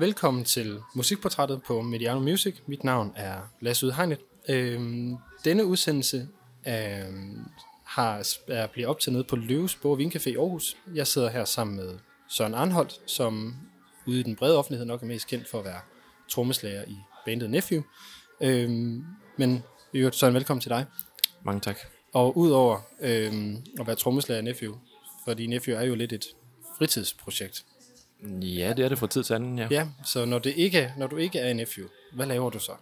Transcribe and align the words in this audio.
velkommen 0.00 0.44
til 0.44 0.80
musikportrættet 0.94 1.62
på 1.62 1.82
Mediano 1.82 2.20
Music. 2.20 2.54
Mit 2.66 2.84
navn 2.84 3.12
er 3.16 3.40
Lasse 3.60 3.86
Udhegnet. 3.86 4.18
Øhm, 4.48 5.16
denne 5.44 5.64
udsendelse 5.64 6.28
øhm, 6.68 7.44
har, 7.84 8.26
er 8.48 8.66
bliver 8.66 8.88
optaget 8.88 9.26
på 9.26 9.36
Løves 9.36 9.76
Borg 9.76 9.98
Vincafé 10.00 10.28
i 10.28 10.36
Aarhus. 10.36 10.76
Jeg 10.94 11.06
sidder 11.06 11.30
her 11.30 11.44
sammen 11.44 11.76
med 11.76 11.98
Søren 12.28 12.54
Arnholdt, 12.54 13.00
som 13.06 13.54
ude 14.06 14.20
i 14.20 14.22
den 14.22 14.36
brede 14.36 14.58
offentlighed 14.58 14.86
nok 14.86 15.02
er 15.02 15.06
mest 15.06 15.26
kendt 15.26 15.48
for 15.48 15.58
at 15.58 15.64
være 15.64 15.80
trommeslager 16.30 16.84
i 16.84 16.96
bandet 17.26 17.50
Nephew. 17.50 17.82
Øhm, 18.40 19.04
men 19.36 19.62
i 19.92 19.98
øvrigt, 19.98 20.16
Søren, 20.16 20.34
velkommen 20.34 20.60
til 20.60 20.70
dig. 20.70 20.86
Mange 21.42 21.60
tak. 21.60 21.78
Og 22.12 22.36
udover 22.36 22.80
øhm, 23.00 23.56
at 23.80 23.86
være 23.86 23.96
trommeslager 23.96 24.40
i 24.40 24.44
Nephew, 24.44 24.74
fordi 25.24 25.46
Nephew 25.46 25.76
er 25.76 25.82
jo 25.82 25.94
lidt 25.94 26.12
et 26.12 26.24
fritidsprojekt. 26.78 27.64
Ja, 28.28 28.72
det 28.76 28.84
er 28.84 28.88
det 28.88 28.98
fra 28.98 29.06
tid 29.06 29.24
til 29.24 29.34
anden, 29.34 29.58
ja. 29.58 29.68
Ja, 29.70 29.86
så 30.04 30.24
når, 30.24 30.38
det 30.38 30.54
ikke, 30.56 30.92
når 30.96 31.06
du 31.06 31.16
ikke 31.16 31.38
er 31.38 31.48
i 31.48 31.52
Nephew, 31.52 31.88
hvad 32.12 32.26
laver 32.26 32.50
du 32.50 32.58
så? 32.58 32.72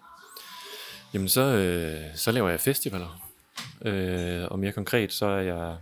Jamen, 1.15 1.29
så, 1.29 1.41
øh, 1.41 2.17
så 2.17 2.33
laver 2.33 2.49
jeg 2.49 2.61
festivaler. 2.61 3.31
Øh, 3.83 4.45
og 4.51 4.59
mere 4.59 4.73
konkret, 4.73 5.13
så 5.13 5.27
er 5.27 5.41
jeg 5.41 5.77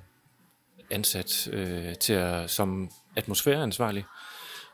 ansat 0.90 1.48
øh, 1.52 1.94
til 1.94 2.12
at, 2.12 2.50
som 2.50 2.90
atmosfæreansvarlig, 3.16 4.04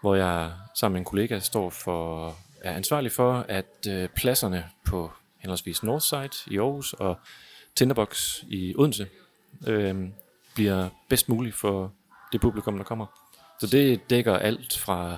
hvor 0.01 0.15
jeg 0.15 0.53
sammen 0.75 0.93
med 0.93 1.01
en 1.01 1.05
kollega 1.05 1.39
står 1.39 1.71
for, 1.71 2.29
er 2.61 2.73
ansvarlig 2.73 3.13
for, 3.13 3.45
at 3.49 3.87
øh, 3.89 4.09
pladserne 4.09 4.65
på 4.85 5.13
henholdsvis 5.39 5.83
Northside 5.83 6.31
i 6.47 6.59
Aarhus 6.59 6.93
og 6.93 7.17
Tinderbox 7.75 8.43
i 8.43 8.75
Odense 8.79 9.07
øh, 9.67 10.09
bliver 10.55 10.89
bedst 11.09 11.29
muligt 11.29 11.57
for 11.57 11.93
det 12.33 12.41
publikum, 12.41 12.77
der 12.77 12.85
kommer. 12.85 13.22
Så 13.63 13.67
det 13.67 14.11
dækker 14.11 14.37
alt 14.37 14.79
fra 14.79 15.17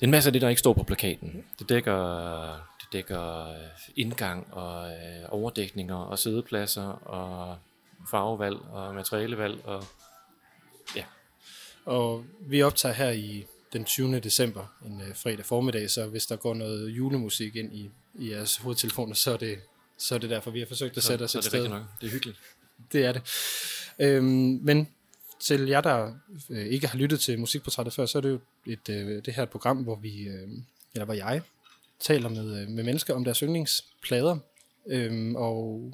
en 0.00 0.10
masse 0.10 0.28
af 0.28 0.32
det, 0.32 0.42
der 0.42 0.48
ikke 0.48 0.58
står 0.58 0.72
på 0.72 0.82
plakaten. 0.82 1.44
Det 1.58 1.68
dækker, 1.68 2.54
det 2.54 2.92
dækker 2.92 3.48
øh, 3.48 3.56
indgang 3.96 4.52
og 4.52 4.90
øh, 4.90 5.24
overdækninger 5.28 5.94
og 5.96 6.18
sædepladser 6.18 6.82
og 6.88 7.58
farvevalg 8.10 8.56
og 8.56 8.94
materialevalg 8.94 9.64
og 9.64 9.84
ja. 10.96 11.04
Og 11.84 12.24
vi 12.40 12.62
optager 12.62 12.94
her 12.94 13.10
i 13.10 13.46
den 13.72 13.84
20. 13.84 14.20
december, 14.20 14.66
en 14.86 15.00
øh, 15.00 15.16
fredag 15.16 15.44
formiddag, 15.44 15.90
så 15.90 16.06
hvis 16.06 16.26
der 16.26 16.36
går 16.36 16.54
noget 16.54 16.88
julemusik 16.88 17.56
ind 17.56 17.74
i, 17.74 17.90
i 18.14 18.30
jeres 18.30 18.56
hovedtelefoner, 18.56 19.14
så 19.14 19.32
er 19.32 19.36
det, 19.36 19.58
så 19.98 20.14
er 20.14 20.18
det 20.18 20.30
derfor, 20.30 20.50
vi 20.50 20.58
har 20.58 20.66
forsøgt 20.66 20.96
at 20.96 21.02
sætte 21.02 21.22
os 21.22 21.30
så 21.30 21.38
et 21.38 21.46
er 21.46 21.50
det 21.50 21.60
sted. 21.60 21.68
nok. 21.68 21.82
Det 22.00 22.06
er 22.06 22.10
hyggeligt. 22.10 22.38
Det 22.92 23.04
er 23.04 23.12
det. 23.12 23.22
Øhm, 23.98 24.58
men 24.62 24.88
til 25.42 25.68
jer, 25.68 25.80
der 25.80 26.12
øh, 26.50 26.66
ikke 26.66 26.86
har 26.86 26.98
lyttet 26.98 27.20
til 27.20 27.38
musikportrættet 27.38 27.94
før, 27.94 28.06
så 28.06 28.18
er 28.18 28.22
det 28.22 28.30
jo 28.30 28.38
et, 28.66 28.88
øh, 28.88 29.24
det 29.24 29.34
her 29.34 29.42
et 29.42 29.50
program, 29.50 29.76
hvor 29.76 29.96
vi, 29.96 30.28
øh, 30.28 30.48
eller 30.94 31.04
hvor 31.04 31.14
jeg, 31.14 31.42
taler 32.00 32.28
med, 32.28 32.62
øh, 32.62 32.68
med 32.68 32.84
mennesker 32.84 33.14
om 33.14 33.24
deres 33.24 33.38
yndlingsplader. 33.38 34.38
Øhm, 34.86 35.36
og 35.36 35.92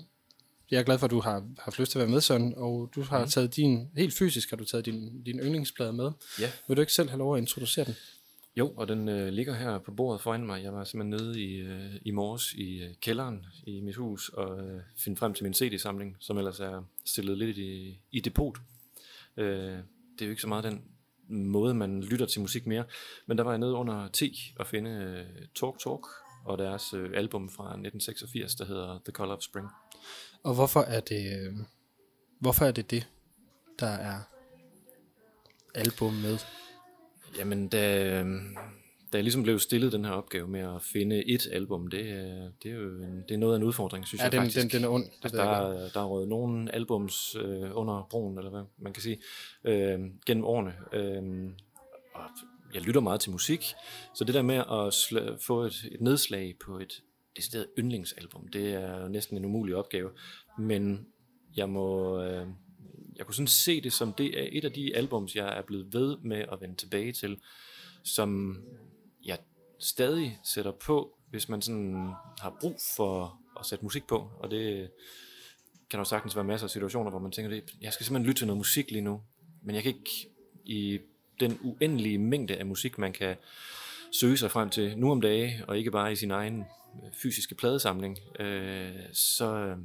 jeg 0.71 0.79
er 0.79 0.83
glad 0.83 0.99
for, 0.99 1.07
at 1.07 1.11
du 1.11 1.21
har 1.21 1.45
haft 1.59 1.79
lyst 1.79 1.93
til 1.93 1.99
at 1.99 2.01
være 2.01 2.13
med, 2.13 2.21
Søren, 2.21 2.55
og 2.57 2.91
du 2.95 3.03
har 3.03 3.25
mm. 3.25 3.31
taget 3.31 3.57
din, 3.57 3.89
helt 3.97 4.15
fysisk 4.15 4.51
har 4.51 4.57
du 4.57 4.65
taget 4.65 4.87
din, 4.87 5.23
din 5.23 5.39
yndlingsplade 5.39 5.93
med. 5.93 6.11
Ja. 6.41 6.51
Vil 6.69 6.77
du 6.77 6.81
ikke 6.81 6.93
selv 6.93 7.09
have 7.09 7.19
lov 7.19 7.35
at 7.35 7.41
introducere 7.41 7.85
den? 7.85 7.95
Jo, 8.57 8.73
og 8.77 8.89
den 8.89 9.09
øh, 9.09 9.29
ligger 9.29 9.55
her 9.55 9.79
på 9.79 9.91
bordet 9.91 10.21
foran 10.21 10.47
mig. 10.47 10.63
Jeg 10.63 10.73
var 10.73 10.85
simpelthen 10.85 11.27
nede 11.27 11.43
i, 11.43 11.57
øh, 11.57 11.95
i 12.05 12.11
morges 12.11 12.53
i 12.53 12.83
øh, 12.83 12.91
kælderen 13.01 13.47
i 13.67 13.81
mit 13.81 13.97
hus 13.97 14.29
og 14.29 14.61
øh, 14.61 14.81
finde 14.97 15.17
frem 15.17 15.35
til 15.35 15.45
min 15.45 15.55
CD-samling, 15.55 16.17
som 16.21 16.39
ellers 16.39 16.61
er 16.61 16.83
stillet 17.05 17.39
lidt 17.39 17.59
i, 17.59 17.99
i 18.13 18.21
depot. 18.21 18.59
Øh, 19.39 19.79
det 20.13 20.23
er 20.23 20.27
jo 20.27 20.31
ikke 20.31 20.43
så 20.43 20.49
meget 20.49 20.65
den 20.65 20.85
måde, 21.29 21.75
man 21.75 22.03
lytter 22.03 22.27
til 22.27 22.41
musik 22.41 22.67
mere. 22.67 22.85
Men 23.27 23.39
der 23.39 23.45
var 23.45 23.51
jeg 23.51 23.59
nede 23.59 23.73
under 23.73 24.09
T 24.09 24.23
og 24.59 24.67
finde 24.67 24.91
øh, 24.91 25.47
Talk 25.55 25.79
Talk 25.81 26.07
og 26.45 26.59
deres 26.59 26.95
øh, 26.95 27.11
album 27.15 27.49
fra 27.49 27.65
1986, 27.65 28.55
der 28.55 28.65
hedder 28.65 29.01
The 29.05 29.13
Color 29.13 29.37
of 29.37 29.43
Spring. 29.43 29.69
Og 30.43 30.55
hvorfor 30.55 30.81
er 30.81 31.01
det, 31.01 31.41
øh, 31.41 31.55
hvorfor 32.41 32.65
er 32.65 32.73
det 32.73 32.91
det, 32.91 33.09
der 33.79 33.87
er 33.87 34.19
album 35.75 36.13
med? 36.13 36.39
Jamen, 37.39 37.69
da, 37.69 38.25
da 39.13 39.17
jeg 39.19 39.25
ligesom 39.25 39.43
blev 39.43 39.59
stillet 39.59 39.93
den 39.93 40.05
her 40.05 40.13
opgave 40.13 40.49
med 40.49 40.61
at 40.61 40.83
finde 40.83 41.25
et 41.31 41.49
album, 41.53 41.87
det, 41.87 42.11
er- 42.11 42.51
det 42.63 42.71
er 42.71 42.75
jo 42.77 42.89
en, 42.89 43.23
det 43.29 43.35
er 43.35 43.39
noget 43.39 43.55
af 43.55 43.59
en 43.59 43.65
udfordring, 43.65 44.07
synes 44.07 44.21
Ja, 44.21 44.25
jeg 44.25 44.33
den, 44.33 44.41
faktisk. 44.41 44.63
den, 44.63 44.71
den 44.71 44.85
er 44.85 44.89
ond. 44.89 45.05
Det 45.23 45.33
der, 45.33 45.43
er, 45.43 45.89
der 45.95 46.01
er 46.01 46.05
røget 46.05 46.29
nogle 46.29 46.75
albums 46.75 47.37
øh, 47.41 47.71
under 47.77 48.07
broen, 48.11 48.39
eller 48.39 48.51
hvad 48.51 48.63
man 48.79 48.93
kan 48.93 49.03
sige, 49.03 49.21
øh, 49.65 50.01
gennem 50.27 50.45
årene. 50.45 50.75
Øh, 50.93 51.51
og 52.15 52.25
jeg 52.75 52.83
lytter 52.83 53.01
meget 53.01 53.21
til 53.21 53.31
musik, 53.33 53.65
så 54.15 54.25
det 54.25 54.35
der 54.35 54.43
med 54.43 54.57
at 54.57 54.95
sl- 54.95 55.37
få 55.47 55.63
et, 55.63 55.89
et 55.93 56.01
nedslag 56.01 56.55
på 56.65 56.79
et 56.79 57.03
decideret 57.37 57.67
yndlingsalbum, 57.79 58.49
det 58.49 58.75
er 58.75 59.09
næsten 59.09 59.37
en 59.37 59.45
umulig 59.45 59.77
opgave. 59.77 60.11
Men 60.59 61.07
jeg 61.57 61.69
må... 61.69 62.19
Øh, 62.23 62.47
jeg 63.17 63.27
kunne 63.27 63.35
sådan 63.35 63.47
se 63.47 63.81
det 63.81 63.93
som 63.93 64.13
det 64.13 64.41
er 64.43 64.49
et 64.53 64.65
af 64.65 64.73
de 64.73 64.97
albums, 64.97 65.37
jeg 65.37 65.59
er 65.59 65.63
blevet 65.63 65.95
ved 65.95 66.17
med 66.23 66.45
at 66.53 66.61
vende 66.61 66.75
tilbage 66.77 67.13
til, 67.13 67.39
som 68.05 68.59
stadig 69.79 70.39
sætter 70.45 70.73
på, 70.73 71.19
hvis 71.31 71.49
man 71.49 71.63
sådan 71.63 72.13
har 72.41 72.57
brug 72.61 72.77
for 72.97 73.41
at 73.61 73.67
sætte 73.67 73.85
musik 73.85 74.07
på, 74.07 74.31
og 74.39 74.51
det 74.51 74.91
kan 75.91 75.99
der 75.99 75.99
jo 75.99 76.05
sagtens 76.05 76.37
være 76.37 76.45
masser 76.45 76.67
af 76.67 76.71
situationer, 76.71 77.11
hvor 77.11 77.19
man 77.19 77.33
tænker, 77.33 77.51
det, 77.51 77.75
jeg 77.81 77.93
skal 77.93 78.07
simpelthen 78.07 78.27
lytte 78.27 78.41
til 78.41 78.47
noget 78.47 78.59
musik 78.59 78.91
lige 78.91 79.03
nu, 79.03 79.23
men 79.63 79.75
jeg 79.75 79.83
kan 79.83 79.95
ikke 79.95 80.31
i 80.65 80.99
den 81.41 81.59
uendelige 81.63 82.19
mængde 82.19 82.57
af 82.57 82.67
musik, 82.67 82.99
man 82.99 83.13
kan 83.13 83.37
søge 84.13 84.37
sig 84.37 84.51
frem 84.51 84.71
til 84.71 84.99
nu 84.99 85.11
om 85.11 85.21
dage, 85.21 85.65
og 85.69 85.79
ikke 85.79 85.91
bare 85.91 86.13
i 86.13 86.17
sin 86.17 86.31
egen 86.31 86.61
øh, 87.05 87.13
fysiske 87.13 87.55
pladesamling, 87.55 88.19
øh, 88.41 88.95
så, 89.13 89.55
øh, 89.55 89.77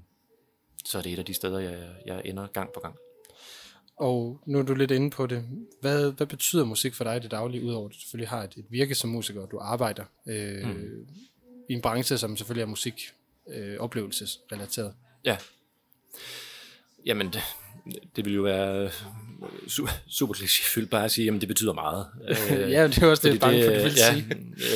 så 0.86 0.98
er 0.98 1.02
det 1.02 1.14
et 1.14 1.20
af 1.20 1.26
de 1.26 1.34
steder, 1.34 1.60
jeg, 1.60 1.96
jeg 2.06 2.22
ender 2.26 2.48
gang 2.48 2.74
på 2.74 2.80
gang. 2.80 2.96
Og 3.98 4.42
nu 4.46 4.60
er 4.60 4.64
du 4.64 4.74
lidt 4.74 4.92
inde 4.92 5.10
på 5.10 5.28
det. 5.28 5.46
Hvad, 5.82 6.12
hvad 6.12 6.28
betyder 6.28 6.66
musik 6.66 6.94
for 6.94 7.04
dig 7.04 7.18
i 7.18 7.20
det 7.20 7.32
daglige, 7.32 7.64
udover 7.64 7.86
at 7.88 7.94
du 7.94 8.00
selvfølgelig 8.00 8.30
har 8.30 8.44
et, 8.44 8.54
et 8.58 8.66
virke 8.70 8.96
som 8.96 9.10
musiker, 9.10 9.42
og 9.42 9.52
du 9.52 9.58
arbejder 9.58 10.04
øh, 10.28 10.68
mm. 10.68 11.08
i 11.70 11.74
en 11.74 11.82
branche, 11.82 12.18
som 12.18 12.38
selvfølgelig 12.38 12.62
er 12.62 12.68
musik 12.68 13.02
øh, 13.50 13.78
oplevelsesrelateret? 13.80 14.94
Ja. 15.26 15.38
Jamen, 17.06 17.28
det, 17.28 17.42
det 18.16 18.26
vil 18.26 18.34
jo 18.34 18.42
være 18.42 18.90
su- 19.68 19.90
super 20.08 20.34
klichéfyldt 20.34 20.88
bare 20.88 21.06
at 21.06 21.12
sige, 21.12 21.34
at 21.34 21.42
det 21.42 21.48
betyder 21.48 21.74
meget. 21.74 22.08
Øh, 22.30 22.72
Ja, 22.72 22.88
det 22.88 22.98
er 22.98 23.08
også 23.08 23.24
det, 23.24 23.30
jeg 23.30 23.36
er 23.36 23.40
bange 23.40 23.64
for, 23.66 23.74
du 23.74 23.82
vil 23.82 23.92
sige. 23.92 24.26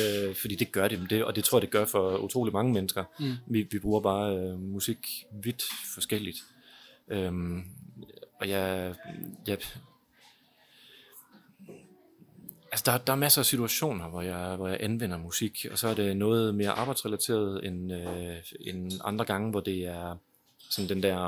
ja, 0.00 0.28
øh, 0.28 0.34
fordi 0.34 0.54
det 0.54 0.72
gør 0.72 0.88
det, 0.88 1.10
det, 1.10 1.24
og 1.24 1.36
det 1.36 1.44
tror 1.44 1.58
jeg, 1.58 1.62
det 1.62 1.70
gør 1.70 1.84
for 1.84 2.16
utrolig 2.16 2.52
mange 2.52 2.72
mennesker. 2.72 3.04
Mm. 3.20 3.32
Vi, 3.50 3.66
vi 3.70 3.78
bruger 3.78 4.00
bare 4.00 4.36
øh, 4.36 4.60
musik 4.60 4.98
vidt 5.42 5.62
forskelligt. 5.94 6.36
Øhm, 7.10 7.64
og 8.40 8.48
jeg, 8.48 8.94
jeg, 9.46 9.58
altså 12.72 12.82
der, 12.84 12.98
der 12.98 13.12
er 13.12 13.16
masser 13.16 13.42
af 13.42 13.46
situationer, 13.46 14.08
hvor 14.08 14.22
jeg, 14.22 14.56
hvor 14.56 14.68
jeg 14.68 14.78
anvender 14.80 15.18
musik, 15.18 15.66
og 15.70 15.78
så 15.78 15.88
er 15.88 15.94
det 15.94 16.16
noget 16.16 16.54
mere 16.54 16.70
arbejdsrelateret 16.70 17.66
end, 17.66 17.92
øh, 17.92 18.36
end 18.60 18.92
andre 19.04 19.24
gange, 19.24 19.50
hvor 19.50 19.60
det 19.60 19.86
er 19.86 20.16
sådan 20.70 20.88
den 20.88 21.02
der 21.02 21.26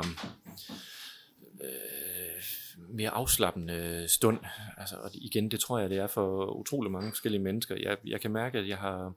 øh, 1.60 2.43
mere 2.88 3.10
afslappende 3.10 4.04
stund. 4.09 4.38
Altså, 4.76 4.97
og 4.97 5.10
igen, 5.15 5.50
det 5.50 5.60
tror 5.60 5.78
jeg, 5.78 5.91
det 5.91 5.99
er 5.99 6.06
for 6.06 6.47
utrolig 6.47 6.93
mange 6.93 7.10
forskellige 7.10 7.43
mennesker. 7.43 7.76
Jeg, 7.76 7.97
jeg 8.04 8.20
kan 8.20 8.31
mærke, 8.31 8.59
at 8.59 8.69
jeg 8.69 8.78
har, 8.78 9.12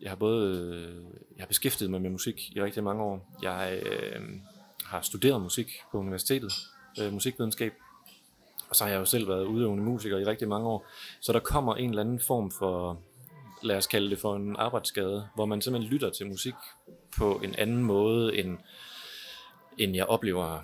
jeg 0.00 0.10
har 0.10 0.16
både 0.16 0.56
øh, 0.74 1.04
jeg 1.36 1.42
har 1.42 1.46
beskæftiget 1.46 1.90
mig 1.90 2.02
med 2.02 2.10
musik 2.10 2.56
i 2.56 2.62
rigtig 2.62 2.84
mange 2.84 3.02
år. 3.02 3.38
Jeg 3.42 3.82
øh, 3.86 4.22
har 4.88 5.00
studeret 5.02 5.42
musik 5.42 5.72
på 5.92 5.98
universitetet, 5.98 6.52
øh, 7.00 7.12
musikvidenskab, 7.12 7.72
og 8.70 8.76
så 8.76 8.84
har 8.84 8.90
jeg 8.90 8.98
jo 8.98 9.04
selv 9.04 9.28
været 9.28 9.44
udøvende 9.44 9.84
musiker 9.84 10.18
i 10.18 10.24
rigtig 10.24 10.48
mange 10.48 10.68
år. 10.68 10.86
Så 11.20 11.32
der 11.32 11.40
kommer 11.40 11.74
en 11.74 11.88
eller 11.90 12.02
anden 12.02 12.20
form 12.20 12.50
for, 12.50 13.00
lad 13.62 13.76
os 13.76 13.86
kalde 13.86 14.10
det 14.10 14.18
for 14.18 14.36
en 14.36 14.56
arbejdsskade, 14.56 15.28
hvor 15.34 15.46
man 15.46 15.62
simpelthen 15.62 15.92
lytter 15.92 16.10
til 16.10 16.26
musik 16.26 16.54
på 17.18 17.40
en 17.44 17.54
anden 17.54 17.82
måde, 17.82 18.36
end, 18.38 18.58
end 19.78 19.96
jeg 19.96 20.06
oplever 20.06 20.58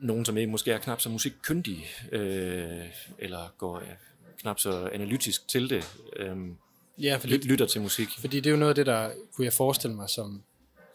nogen, 0.00 0.24
som 0.24 0.36
ikke 0.36 0.50
måske 0.50 0.72
er 0.72 0.78
knap 0.78 1.00
så 1.00 1.08
musikkyndige, 1.08 1.84
øh, 2.12 2.84
eller 3.18 3.54
går 3.58 3.80
ja, 3.80 3.92
knap 4.40 4.58
så 4.58 4.90
analytisk 4.92 5.48
til 5.48 5.70
det, 5.70 5.96
øh, 6.16 6.36
Ja, 7.00 7.16
fordi, 7.16 7.36
ly- 7.36 7.48
lytter 7.48 7.66
til 7.66 7.80
musik. 7.80 8.08
fordi 8.20 8.36
det 8.36 8.46
er 8.46 8.50
jo 8.50 8.56
noget 8.56 8.70
af 8.70 8.74
det, 8.74 8.86
der 8.86 9.10
kunne 9.34 9.44
jeg 9.44 9.52
forestille 9.52 9.96
mig, 9.96 10.08
som, 10.10 10.42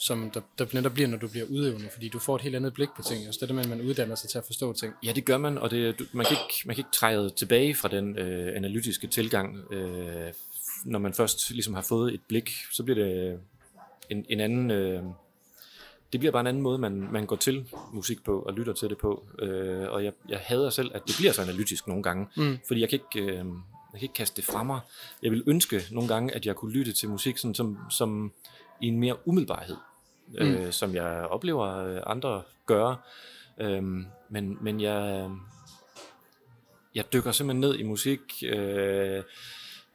som 0.05 0.31
der, 0.31 0.41
der 0.57 0.65
netop 0.73 0.93
bliver, 0.93 1.07
når 1.07 1.17
du 1.17 1.27
bliver 1.27 1.45
udøvende, 1.49 1.89
fordi 1.93 2.09
du 2.09 2.19
får 2.19 2.35
et 2.35 2.41
helt 2.41 2.55
andet 2.55 2.73
blik 2.73 2.89
på 2.95 3.01
ting. 3.01 3.27
Også 3.27 3.39
det 3.41 3.49
der 3.49 3.55
med, 3.55 3.63
at 3.63 3.69
man 3.69 3.81
uddanner 3.81 4.15
sig 4.15 4.29
til 4.29 4.37
at 4.37 4.43
forstå 4.45 4.73
ting. 4.73 4.93
Ja, 5.03 5.11
det 5.11 5.25
gør 5.25 5.37
man, 5.37 5.57
og 5.57 5.71
det, 5.71 5.99
du- 5.99 6.05
man, 6.11 6.25
kan 6.25 6.37
ikke, 6.37 6.67
man 6.67 6.75
kan 6.75 6.79
ikke 6.81 6.95
træde 6.95 7.29
tilbage 7.29 7.75
fra 7.75 7.87
den 7.87 8.17
øh, 8.17 8.55
analytiske 8.55 9.07
tilgang. 9.07 9.73
Øh, 9.73 10.33
når 10.85 10.99
man 10.99 11.13
først 11.13 11.51
ligesom 11.51 11.73
har 11.73 11.81
fået 11.81 12.13
et 12.13 12.21
blik, 12.27 12.51
så 12.71 12.83
bliver 12.83 13.05
det 13.05 13.39
en, 14.09 14.25
en 14.29 14.39
anden... 14.39 14.71
Øh, 14.71 15.03
det 16.13 16.19
bliver 16.19 16.31
bare 16.31 16.41
en 16.41 16.47
anden 16.47 16.63
måde, 16.63 16.77
man, 16.77 17.07
man 17.11 17.25
går 17.25 17.35
til 17.35 17.65
musik 17.93 18.23
på 18.23 18.39
og 18.39 18.53
lytter 18.53 18.73
til 18.73 18.89
det 18.89 18.97
på. 18.97 19.25
Øh, 19.39 19.89
og 19.91 20.03
jeg, 20.03 20.13
jeg 20.29 20.39
hader 20.43 20.69
selv, 20.69 20.91
at 20.93 21.01
det 21.07 21.15
bliver 21.17 21.31
så 21.31 21.41
analytisk 21.41 21.87
nogle 21.87 22.03
gange. 22.03 22.27
Mm. 22.37 22.57
Fordi 22.67 22.81
jeg 22.81 22.89
kan 22.89 22.99
ikke... 23.15 23.31
Øh, 23.31 23.45
jeg 23.93 23.99
kan 23.99 24.05
ikke 24.05 24.13
kaste 24.13 24.35
det 24.35 24.45
fra 24.45 24.63
mig. 24.63 24.79
Jeg 25.23 25.31
vil 25.31 25.43
ønske 25.47 25.81
nogle 25.91 26.09
gange, 26.09 26.35
at 26.35 26.45
jeg 26.45 26.55
kunne 26.55 26.71
lytte 26.71 26.93
til 26.93 27.09
musik 27.09 27.37
sådan, 27.37 27.55
som, 27.55 27.77
som 27.89 28.31
i 28.81 28.87
en 28.87 28.99
mere 28.99 29.27
umiddelbarhed, 29.27 29.75
mm. 30.27 30.35
øh, 30.37 30.71
som 30.71 30.95
jeg 30.95 31.27
oplever 31.29 31.77
øh, 31.77 32.01
andre 32.05 32.41
gøre. 32.65 32.97
Øhm, 33.57 34.05
men, 34.29 34.57
men 34.61 34.81
jeg, 34.81 35.29
jeg 36.95 37.13
dykker 37.13 37.31
simpelthen 37.31 37.61
ned 37.61 37.75
i 37.75 37.83
musik 37.83 38.19
øh, 38.45 39.23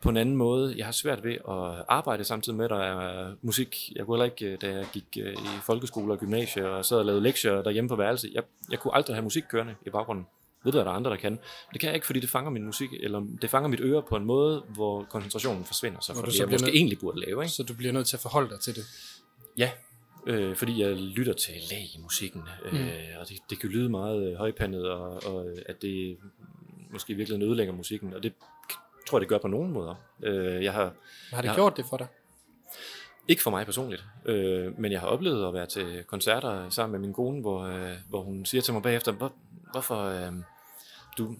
på 0.01 0.09
en 0.09 0.17
anden 0.17 0.37
måde. 0.37 0.75
Jeg 0.77 0.85
har 0.85 0.93
svært 0.93 1.25
ved 1.25 1.33
at 1.33 1.85
arbejde 1.89 2.25
samtidig 2.25 2.57
med, 2.57 2.65
at 2.65 2.71
der 2.71 2.83
er 2.83 3.35
musik. 3.43 3.77
Jeg 3.97 4.07
kunne 4.07 4.17
heller 4.17 4.33
ikke, 4.33 4.57
da 4.57 4.71
jeg 4.73 4.87
gik 4.93 5.19
øh, 5.21 5.33
i 5.33 5.49
folkeskole 5.63 6.13
og 6.13 6.19
gymnasie 6.19 6.69
og 6.71 6.85
sad 6.85 6.99
og 6.99 7.05
lavede 7.05 7.23
lektier 7.23 7.63
derhjemme 7.63 7.89
på 7.89 7.97
værelse, 7.97 8.31
jeg, 8.33 8.43
jeg 8.71 8.79
kunne 8.79 8.95
aldrig 8.95 9.17
have 9.17 9.23
musik 9.23 9.43
kørende 9.51 9.75
i 9.87 9.91
baggrunden. 9.91 10.27
Ved 10.65 10.73
du, 10.73 10.79
at 10.79 10.87
der 10.87 10.93
er 10.93 10.97
andre, 10.97 11.11
der 11.11 11.17
kan. 11.17 11.39
Det 11.73 11.81
kan 11.81 11.87
jeg 11.87 11.95
ikke, 11.95 12.07
fordi 12.07 12.21
det 12.21 12.31
fanger 12.31 12.51
min 12.51 12.65
musik, 12.65 12.91
eller 13.01 13.27
det 13.43 13.51
fanger 13.51 13.69
mit 13.69 13.81
øre 13.81 14.03
på 14.03 14.17
en 14.17 14.25
måde, 14.25 14.63
hvor 14.69 15.05
koncentrationen 15.11 15.65
forsvinder 15.65 16.01
sig, 16.01 16.17
for 16.17 16.23
det 16.23 16.39
jeg 16.39 16.49
måske 16.49 16.67
nød... 16.67 16.75
egentlig 16.75 16.99
burde 16.99 17.21
lave. 17.21 17.43
Ikke? 17.43 17.53
Så 17.53 17.63
du 17.63 17.75
bliver 17.75 17.93
nødt 17.93 18.07
til 18.07 18.17
at 18.17 18.21
forholde 18.21 18.51
dig 18.51 18.61
til 18.61 18.75
det? 18.75 18.85
Ja, 19.59 19.71
øh, 20.29 20.57
fordi 20.57 20.81
jeg 20.83 20.97
lytter 20.97 21.33
til 21.33 21.55
lag 21.71 21.83
i 21.95 21.99
musikken, 22.03 22.43
øh, 22.65 22.73
mm. 22.73 22.89
og 23.21 23.29
det, 23.29 23.39
det 23.51 23.61
kan 23.61 23.71
lyde 23.71 23.89
meget 23.89 24.31
øh, 24.31 24.35
højpandet, 24.37 24.91
og, 24.91 25.25
og 25.27 25.47
at 25.67 25.83
det 25.83 26.17
måske 26.91 27.15
virkelig 27.15 27.43
ødelægger 27.43 27.73
musikken, 27.73 28.15
og 28.15 28.23
det 28.23 28.33
tror 29.09 29.19
jeg, 29.19 29.21
det 29.21 29.29
gør 29.29 29.39
på 29.39 29.49
nogen 29.49 29.73
måder. 29.73 29.95
Øh, 30.23 30.65
jeg 30.65 30.73
har, 30.73 30.93
har 31.33 31.43
det 31.43 31.49
jeg 31.49 31.55
gjort 31.55 31.77
det 31.77 31.85
for 31.91 31.97
dig? 31.97 32.07
Ikke 33.29 33.43
for 33.43 33.51
mig 33.51 33.65
personligt, 33.65 34.05
øh, 34.25 34.81
men 34.81 34.93
jeg 34.93 35.01
har 35.01 35.07
oplevet 35.07 35.49
at 35.49 35.55
være 35.55 35.67
til 35.67 36.05
koncerter 36.07 36.71
sammen 36.71 36.93
med 36.93 37.07
min 37.07 37.15
kone, 37.15 37.41
hvor, 37.41 37.63
øh, 37.63 37.93
hvor 38.09 38.23
hun 38.23 38.45
siger 38.45 38.63
til 38.63 38.75
mig 38.75 38.83
bagefter, 38.83 39.13
Hvor, 39.13 39.33
hvorfor... 39.73 40.05
Øh, 40.05 40.33
du, 41.19 41.37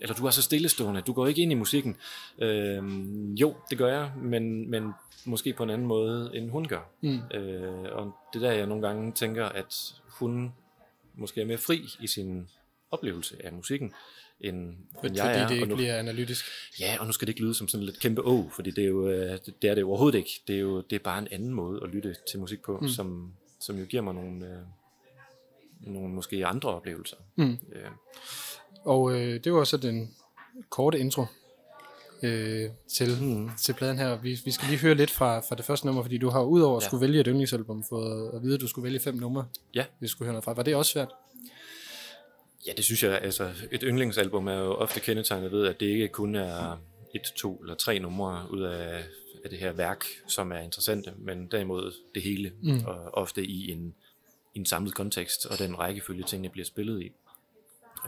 eller 0.00 0.14
du 0.14 0.26
er 0.26 0.30
så 0.30 0.42
stillestående, 0.42 1.00
du 1.00 1.12
går 1.12 1.26
ikke 1.26 1.42
ind 1.42 1.52
i 1.52 1.54
musikken. 1.54 1.96
Øh, 2.38 2.82
jo, 3.40 3.54
det 3.70 3.78
gør 3.78 3.88
jeg, 3.88 4.12
men, 4.22 4.70
men 4.70 4.92
måske 5.24 5.52
på 5.52 5.62
en 5.62 5.70
anden 5.70 5.86
måde, 5.86 6.30
end 6.34 6.50
hun 6.50 6.68
gør. 6.68 6.90
Mm. 7.00 7.20
Øh, 7.34 7.92
og 7.92 8.12
det 8.32 8.42
der, 8.42 8.52
jeg 8.52 8.66
nogle 8.66 8.86
gange 8.86 9.12
tænker, 9.12 9.46
at 9.46 9.74
hun 10.06 10.52
måske 11.14 11.40
er 11.40 11.44
mere 11.44 11.58
fri 11.58 11.84
i 12.00 12.06
sin 12.06 12.48
oplevelse 12.90 13.36
af 13.44 13.52
musikken, 13.52 13.92
end, 14.40 14.56
end 14.56 14.76
jeg 15.02 15.02
fordi 15.02 15.18
er. 15.18 15.48
det 15.48 15.54
ikke 15.54 15.66
nu, 15.66 15.76
bliver 15.76 15.98
analytisk. 15.98 16.44
Ja, 16.80 16.96
og 17.00 17.06
nu 17.06 17.12
skal 17.12 17.26
det 17.26 17.32
ikke 17.32 17.40
lyde 17.40 17.54
som 17.54 17.68
sådan 17.68 17.86
lidt 17.86 18.00
kæmpe 18.00 18.22
å, 18.22 18.50
fordi 18.54 18.70
det 18.70 18.84
er 18.84 18.88
jo 18.88 19.08
øh, 19.08 19.38
det 19.62 19.70
er 19.70 19.74
det 19.74 19.84
overhovedet 19.84 20.18
ikke. 20.18 20.40
Det 20.46 20.56
er 20.56 20.60
jo 20.60 20.80
det 20.80 20.96
er 20.96 21.04
bare 21.04 21.18
en 21.18 21.28
anden 21.30 21.54
måde 21.54 21.80
at 21.82 21.88
lytte 21.88 22.16
til 22.30 22.40
musik 22.40 22.62
på, 22.62 22.78
mm. 22.78 22.88
som, 22.88 23.32
som 23.60 23.78
jo 23.78 23.84
giver 23.84 24.02
mig 24.02 24.14
nogle, 24.14 24.46
øh, 24.46 24.58
nogle 25.80 26.14
måske 26.14 26.46
andre 26.46 26.70
oplevelser. 26.70 27.16
Mm. 27.36 27.58
Øh. 27.72 27.90
Og 28.88 29.12
øh, 29.12 29.44
det 29.44 29.52
var 29.52 29.64
så 29.64 29.76
den 29.76 30.14
korte 30.70 30.98
intro 30.98 31.24
øh, 32.22 32.70
til, 32.88 33.08
mm. 33.22 33.50
til 33.58 33.72
pladen 33.72 33.98
her. 33.98 34.16
Vi, 34.16 34.38
vi 34.44 34.50
skal 34.50 34.68
lige 34.68 34.78
høre 34.78 34.94
lidt 34.94 35.10
fra, 35.10 35.40
fra 35.40 35.54
det 35.54 35.64
første 35.64 35.86
nummer, 35.86 36.02
fordi 36.02 36.18
du 36.18 36.28
har 36.28 36.42
udover 36.42 36.76
at 36.76 36.82
ja. 36.82 36.88
skulle 36.88 37.00
vælge 37.00 37.20
et 37.20 37.26
yndlingsalbum, 37.26 37.84
fået 37.88 38.30
at 38.34 38.42
vide, 38.42 38.54
at 38.54 38.60
du 38.60 38.68
skulle 38.68 38.84
vælge 38.84 39.00
fem 39.00 39.14
numre, 39.14 39.46
ja. 39.74 39.84
vi 40.00 40.08
skulle 40.08 40.26
høre 40.26 40.32
noget 40.32 40.44
fra. 40.44 40.52
Var 40.52 40.62
det 40.62 40.76
også 40.76 40.92
svært? 40.92 41.08
Ja, 42.66 42.72
det 42.76 42.84
synes 42.84 43.02
jeg. 43.02 43.20
Altså, 43.22 43.50
et 43.70 43.82
yndlingsalbum 43.82 44.46
er 44.46 44.58
jo 44.58 44.74
ofte 44.74 45.00
kendetegnet 45.00 45.52
ved, 45.52 45.66
at 45.66 45.80
det 45.80 45.86
ikke 45.86 46.08
kun 46.08 46.34
er 46.34 46.80
et, 47.14 47.22
to 47.36 47.56
eller 47.56 47.74
tre 47.74 47.98
numre 47.98 48.46
ud 48.50 48.62
af, 48.62 49.04
af 49.44 49.50
det 49.50 49.58
her 49.58 49.72
værk, 49.72 50.04
som 50.26 50.52
er 50.52 50.58
interessante, 50.58 51.12
men 51.18 51.46
derimod 51.46 51.94
det 52.14 52.22
hele, 52.22 52.52
mm. 52.62 52.84
og 52.86 53.14
ofte 53.14 53.44
i 53.44 53.72
en, 53.72 53.94
en 54.54 54.66
samlet 54.66 54.94
kontekst, 54.94 55.46
og 55.46 55.58
den 55.58 55.78
rækkefølge 55.78 56.22
tingene 56.22 56.48
bliver 56.48 56.66
spillet 56.66 57.02
i, 57.02 57.12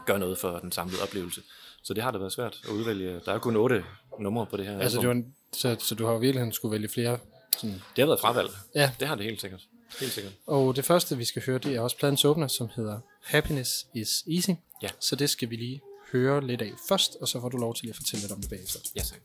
gør 0.07 0.19
noget 0.19 0.39
for 0.39 0.59
den 0.59 0.73
samlede 0.73 1.03
oplevelse. 1.03 1.43
Så 1.83 1.95
det 1.95 2.03
har 2.03 2.11
det 2.11 2.21
været 2.21 2.33
svært 2.33 2.61
at 2.65 2.71
udvælge. 2.71 3.21
Der 3.25 3.33
er 3.33 3.39
kun 3.39 3.57
otte 3.57 3.85
numre 4.21 4.47
på 4.47 4.57
det 4.57 4.67
her 4.67 4.79
altså. 4.79 4.99
Det 4.99 5.07
var 5.07 5.15
en, 5.15 5.35
så, 5.53 5.77
så 5.79 5.95
du 5.95 6.07
har 6.07 6.19
virkelig 6.19 6.55
skulle 6.55 6.73
vælge 6.73 6.89
flere? 6.89 7.19
Sådan... 7.59 7.75
Det 7.97 8.03
har 8.03 8.07
været 8.07 8.21
fravalg. 8.21 8.51
Ja. 8.75 8.93
Det 9.01 9.09
har 9.09 9.15
det 9.15 9.25
helt 9.25 9.41
sikkert. 9.41 9.61
Helt 10.01 10.13
sikkert. 10.13 10.33
Og 10.47 10.77
det 10.77 10.85
første, 10.85 11.17
vi 11.17 11.25
skal 11.25 11.43
høre, 11.47 11.59
det 11.59 11.77
er 11.77 11.81
også 11.81 11.99
pladens 11.99 12.25
åbner, 12.25 12.49
som 12.49 12.69
hedder 12.77 12.99
Happiness 13.23 13.87
is 13.95 14.25
Easy. 14.37 14.51
Ja. 14.83 14.89
Så 15.01 15.17
det 15.17 15.31
skal 15.31 15.51
vi 15.51 15.57
lige 15.57 15.81
høre 16.13 16.47
lidt 16.47 16.63
af 16.63 16.73
først, 16.89 17.17
og 17.21 17.29
så 17.29 17.41
får 17.41 17.49
du 17.49 17.57
lov 17.57 17.75
til 17.75 17.89
at 17.89 17.97
fortælle 17.97 18.23
lidt 18.23 18.33
om 18.33 18.41
det 18.41 18.51
bagefter. 18.51 18.79
Ja, 18.97 19.01
tak. 19.01 19.21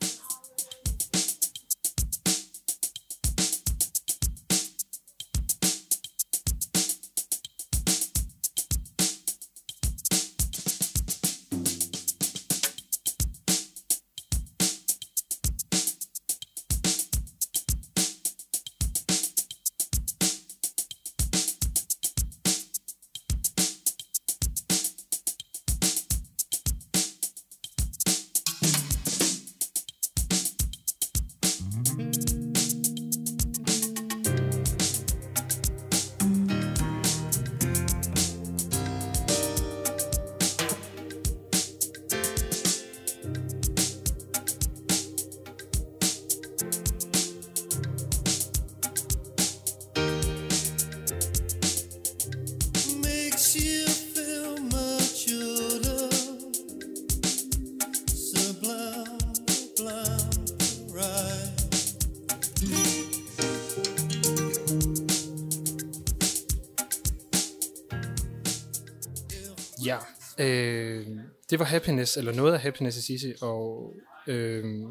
Det 71.56 71.60
var 71.60 71.66
Happiness, 71.66 72.18
eller 72.18 72.34
noget 72.34 72.54
af 72.54 72.60
Happiness 72.60 72.98
is 72.98 73.10
Easy, 73.10 73.38
og 73.42 73.94
øh, 74.28 74.84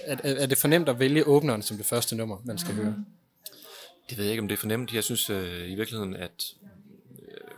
er, 0.00 0.16
er 0.22 0.46
det 0.46 0.58
fornemt 0.58 0.88
at 0.88 0.98
vælge 0.98 1.26
åbneren 1.26 1.62
som 1.62 1.76
det 1.76 1.86
første 1.86 2.16
nummer, 2.16 2.38
man 2.44 2.58
skal 2.58 2.74
høre? 2.74 2.96
Det 4.10 4.18
ved 4.18 4.24
jeg 4.24 4.30
ikke, 4.32 4.40
om 4.40 4.48
det 4.48 4.56
er 4.56 4.60
fornemt. 4.60 4.94
Jeg 4.94 5.04
synes 5.04 5.30
øh, 5.30 5.70
i 5.70 5.74
virkeligheden, 5.74 6.16
at, 6.16 6.44
øh, 7.22 7.50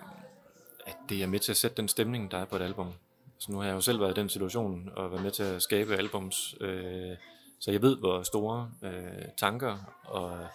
at 0.86 0.96
det 1.08 1.22
er 1.22 1.26
med 1.26 1.38
til 1.38 1.52
at 1.52 1.56
sætte 1.56 1.76
den 1.76 1.88
stemning, 1.88 2.30
der 2.30 2.38
er 2.38 2.44
på 2.44 2.56
et 2.56 2.62
album. 2.62 2.92
Så 3.38 3.52
nu 3.52 3.58
har 3.58 3.66
jeg 3.66 3.74
jo 3.74 3.80
selv 3.80 4.00
været 4.00 4.18
i 4.18 4.20
den 4.20 4.28
situation, 4.28 4.90
og 4.96 5.10
været 5.10 5.22
med 5.22 5.30
til 5.30 5.42
at 5.42 5.62
skabe 5.62 5.96
albums, 5.96 6.54
øh, 6.60 7.16
så 7.60 7.70
jeg 7.70 7.82
ved, 7.82 7.96
hvor 7.96 8.22
store 8.22 8.70
øh, 8.82 9.24
tanker 9.36 9.94
og 10.04 10.46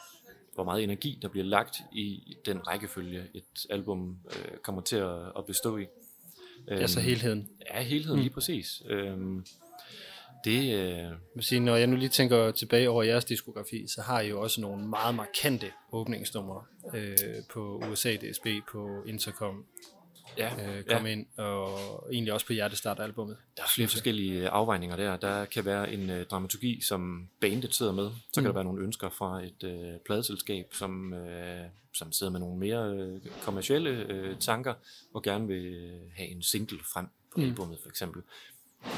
hvor 0.53 0.63
meget 0.63 0.83
energi, 0.83 1.19
der 1.21 1.27
bliver 1.27 1.45
lagt 1.45 1.77
i 1.91 2.37
den 2.45 2.67
rækkefølge, 2.67 3.23
et 3.33 3.65
album 3.69 4.17
øh, 4.25 4.57
kommer 4.57 4.81
til 4.81 4.95
at, 4.95 5.19
at 5.37 5.45
bestå 5.45 5.77
i. 5.77 5.85
Øhm, 6.69 6.81
altså 6.81 6.99
helheden. 6.99 7.49
Ja, 7.73 7.81
helheden 7.81 8.15
mm. 8.15 8.21
lige 8.21 8.33
præcis. 8.33 8.81
Øhm, 8.85 9.45
det, 10.45 10.75
øh... 10.75 11.11
sige, 11.39 11.59
når 11.59 11.75
jeg 11.75 11.87
nu 11.87 11.95
lige 11.95 12.09
tænker 12.09 12.51
tilbage 12.51 12.89
over 12.89 13.03
jeres 13.03 13.25
diskografi, 13.25 13.87
så 13.87 14.01
har 14.01 14.21
I 14.21 14.29
jo 14.29 14.41
også 14.41 14.61
nogle 14.61 14.87
meget 14.87 15.15
markante 15.15 15.71
åbningsnumre 15.91 16.63
øh, 16.93 17.17
på 17.53 17.83
USA 17.91 18.15
DSB, 18.15 18.47
på 18.71 19.03
Intercom, 19.05 19.65
ja, 20.39 20.77
øh, 20.77 20.83
kom 20.83 21.05
ja. 21.05 21.11
ind, 21.11 21.25
og 21.37 21.79
egentlig 22.11 22.33
også 22.33 22.45
på 22.45 22.53
Hjertestart-albummet. 22.53 23.37
Der 23.57 23.63
er 23.63 23.67
flere 23.75 23.87
forskellige 23.87 24.49
afvejninger 24.49 24.95
der. 24.95 25.17
Der 25.17 25.45
kan 25.45 25.65
være 25.65 25.93
en 25.93 26.09
øh, 26.09 26.25
dramaturgi, 26.25 26.81
som 26.81 27.29
bandet 27.41 27.75
sidder 27.75 27.91
med. 27.91 28.09
Så 28.09 28.41
mm. 28.41 28.43
kan 28.43 28.45
der 28.45 28.53
være 28.53 28.63
nogle 28.63 28.83
ønsker 28.83 29.09
fra 29.09 29.43
et 29.43 29.63
øh, 29.63 29.99
pladeselskab, 30.05 30.67
som, 30.73 31.13
øh, 31.13 31.65
som 31.93 32.11
sidder 32.11 32.31
med 32.31 32.39
nogle 32.39 32.59
mere 32.59 32.93
øh, 32.93 33.21
kommercielle 33.41 33.89
øh, 33.89 34.37
tanker, 34.39 34.73
og 35.13 35.23
gerne 35.23 35.47
vil 35.47 35.91
have 36.15 36.29
en 36.29 36.41
single 36.41 36.79
frem 36.93 37.05
på 37.33 37.39
mm. 37.39 37.43
albummet 37.43 37.79
for 37.81 37.89
eksempel. 37.89 38.21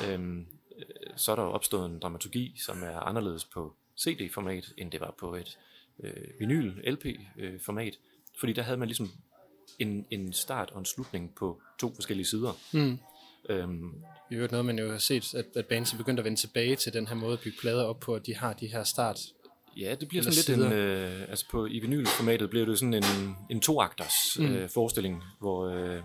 Øhm, 0.07 0.47
øh, 0.77 0.85
så 1.15 1.31
er 1.31 1.35
der 1.35 1.43
jo 1.43 1.49
opstået 1.49 1.89
en 1.89 1.99
dramaturgi, 1.99 2.55
som 2.57 2.83
er 2.83 2.99
anderledes 2.99 3.45
på 3.45 3.75
CD-format, 3.99 4.73
end 4.77 4.91
det 4.91 4.99
var 4.99 5.15
på 5.17 5.35
et 5.35 5.57
øh, 6.03 6.39
vinyl-LP-format. 6.39 7.93
Øh, 7.93 7.99
fordi 8.39 8.53
der 8.53 8.61
havde 8.61 8.77
man 8.77 8.87
ligesom 8.87 9.11
en, 9.79 10.05
en 10.09 10.33
start 10.33 10.71
og 10.71 10.79
en 10.79 10.85
slutning 10.85 11.35
på 11.35 11.61
to 11.79 11.95
forskellige 11.95 12.25
sider. 12.25 12.57
Mm. 12.71 12.99
Øhm, 13.49 13.93
I 14.31 14.35
øvrigt 14.35 14.51
noget, 14.51 14.65
man 14.65 14.79
jo 14.79 14.91
har 14.91 14.97
set, 14.97 15.35
at, 15.35 15.45
at 15.55 15.65
bands 15.65 15.93
er 15.93 15.97
begyndt 15.97 16.19
at 16.19 16.25
vende 16.25 16.39
tilbage 16.39 16.75
til 16.75 16.93
den 16.93 17.07
her 17.07 17.15
måde 17.15 17.33
at 17.33 17.39
bygge 17.39 17.57
plader 17.61 17.83
op 17.83 17.99
på, 17.99 18.15
at 18.15 18.25
de 18.25 18.35
har 18.35 18.53
de 18.53 18.67
her 18.67 18.83
start 18.83 19.19
Ja, 19.77 19.95
det 19.99 20.07
bliver 20.07 20.23
sådan 20.23 20.33
lidt 20.33 20.45
sider. 20.45 20.67
en, 20.67 20.73
øh, 20.73 21.29
altså 21.29 21.45
på, 21.51 21.65
i 21.65 21.79
vinylformatet 21.79 22.49
bliver 22.49 22.65
det 22.65 22.79
sådan 22.79 22.93
en, 22.93 23.35
en 23.49 23.59
toakters 23.59 24.39
mm. 24.39 24.45
øh, 24.45 24.69
forestilling, 24.69 25.23
hvor, 25.39 25.67
øh, 25.67 25.95
øh 25.95 26.01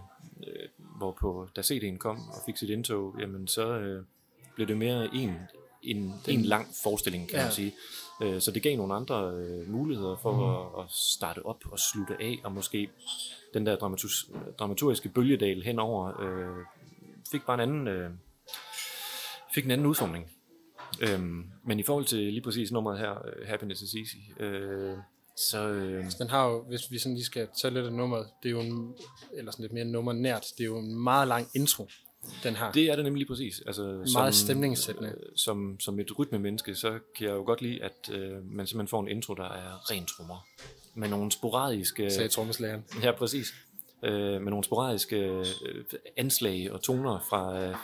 hvor 0.99 1.16
på, 1.20 1.49
da 1.56 1.61
CD'en 1.61 1.96
kom 1.96 2.28
og 2.28 2.42
fik 2.46 2.56
sit 2.56 2.70
indtog, 2.70 3.14
jamen 3.20 3.49
så 3.49 3.78
øh, 3.78 4.04
blev 4.54 4.68
det 4.68 4.76
mere 4.76 5.08
en, 5.14 5.35
en, 5.82 6.14
en 6.28 6.42
lang 6.42 6.66
forestilling, 6.82 7.28
kan. 7.28 7.38
Ja. 7.38 7.44
man 7.44 7.52
sige. 7.52 7.73
Øh, 8.23 8.40
så 8.40 8.50
det 8.50 8.62
gav 8.62 8.76
nogle 8.76 8.94
andre 8.94 9.30
øh, 9.30 9.70
muligheder 9.70 10.16
for 10.16 10.32
mm. 10.32 10.78
at, 10.78 10.85
at 10.85 10.90
starte 10.90 11.46
op 11.46 11.61
og 11.73 11.78
slutte 11.78 12.16
af, 12.20 12.38
og 12.44 12.52
måske 12.52 12.90
den 13.54 13.66
der 13.66 13.76
dramatus, 13.76 14.30
dramaturgiske 14.58 15.08
bølgedal 15.08 15.62
henover 15.62 16.20
øh, 16.20 16.64
fik 17.30 17.42
bare 17.46 17.54
en 17.54 17.61
anden, 17.61 17.88
øh, 17.88 18.11
fik 19.54 19.64
en 19.64 19.70
anden 19.70 19.87
udformning. 19.87 20.30
Øhm, 21.00 21.44
men 21.64 21.78
i 21.78 21.82
forhold 21.82 22.04
til 22.04 22.18
lige 22.18 22.40
præcis 22.40 22.73
nummeret 22.73 22.99
her, 22.99 23.11
øh, 23.11 23.49
Happiness 23.49 23.82
is 23.82 23.94
Easy, 23.94 24.42
øh, 24.42 24.96
så 25.37 25.68
øh, 25.68 26.04
Den 26.18 26.28
har 26.28 26.46
jo, 26.46 26.64
hvis 26.68 26.90
vi 26.90 26.99
sådan 26.99 27.14
lige 27.14 27.25
skal 27.25 27.49
tage 27.62 27.75
lidt 27.75 27.87
af 27.87 27.92
nummeret, 27.92 28.26
det 28.42 28.49
er 28.49 28.52
jo 28.52 28.61
en, 28.61 28.94
eller 29.32 29.52
sådan 29.52 29.62
lidt 29.62 29.73
mere 29.73 29.85
nummer 29.85 30.12
nært, 30.12 30.46
det 30.58 30.64
er 30.64 30.68
jo 30.68 30.78
en 30.78 30.94
meget 30.94 31.28
lang 31.28 31.49
intro, 31.54 31.88
den 32.42 32.54
har. 32.54 32.73
det 32.73 32.90
er 32.90 32.97
det 32.97 33.04
nemlig 33.04 33.26
præcis. 33.26 33.62
Altså, 33.66 34.11
Meget 34.12 34.35
stemningssættende. 34.35 35.09
Øh, 35.09 35.33
som, 35.37 35.80
som 35.80 36.00
et 36.00 36.18
rytmemenneske, 36.18 36.75
så 36.75 36.99
kan 37.16 37.26
jeg 37.26 37.35
jo 37.35 37.42
godt 37.42 37.62
lide, 37.62 37.83
at 37.83 38.11
øh, 38.12 38.30
man 38.30 38.66
simpelthen 38.66 38.88
får 38.88 39.00
en 39.00 39.09
intro, 39.09 39.35
der 39.35 39.45
er 39.49 39.90
ren 39.90 40.04
trommer. 40.04 40.47
Med 40.95 41.09
nogle 41.09 41.33
sporadiske... 41.33 42.11
sagde 42.11 42.28
trommeslageren. 42.28 42.85
Ja, 43.02 43.12
præcis. 43.12 43.54
Øh, 44.02 44.42
med 44.42 44.50
nogle 44.50 44.64
sporadiske 44.64 45.16
øh, 45.16 45.45
anslag 46.16 46.73
og 46.73 46.83
toner 46.83 47.26
fra 47.30 47.62
øh, 47.62 47.76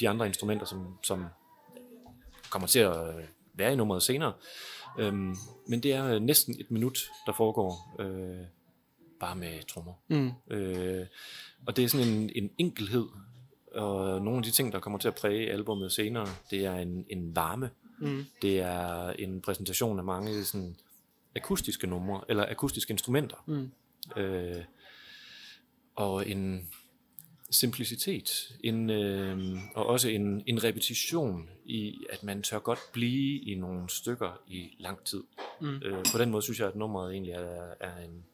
de 0.00 0.08
andre 0.08 0.26
instrumenter, 0.26 0.66
som, 0.66 0.98
som 1.02 1.26
kommer 2.50 2.68
til 2.68 2.78
at 2.78 3.08
øh, 3.08 3.24
være 3.54 3.72
i 3.72 3.76
nummeret 3.76 4.02
senere. 4.02 4.32
Øhm, 4.98 5.36
men 5.66 5.82
det 5.82 5.92
er 5.92 6.04
øh, 6.04 6.20
næsten 6.20 6.56
et 6.60 6.70
minut, 6.70 6.98
der 7.26 7.32
foregår 7.32 7.96
øh, 7.98 8.46
bare 9.20 9.36
med 9.36 9.66
trommer. 9.68 9.92
Mm. 10.08 10.32
Øh, 10.50 11.06
og 11.66 11.76
det 11.76 11.84
er 11.84 11.88
sådan 11.88 12.06
en, 12.06 12.30
en 12.34 12.50
enkelhed, 12.58 13.06
og 13.74 14.22
nogle 14.22 14.36
af 14.36 14.42
de 14.42 14.50
ting, 14.50 14.72
der 14.72 14.80
kommer 14.80 14.98
til 14.98 15.08
at 15.08 15.14
præge 15.14 15.52
albummet 15.52 15.92
senere, 15.92 16.26
det 16.50 16.64
er 16.64 16.74
en, 16.74 17.06
en 17.10 17.36
varme. 17.36 17.70
Mm. 17.98 18.24
Det 18.42 18.60
er 18.60 19.10
en 19.10 19.40
præsentation 19.40 19.98
af 19.98 20.04
mange 20.04 20.44
sådan, 20.44 20.76
akustiske 21.36 21.86
numre, 21.86 22.20
eller 22.28 22.46
akustiske 22.50 22.90
instrumenter. 22.90 23.44
Mm. 23.46 23.70
Øh, 24.22 24.64
og 25.94 26.28
en 26.28 26.68
simplicitet, 27.50 28.52
en, 28.64 28.90
øh, 28.90 29.58
og 29.74 29.86
også 29.86 30.08
en, 30.08 30.42
en 30.46 30.64
repetition 30.64 31.50
i, 31.64 31.98
at 32.10 32.22
man 32.22 32.42
tør 32.42 32.58
godt 32.58 32.78
blive 32.92 33.40
i 33.40 33.54
nogle 33.54 33.88
stykker 33.88 34.40
i 34.46 34.76
lang 34.78 35.04
tid. 35.04 35.22
Mm. 35.60 35.82
Øh, 35.84 36.04
på 36.12 36.18
den 36.18 36.30
måde 36.30 36.42
synes 36.42 36.60
jeg, 36.60 36.68
at 36.68 36.76
nummeret 36.76 37.12
egentlig 37.12 37.32
er, 37.32 37.74
er 37.80 38.04
en, 38.04 38.24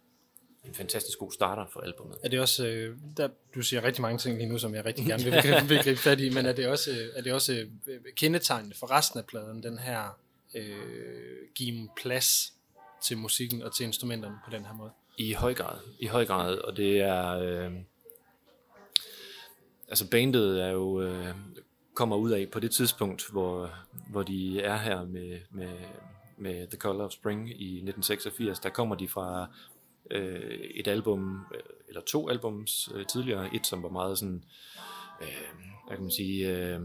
en 0.64 0.74
fantastisk 0.74 1.18
god 1.18 1.32
starter 1.32 1.66
for 1.72 1.80
albumet. 1.80 2.18
Er 2.22 2.28
det 2.28 2.40
også, 2.40 2.66
øh, 2.66 2.96
der, 3.16 3.28
du 3.54 3.62
siger 3.62 3.84
rigtig 3.84 4.02
mange 4.02 4.18
ting 4.18 4.38
lige 4.38 4.48
nu, 4.48 4.58
som 4.58 4.74
jeg 4.74 4.84
rigtig 4.84 5.06
gerne 5.06 5.24
vil, 5.24 5.32
vil, 5.32 5.68
vil 5.68 5.78
gribe 5.78 6.00
fat 6.00 6.20
i, 6.20 6.30
men 6.30 6.46
er 6.46 6.52
det 6.52 6.68
også, 6.68 6.90
øh, 6.90 7.08
er 7.16 7.22
det 7.22 7.32
også 7.32 7.66
øh, 7.86 8.00
kendetegnende 8.16 8.76
for 8.76 8.90
resten 8.90 9.18
af 9.18 9.26
pladen, 9.26 9.62
den 9.62 9.78
her 9.78 10.18
øh, 10.54 11.48
give 11.54 11.88
plads 11.96 12.52
til 13.04 13.18
musikken 13.18 13.62
og 13.62 13.76
til 13.76 13.86
instrumenterne 13.86 14.34
på 14.44 14.50
den 14.50 14.64
her 14.64 14.74
måde? 14.74 14.90
I 15.18 15.32
høj 15.32 15.54
grad, 15.54 15.78
i 15.98 16.06
høj 16.06 16.26
grad, 16.26 16.58
og 16.58 16.76
det 16.76 17.00
er, 17.00 17.30
øh, 17.30 17.72
altså 19.88 20.10
bandet 20.10 20.62
er 20.62 20.70
jo, 20.70 21.02
øh, 21.02 21.34
kommer 21.94 22.16
ud 22.16 22.30
af 22.30 22.48
på 22.52 22.60
det 22.60 22.70
tidspunkt, 22.70 23.30
hvor, 23.30 23.70
hvor 24.10 24.22
de 24.22 24.60
er 24.60 24.76
her 24.76 25.04
med, 25.04 25.40
med, 25.50 25.78
med 26.36 26.66
The 26.66 26.78
Color 26.78 27.04
of 27.04 27.12
Spring 27.12 27.48
i 27.48 27.76
1986, 27.76 28.60
der 28.60 28.68
kommer 28.68 28.94
de 28.94 29.08
fra 29.08 29.46
øh, 30.10 30.60
et 30.74 30.88
album, 30.88 31.46
øh, 31.54 31.60
eller 31.88 32.00
to 32.00 32.28
albums 32.28 32.88
øh, 32.94 33.06
tidligere, 33.06 33.54
et 33.54 33.66
som 33.66 33.82
var 33.82 33.88
meget 33.88 34.18
sådan, 34.18 34.44
øh, 35.22 35.28
hvad 35.86 35.96
kan 35.96 36.04
man 36.04 36.10
sige, 36.10 36.56
øh, 36.56 36.80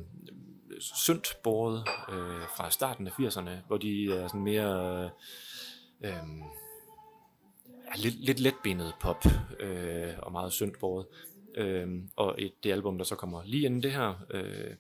syndt 0.80 1.38
båret 1.44 1.80
øh, 2.10 2.48
fra 2.58 2.72
starten 2.72 3.08
af 3.08 3.12
80'erne, 3.12 3.68
hvor 3.68 3.78
de 3.78 4.14
er 4.14 4.28
sådan 4.28 4.44
mere... 4.44 5.04
Øh, 5.04 5.10
øh, 6.02 6.24
er 7.88 7.98
lidt, 7.98 8.16
lidt 8.16 8.40
letbenet 8.40 8.94
pop 9.00 9.26
øh, 9.60 10.14
og 10.18 10.32
meget 10.32 10.54
syndt. 10.54 10.78
Øh, 11.56 12.04
og 12.16 12.36
et, 12.38 12.64
det 12.64 12.72
album, 12.72 12.98
der 12.98 13.06
så 13.06 13.16
kommer 13.16 13.44
lige 13.44 13.66
inden 13.66 13.84
det 13.84 13.92
her, 13.92 14.26
øh, 14.30 14.76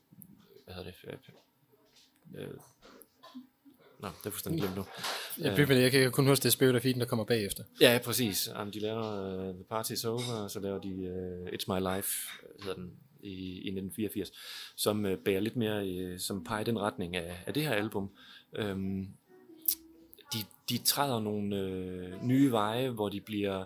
hvad 0.66 0.76
hedder 0.76 0.92
det? 0.92 1.20
Øh, 2.36 2.44
øh 2.44 2.54
Nå, 4.00 4.08
det 4.08 4.26
er 4.26 4.30
fuldstændig 4.30 4.62
glemt 4.62 4.76
nu. 4.76 4.86
Jeg, 5.38 5.56
bygger, 5.56 5.76
jeg 5.76 5.92
kan 5.92 6.12
kun 6.12 6.28
huske, 6.28 6.44
det 6.44 6.62
er 6.62 6.80
Eden, 6.84 7.00
der 7.00 7.06
kommer 7.06 7.26
bagefter. 7.26 7.64
Ja, 7.82 8.00
præcis. 8.04 8.50
Um, 8.62 8.72
de 8.72 8.80
laver 8.80 9.48
uh, 9.50 9.56
The 9.56 9.64
Party's 9.72 10.08
Over, 10.08 10.44
og 10.44 10.52
så 10.52 10.60
laver 10.60 10.80
de 10.80 10.90
uh, 10.90 11.48
It's 11.48 11.66
My 11.68 11.96
Life, 11.96 12.10
hedder 12.64 12.76
den, 12.76 12.92
i, 13.24 13.32
i 13.32 13.70
1984, 13.70 14.32
som 14.76 15.06
uh, 15.06 15.12
bærer 15.26 15.40
lidt 15.40 15.56
mere, 15.56 16.12
uh, 16.12 16.20
som 16.20 16.44
peger 16.44 16.62
i 16.62 16.64
den 16.64 16.80
retning 16.80 17.16
af, 17.16 17.44
af 17.48 17.54
det 17.54 17.64
her 17.64 17.74
album. 17.74 18.12
Um, 18.62 19.08
de, 20.34 20.38
de 20.70 20.78
træder 20.78 21.20
nogle 21.20 21.56
øh, 21.58 22.24
nye 22.24 22.52
veje, 22.52 22.90
hvor 22.90 23.10
de 23.10 23.22
bliver, 23.22 23.66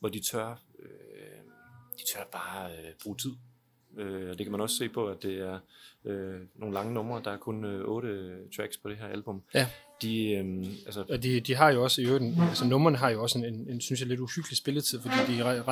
hvor 0.00 0.08
de 0.08 0.20
tør, 0.20 0.62
øh, 0.78 1.40
de 1.98 2.04
tør 2.12 2.24
bare 2.32 2.72
øh, 2.72 2.92
bruge 3.02 3.16
tid. 3.16 3.32
Øh, 3.98 4.30
og 4.30 4.38
det 4.38 4.46
kan 4.46 4.50
man 4.52 4.60
også 4.60 4.76
se 4.76 4.88
på, 4.88 5.06
at 5.06 5.22
det 5.22 5.38
er 5.38 5.58
øh, 6.04 6.40
nogle 6.56 6.74
lange 6.74 6.94
numre. 6.94 7.20
Der 7.24 7.30
er 7.30 7.36
kun 7.36 7.64
øh, 7.64 7.84
otte 7.84 8.30
tracks 8.56 8.76
på 8.76 8.88
det 8.88 8.96
her 8.96 9.06
album. 9.06 9.42
Ja. 9.54 9.66
De, 10.02 10.30
øh, 10.32 10.66
altså, 10.86 11.04
Og 11.10 11.22
de, 11.22 11.40
de 11.40 11.54
har 11.54 11.70
jo 11.72 11.82
også 11.82 12.00
i 12.02 12.04
øvrigt, 12.06 12.24
en- 12.24 12.36
altså 12.48 12.64
numrene 12.64 12.96
har 12.98 13.10
jo 13.10 13.22
også 13.22 13.38
en, 13.38 13.44
en, 13.44 13.68
en 13.70 13.80
synes 13.80 14.00
jeg, 14.00 14.08
lidt 14.08 14.20
uhyggelig 14.20 14.56
spilletid, 14.56 15.00
fordi 15.00 15.32
de 15.32 15.40
er 15.40 15.68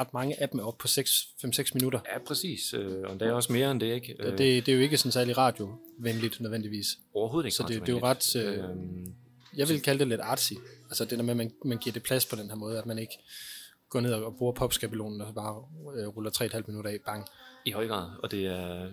ret, 0.00 0.12
mange 0.12 0.42
af 0.42 0.48
dem 0.48 0.60
er 0.60 0.64
op 0.64 0.78
på 0.78 0.88
5-6 0.88 1.70
minutter. 1.74 2.00
ja, 2.12 2.18
præcis. 2.18 2.74
Øh, 2.74 3.02
og 3.04 3.20
der 3.20 3.26
er 3.26 3.32
også 3.32 3.52
mere 3.52 3.70
end 3.70 3.80
det, 3.80 3.94
ikke? 3.94 4.16
Ja. 4.18 4.30
Det, 4.30 4.38
det 4.66 4.68
er 4.68 4.76
jo 4.76 4.82
ikke 4.82 4.96
sådan 4.96 5.12
særlig 5.12 5.36
radiovenligt 5.38 6.40
nødvendigvis. 6.40 6.86
Overhovedet 7.14 7.46
ikke 7.46 7.56
så 7.56 7.64
det- 7.68 7.80
det 7.80 7.88
er 7.88 7.92
jo 7.92 8.00
ret, 8.02 8.36
øh, 8.36 8.58
Øhm, 8.70 9.14
Jeg 9.56 9.68
vil 9.68 9.80
kalde 9.82 9.98
det 9.98 10.08
lidt 10.08 10.20
artsy. 10.20 10.52
Altså 10.88 11.04
det 11.04 11.18
der 11.18 11.22
med, 11.24 11.30
at 11.30 11.36
man, 11.36 11.52
man 11.64 11.78
giver 11.78 11.92
det 11.94 12.02
plads 12.02 12.26
på 12.26 12.36
den 12.36 12.48
her 12.48 12.56
måde, 12.56 12.78
at 12.78 12.86
man 12.86 12.98
ikke 12.98 13.18
går 13.92 14.00
ned 14.00 14.12
og 14.12 14.36
bruger 14.36 14.52
popskabelonen 14.52 15.20
og 15.20 15.34
bare 15.34 15.64
øh, 15.96 16.08
ruller 16.08 16.30
3,5 16.30 16.62
minutter 16.66 16.90
af, 16.90 16.98
bang. 17.06 17.26
I 17.64 17.70
høj 17.70 17.86
grad, 17.86 18.10
og 18.22 18.30
det 18.30 18.46
er 18.46 18.90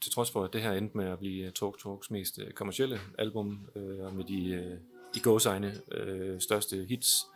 til 0.00 0.12
trods 0.12 0.30
for, 0.30 0.44
at 0.44 0.52
det 0.52 0.62
her 0.62 0.72
endte 0.72 0.96
med 0.96 1.06
at 1.06 1.18
blive 1.18 1.50
Talk 1.50 1.82
Talks 1.82 2.10
mest 2.10 2.38
øh, 2.38 2.52
kommercielle 2.52 3.00
album, 3.18 3.68
øh, 3.76 4.06
og 4.06 4.14
med 4.14 4.24
de 4.24 4.48
øh, 4.48 4.78
de 5.14 5.20
gåsegne 5.20 5.80
øh, 5.92 6.40
største 6.40 6.86
hits, 6.88 7.26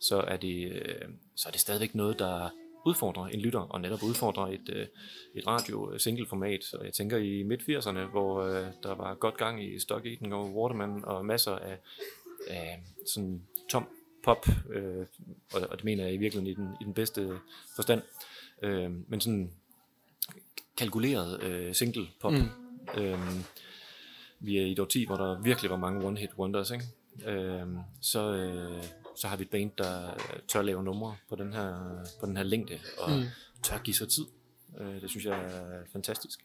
så 0.00 0.16
er, 0.20 0.36
det, 0.36 0.72
øh, 0.72 1.08
så 1.36 1.48
er 1.48 1.50
det 1.50 1.60
stadigvæk 1.60 1.94
noget, 1.94 2.18
der 2.18 2.50
udfordrer 2.86 3.26
en 3.26 3.40
lytter, 3.40 3.60
og 3.60 3.80
netop 3.80 4.02
udfordrer 4.02 4.46
et, 4.46 4.68
øh, 4.72 4.86
et 5.34 5.46
radio-single-format. 5.46 6.74
Og 6.74 6.84
jeg 6.84 6.92
tænker 6.92 7.16
i 7.16 7.42
midt-80'erne, 7.42 8.10
hvor 8.10 8.42
øh, 8.42 8.66
der 8.82 8.94
var 8.94 9.14
godt 9.14 9.36
gang 9.36 9.64
i 9.64 9.78
Stock 9.78 10.06
Eating 10.06 10.34
og 10.34 10.54
Waterman, 10.56 11.04
og 11.04 11.26
masser 11.26 11.52
af, 11.52 11.78
af 12.48 12.82
sådan 13.06 13.42
tom 13.68 13.88
pop, 14.24 14.46
øh, 14.70 15.06
og, 15.54 15.60
og 15.70 15.76
det 15.76 15.84
mener 15.84 16.04
jeg 16.04 16.14
i 16.14 16.16
virkeligheden 16.16 16.52
i 16.52 16.54
den, 16.54 16.76
i 16.80 16.84
den 16.84 16.94
bedste 16.94 17.38
forstand. 17.76 18.02
Øh, 18.62 18.90
men 19.08 19.20
sådan 19.20 19.50
kalkuleret 20.76 21.42
øh, 21.42 21.74
single 21.74 22.06
pop. 22.20 22.32
Mm. 22.32 22.48
Øhm, 22.96 23.44
vi 24.40 24.58
er 24.58 24.62
i 24.62 24.72
et 24.72 24.78
årti, 24.78 25.06
hvor 25.06 25.16
der 25.16 25.42
virkelig 25.42 25.70
var 25.70 25.76
mange 25.76 26.08
one-hit 26.08 26.36
wonders, 26.38 26.70
ikke? 26.70 26.84
Øhm, 27.26 27.78
så, 28.00 28.34
øh, 28.34 28.84
så 29.16 29.28
har 29.28 29.36
vi 29.36 29.42
et 29.42 29.50
band, 29.50 29.70
der 29.78 30.14
tør 30.48 30.62
lave 30.62 30.84
numre 30.84 31.16
på 31.28 31.36
den 31.36 31.52
her, 31.52 31.98
på 32.20 32.26
den 32.26 32.36
her 32.36 32.44
længde, 32.44 32.78
og 32.98 33.10
mm. 33.10 33.24
tør 33.62 33.78
give 33.78 33.94
sig 33.94 34.08
tid. 34.08 34.24
Øh, 34.80 35.00
det 35.00 35.10
synes 35.10 35.26
jeg 35.26 35.44
er 35.44 35.82
fantastisk. 35.92 36.40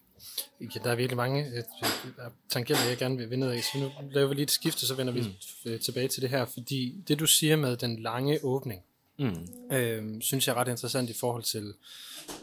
Ja, 0.62 0.80
der 0.84 0.92
er 0.92 0.96
virkelig 0.96 1.18
mange 1.18 1.46
øh, 1.46 1.58
øh, 1.58 2.32
tangenter, 2.50 2.88
jeg 2.88 2.98
gerne 2.98 3.18
vil 3.18 3.30
vende 3.30 3.54
af. 3.54 3.64
Så 3.64 3.78
nu 3.80 3.92
laver 4.12 4.28
vi 4.28 4.34
lige 4.34 4.44
et 4.44 4.52
skifte, 4.52 4.88
så 4.88 4.96
vender 4.96 5.14
vi 5.14 5.22
mm. 5.22 5.80
tilbage 5.80 6.08
til 6.08 6.22
det 6.22 6.30
her. 6.30 6.46
Fordi 6.46 6.96
det, 7.08 7.20
du 7.20 7.26
siger 7.26 7.56
med 7.56 7.78
den 7.78 8.00
lange 8.00 8.40
åbning, 8.44 8.84
Mm. 9.20 9.48
øh, 9.72 10.22
synes 10.22 10.48
jeg 10.48 10.54
er 10.54 10.58
ret 10.58 10.68
interessant 10.68 11.10
i 11.10 11.14
forhold 11.14 11.44
til, 11.44 11.74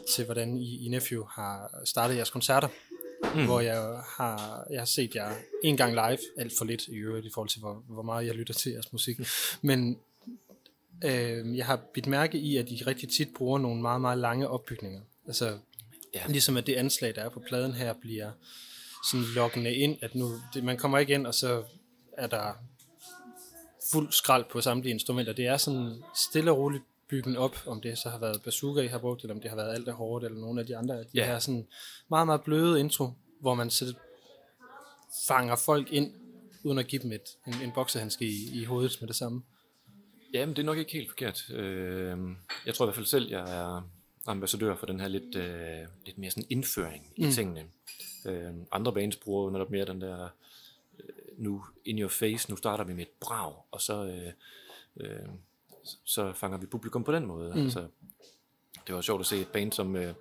til 0.09 0.25
hvordan 0.25 0.57
I, 0.57 0.85
I 0.85 0.89
Nephew 0.89 1.23
har 1.25 1.81
startet 1.85 2.15
jeres 2.15 2.29
koncerter. 2.29 2.67
Mm. 3.35 3.45
Hvor 3.45 3.59
jeg 3.59 4.01
har, 4.17 4.67
jeg 4.71 4.81
har 4.81 4.85
set 4.85 5.15
jer 5.15 5.35
en 5.63 5.77
gang 5.77 5.93
live, 5.93 6.17
alt 6.37 6.53
for 6.57 6.65
lidt 6.65 6.87
i 6.87 6.95
øvrigt 6.95 7.25
i 7.25 7.29
forhold 7.33 7.49
til, 7.49 7.59
hvor, 7.59 7.83
hvor 7.87 8.01
meget 8.01 8.27
jeg 8.27 8.35
lytter 8.35 8.53
til 8.53 8.71
jeres 8.71 8.91
musik. 8.91 9.19
Men 9.61 9.99
øh, 11.03 11.57
jeg 11.57 11.65
har 11.65 11.75
bidt 11.93 12.07
mærke 12.07 12.37
i, 12.37 12.57
at 12.57 12.69
I 12.69 12.83
rigtig 12.83 13.09
tit 13.09 13.29
bruger 13.35 13.59
nogle 13.59 13.81
meget, 13.81 14.01
meget 14.01 14.17
lange 14.17 14.47
opbygninger. 14.47 15.01
Altså, 15.27 15.57
Ja. 16.13 16.21
ligesom 16.27 16.57
at 16.57 16.67
det 16.67 16.75
anslag, 16.75 17.15
der 17.15 17.21
er 17.23 17.29
på 17.29 17.39
pladen 17.47 17.73
her, 17.73 17.93
bliver 17.93 18.31
sådan 19.11 19.25
lokkende 19.35 19.75
ind, 19.75 19.97
at 20.01 20.15
nu, 20.15 20.31
det, 20.53 20.63
man 20.63 20.77
kommer 20.77 20.97
ikke 20.97 21.13
ind, 21.13 21.27
og 21.27 21.33
så 21.33 21.63
er 22.17 22.27
der 22.27 22.53
fuld 23.91 24.11
skrald 24.11 24.45
på 24.51 24.61
samtlige 24.61 24.93
instrumenter. 24.93 25.33
Det 25.33 25.47
er 25.47 25.57
sådan 25.57 26.03
stille 26.15 26.51
og 26.51 26.57
roligt 26.57 26.83
bygget 27.09 27.37
op, 27.37 27.57
om 27.67 27.81
det 27.81 27.97
så 27.97 28.09
har 28.09 28.17
været 28.19 28.41
bazooka, 28.43 28.81
I 28.81 28.87
har 28.87 28.97
brugt, 28.97 29.21
eller 29.21 29.35
om 29.35 29.41
det 29.41 29.49
har 29.49 29.55
været 29.57 29.73
alt 29.73 29.87
er 29.87 29.93
hårdt, 29.93 30.25
eller 30.25 30.37
nogle 30.39 30.59
af 30.61 30.67
de 30.67 30.77
andre 30.77 30.95
de 30.99 31.05
Ja. 31.13 31.25
her 31.25 31.39
sådan 31.39 31.67
meget, 32.09 32.25
meget 32.27 32.41
bløde 32.41 32.79
intro, 32.79 33.09
hvor 33.41 33.55
man 33.55 33.69
så 33.69 33.93
fanger 35.27 35.55
folk 35.55 35.91
ind, 35.91 36.13
uden 36.63 36.77
at 36.77 36.87
give 36.87 37.01
dem 37.01 37.11
et, 37.11 37.23
en, 37.47 37.53
en 37.63 37.71
boksehandske 37.71 38.25
i, 38.25 38.49
i 38.61 38.63
hovedet 38.63 38.97
med 39.01 39.07
det 39.07 39.15
samme. 39.15 39.43
Jamen, 40.33 40.55
det 40.55 40.61
er 40.61 40.65
nok 40.65 40.77
ikke 40.77 40.91
helt 40.91 41.09
forkert. 41.09 41.49
Øh, 41.49 42.17
jeg 42.65 42.73
tror 42.73 42.85
i 42.85 42.87
hvert 42.87 42.95
fald 42.95 43.05
selv, 43.05 43.29
jeg 43.29 43.41
er 43.59 43.89
ambassadør 44.27 44.75
for 44.75 44.85
den 44.85 44.99
her 44.99 45.07
lidt, 45.07 45.35
øh, 45.35 45.87
lidt 46.05 46.17
mere 46.17 46.31
sådan 46.31 46.47
indføring 46.49 47.13
i 47.15 47.31
tingene. 47.31 47.65
Øh, 48.25 48.53
andre 48.71 48.93
bands 48.93 49.15
bruger 49.15 49.43
jo 49.43 49.49
netop 49.49 49.69
mere 49.69 49.85
den 49.85 50.01
der 50.01 50.29
nu 51.37 51.65
in 51.85 51.99
your 51.99 52.09
face, 52.09 52.49
nu 52.49 52.55
starter 52.55 52.83
vi 52.83 52.93
med 52.93 53.01
et 53.01 53.11
brag, 53.19 53.53
og 53.71 53.81
så, 53.81 54.05
øh, 54.05 54.31
øh, 54.97 55.29
så 56.03 56.33
fanger 56.33 56.57
vi 56.57 56.65
publikum 56.65 57.03
på 57.03 57.11
den 57.11 57.25
måde. 57.25 57.53
Mm. 57.53 57.63
Altså, 57.63 57.87
det 58.87 58.95
var 58.95 59.01
sjovt 59.01 59.19
at 59.19 59.25
se 59.25 59.37
et 59.37 59.47
band 59.47 59.71
som, 59.71 59.95
øh, 59.95 60.13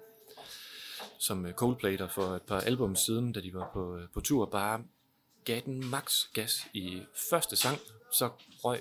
som 1.19 1.47
Coldplay, 1.53 1.99
der 1.99 2.09
for 2.09 2.23
et 2.23 2.43
par 2.43 2.61
album 2.61 2.97
siden, 2.97 3.33
da 3.33 3.41
de 3.41 3.55
var 3.55 3.71
på, 3.73 4.01
på 4.15 4.21
tur, 4.21 4.47
bare 4.47 4.85
gav 5.45 5.61
den 5.65 5.87
max 5.87 6.25
gas 6.33 6.67
i 6.75 7.03
første 7.31 7.57
sang, 7.57 7.79
så 8.13 8.31
røg, 8.65 8.81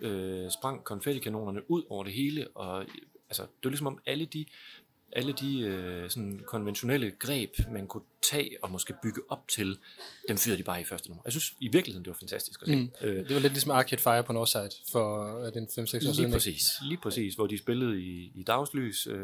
øh, 0.00 0.50
sprang 0.50 0.84
konfettikanonerne 0.84 1.70
ud 1.70 1.82
over 1.88 2.04
det 2.04 2.12
hele, 2.12 2.48
og 2.54 2.86
altså, 3.28 3.42
det 3.42 3.64
var 3.64 3.70
ligesom 3.70 3.86
om 3.86 3.98
alle 4.06 4.24
de 4.24 4.44
alle 5.12 5.32
de 5.32 5.60
øh, 5.60 6.10
sådan 6.10 6.40
konventionelle 6.46 7.10
greb, 7.10 7.50
man 7.72 7.86
kunne 7.86 8.02
tage 8.22 8.56
og 8.62 8.70
måske 8.70 8.94
bygge 9.02 9.20
op 9.28 9.48
til, 9.48 9.78
dem 10.28 10.38
fyrede 10.38 10.58
de 10.58 10.62
bare 10.62 10.80
i 10.80 10.84
første 10.84 11.08
nummer. 11.08 11.22
Jeg 11.24 11.32
synes 11.32 11.54
i 11.60 11.68
virkeligheden, 11.68 12.04
det 12.04 12.10
var 12.10 12.16
fantastisk 12.20 12.62
at 12.62 12.68
se. 12.68 12.76
Mm. 12.76 12.90
Øh, 13.00 13.28
det 13.28 13.34
var 13.34 13.40
lidt 13.40 13.52
ligesom 13.52 13.70
Arcade 13.70 14.02
Fire 14.02 14.22
på 14.22 14.32
Northside 14.32 14.70
for 14.92 15.24
den 15.54 15.64
5-6 15.64 15.80
år 15.80 15.84
siden. 15.84 16.14
Lige 16.14 16.32
præcis, 16.32 16.62
lige 16.82 16.98
præcis, 17.02 17.34
hvor 17.34 17.46
de 17.46 17.58
spillede 17.58 18.00
i, 18.00 18.32
i 18.34 18.42
dagslys, 18.42 19.06
øh, 19.06 19.16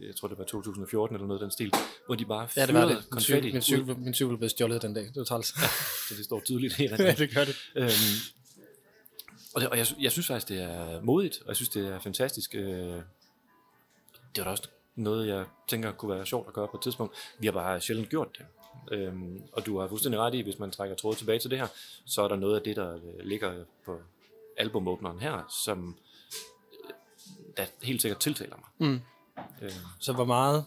jeg 0.00 0.16
tror 0.16 0.28
det 0.28 0.38
var 0.38 0.44
2014 0.44 1.16
eller 1.16 1.26
noget 1.26 1.40
af 1.40 1.44
den 1.44 1.50
stil, 1.50 1.72
hvor 2.06 2.14
de 2.14 2.24
bare 2.24 2.48
fyrede 2.48 2.72
ja, 2.72 2.80
det 2.80 2.88
var 2.88 2.94
det. 2.94 3.04
Min 3.12 3.62
cykel, 3.62 3.98
min 3.98 4.14
cykel 4.14 4.36
blev 4.36 4.48
stjålet 4.50 4.82
den 4.82 4.94
dag, 4.94 5.04
det 5.04 5.16
var 5.16 5.24
træls. 5.24 5.54
Ja, 5.56 5.68
så 6.08 6.14
det 6.16 6.24
står 6.24 6.40
tydeligt 6.40 6.74
her. 6.74 6.96
ja, 7.04 7.12
det 7.12 7.34
gør 7.34 7.44
det. 7.44 7.56
Øhm, 7.76 7.90
og, 9.54 9.60
det, 9.60 9.68
og 9.68 9.78
jeg, 9.78 9.86
jeg 10.00 10.12
synes 10.12 10.26
faktisk, 10.26 10.48
det 10.48 10.62
er 10.62 11.00
modigt, 11.02 11.40
og 11.42 11.48
jeg 11.48 11.56
synes, 11.56 11.68
det 11.68 11.86
er 11.86 12.00
fantastisk. 12.00 12.54
Øh, 12.54 12.94
det 14.34 14.40
var 14.40 14.44
da 14.44 14.50
også 14.50 14.68
noget, 14.94 15.28
jeg 15.28 15.44
tænker 15.68 15.92
kunne 15.92 16.16
være 16.16 16.26
sjovt 16.26 16.48
at 16.48 16.54
gøre 16.54 16.68
på 16.68 16.76
et 16.76 16.82
tidspunkt. 16.82 17.14
Vi 17.38 17.46
har 17.46 17.52
bare 17.52 17.80
sjældent 17.80 18.08
gjort 18.08 18.38
det. 18.38 18.46
Øhm, 18.92 19.42
og 19.52 19.66
du 19.66 19.78
har 19.78 19.88
fuldstændig 19.88 20.20
ret 20.20 20.34
i, 20.34 20.40
hvis 20.40 20.58
man 20.58 20.70
trækker 20.70 20.96
tråd 20.96 21.14
tilbage 21.14 21.38
til 21.38 21.50
det 21.50 21.58
her, 21.58 21.66
så 22.04 22.22
er 22.22 22.28
der 22.28 22.36
noget 22.36 22.56
af 22.56 22.62
det, 22.62 22.76
der 22.76 22.98
ligger 23.22 23.64
på 23.84 24.00
albumåbneren 24.56 25.20
her, 25.20 25.54
som 25.64 25.96
øh, 26.84 26.90
der 27.56 27.64
helt 27.82 28.02
sikkert 28.02 28.20
tiltaler 28.20 28.56
mig. 28.56 28.88
Mm. 28.88 29.00
Øhm. 29.62 29.72
Så 29.98 30.12
hvor 30.12 30.24
meget 30.24 30.64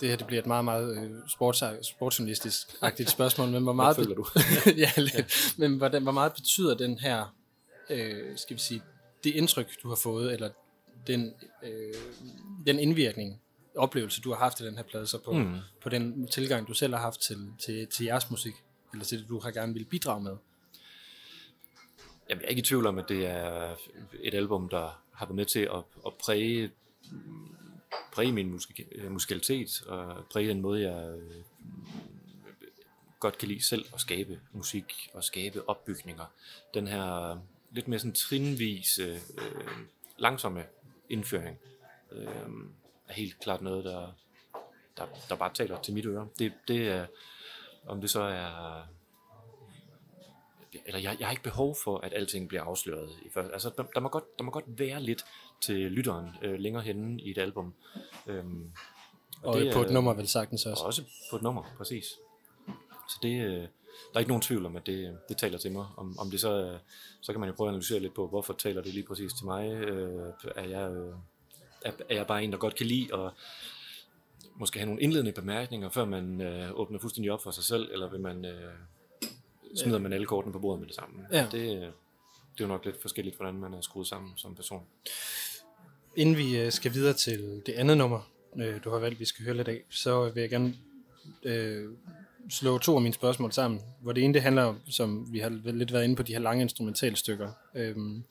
det 0.00 0.08
her 0.08 0.16
det 0.16 0.26
bliver 0.26 0.42
et 0.42 0.46
meget, 0.46 0.64
meget 0.64 0.96
øh, 0.96 1.10
sports, 1.28 1.62
sportsjournalistisk-agtigt 1.82 3.10
spørgsmål, 3.10 3.48
men 3.48 3.62
hvor 3.62 3.72
meget, 3.72 3.96
føler 3.96 4.14
du? 4.14 4.26
ja, 4.84 4.90
lidt, 4.96 5.54
men 5.58 5.76
hvordan, 5.76 6.02
hvor 6.02 6.12
meget 6.12 6.32
betyder 6.32 6.74
den 6.74 6.98
her, 6.98 7.34
øh, 7.90 8.38
skal 8.38 8.56
vi 8.56 8.60
sige, 8.60 8.82
det 9.24 9.34
indtryk, 9.34 9.82
du 9.82 9.88
har 9.88 9.96
fået, 9.96 10.32
eller 10.32 10.50
den, 11.06 11.34
øh, 11.62 11.94
den 12.66 12.78
indvirkning, 12.78 13.40
oplevelse, 13.76 14.20
du 14.20 14.30
har 14.30 14.38
haft 14.38 14.60
i 14.60 14.66
den 14.66 14.76
her 14.76 14.82
plade, 14.82 15.06
så 15.06 15.18
på, 15.18 15.32
mm. 15.32 15.56
på 15.80 15.88
den 15.88 16.28
tilgang, 16.28 16.68
du 16.68 16.74
selv 16.74 16.94
har 16.94 17.00
haft 17.00 17.20
til, 17.20 17.52
til, 17.58 17.86
til 17.86 18.04
jeres 18.04 18.30
musik, 18.30 18.54
eller 18.92 19.04
til 19.04 19.18
det, 19.18 19.28
du 19.28 19.38
har 19.38 19.50
gerne 19.50 19.74
vil 19.74 19.84
bidrage 19.84 20.22
med? 20.22 20.36
Jamen, 22.30 22.40
jeg 22.40 22.46
er 22.46 22.50
ikke 22.50 22.60
i 22.60 22.64
tvivl 22.64 22.86
om, 22.86 22.98
at 22.98 23.08
det 23.08 23.26
er 23.26 23.76
et 24.20 24.34
album, 24.34 24.68
der 24.68 25.02
har 25.12 25.26
været 25.26 25.36
med 25.36 25.44
til 25.44 25.60
at, 25.60 25.82
at 26.06 26.14
præge, 26.14 26.70
præge 28.12 28.32
min 28.32 28.50
musik, 28.50 28.80
musikalitet, 29.10 29.82
og 29.86 30.24
præge 30.32 30.48
den 30.48 30.60
måde, 30.60 30.90
jeg 30.90 31.18
øh, 31.18 31.42
godt 33.20 33.38
kan 33.38 33.48
lide 33.48 33.64
selv 33.64 33.84
at 33.94 34.00
skabe 34.00 34.40
musik, 34.52 35.10
og 35.14 35.24
skabe 35.24 35.68
opbygninger. 35.68 36.24
Den 36.74 36.86
her 36.86 37.38
lidt 37.70 37.88
mere 37.88 37.98
sådan 37.98 38.12
trinvis, 38.12 38.98
øh, 38.98 39.18
langsomme 40.18 40.64
indføring 41.08 41.58
øh, 42.12 42.26
er 43.08 43.12
helt 43.12 43.40
klart 43.40 43.62
noget, 43.62 43.84
der, 43.84 44.12
der, 44.96 45.06
der 45.28 45.36
bare 45.36 45.54
taler 45.54 45.80
til 45.80 45.94
mit 45.94 46.06
øre. 46.06 46.28
Det, 46.38 46.52
det 46.68 46.88
er, 46.88 47.06
om 47.86 48.00
det 48.00 48.10
så 48.10 48.22
er 48.22 48.84
eller 50.86 51.00
jeg, 51.00 51.16
jeg 51.18 51.26
har 51.26 51.30
ikke 51.30 51.42
behov 51.42 51.76
for, 51.84 51.98
at 51.98 52.12
alting 52.14 52.48
bliver 52.48 52.62
afsløret. 52.62 53.10
I 53.22 53.28
første. 53.30 53.52
Altså, 53.52 53.70
der, 53.76 53.82
der, 53.82 54.00
må 54.00 54.08
godt, 54.08 54.38
der 54.38 54.44
må 54.44 54.50
godt 54.50 54.64
være 54.66 55.02
lidt 55.02 55.24
til 55.60 55.76
lytteren 55.76 56.30
øh, 56.42 56.58
længere 56.58 56.82
henne 56.82 57.20
i 57.22 57.30
et 57.30 57.38
album. 57.38 57.74
Øhm, 58.26 58.70
og, 59.42 59.54
og 59.54 59.60
det, 59.60 59.74
på 59.74 59.80
et 59.80 59.90
nummer 59.90 60.14
vel 60.14 60.28
sagtens 60.28 60.66
også. 60.66 60.84
Også 60.84 61.02
på 61.30 61.36
et 61.36 61.42
nummer, 61.42 61.74
præcis. 61.76 62.04
Så 63.08 63.18
det, 63.22 63.44
øh, 63.44 63.68
der 64.12 64.14
er 64.14 64.18
ikke 64.18 64.30
nogen 64.30 64.42
tvivl 64.42 64.66
om, 64.66 64.76
at 64.76 64.86
det, 64.86 65.18
det 65.28 65.36
taler 65.36 65.58
til 65.58 65.72
mig. 65.72 65.86
Om, 65.96 66.18
om 66.18 66.30
det 66.30 66.40
så, 66.40 66.78
så 67.20 67.32
kan 67.32 67.40
man 67.40 67.48
jo 67.48 67.54
prøve 67.54 67.68
at 67.68 67.72
analysere 67.72 68.00
lidt 68.00 68.14
på, 68.14 68.28
hvorfor 68.28 68.52
taler 68.52 68.82
det 68.82 68.94
lige 68.94 69.06
præcis 69.06 69.32
til 69.32 69.44
mig. 69.44 69.70
Øh, 69.72 70.32
er, 70.56 70.64
jeg, 70.64 70.90
øh, 70.90 71.14
er, 71.82 71.92
er 72.08 72.14
jeg 72.14 72.26
bare 72.26 72.44
en, 72.44 72.52
der 72.52 72.58
godt 72.58 72.74
kan 72.74 72.86
lide 72.86 73.08
og 73.12 73.32
måske 74.56 74.78
have 74.78 74.86
nogle 74.86 75.02
indledende 75.02 75.32
bemærkninger, 75.32 75.88
før 75.88 76.04
man 76.04 76.40
øh, 76.40 76.70
åbner 76.74 76.98
fuldstændig 76.98 77.32
op 77.32 77.42
for 77.42 77.50
sig 77.50 77.64
selv, 77.64 77.88
eller 77.92 78.10
vil 78.10 78.20
man 78.20 78.44
øh, 78.44 78.72
smider 79.76 79.98
man 79.98 80.12
alle 80.12 80.26
kortene 80.26 80.52
på 80.52 80.58
bordet 80.58 80.80
med 80.80 80.88
det 80.88 80.96
samme. 80.96 81.26
Ja. 81.32 81.42
Det, 81.42 81.52
det 81.52 82.60
er 82.60 82.64
jo 82.64 82.66
nok 82.66 82.84
lidt 82.84 83.02
forskelligt, 83.02 83.36
hvordan 83.36 83.54
man 83.54 83.74
er 83.74 83.80
skruet 83.80 84.06
sammen 84.06 84.32
som 84.36 84.54
person. 84.54 84.82
Inden 86.16 86.36
vi 86.36 86.58
øh, 86.58 86.72
skal 86.72 86.94
videre 86.94 87.12
til 87.12 87.62
det 87.66 87.72
andet 87.72 87.98
nummer, 87.98 88.30
øh, 88.56 88.84
du 88.84 88.90
har 88.90 88.98
valgt, 88.98 89.20
vi 89.20 89.24
skal 89.24 89.44
høre 89.44 89.56
lidt 89.56 89.68
af, 89.68 89.82
så 89.90 90.30
vil 90.30 90.40
jeg 90.40 90.50
gerne 90.50 90.74
øh, 91.42 91.90
slå 92.50 92.78
to 92.78 92.96
af 92.96 93.02
mine 93.02 93.14
spørgsmål 93.14 93.52
sammen, 93.52 93.80
hvor 94.00 94.12
det 94.12 94.24
ene 94.24 94.34
det 94.34 94.42
handler 94.42 94.62
om, 94.62 94.80
som 94.86 95.32
vi 95.32 95.38
har 95.38 95.48
lidt 95.48 95.92
været 95.92 96.04
inde 96.04 96.16
på, 96.16 96.22
de 96.22 96.32
her 96.32 96.40
lange 96.40 96.62
instrumentale 96.62 97.16
stykker. 97.16 97.52
Øhm, 97.74 98.24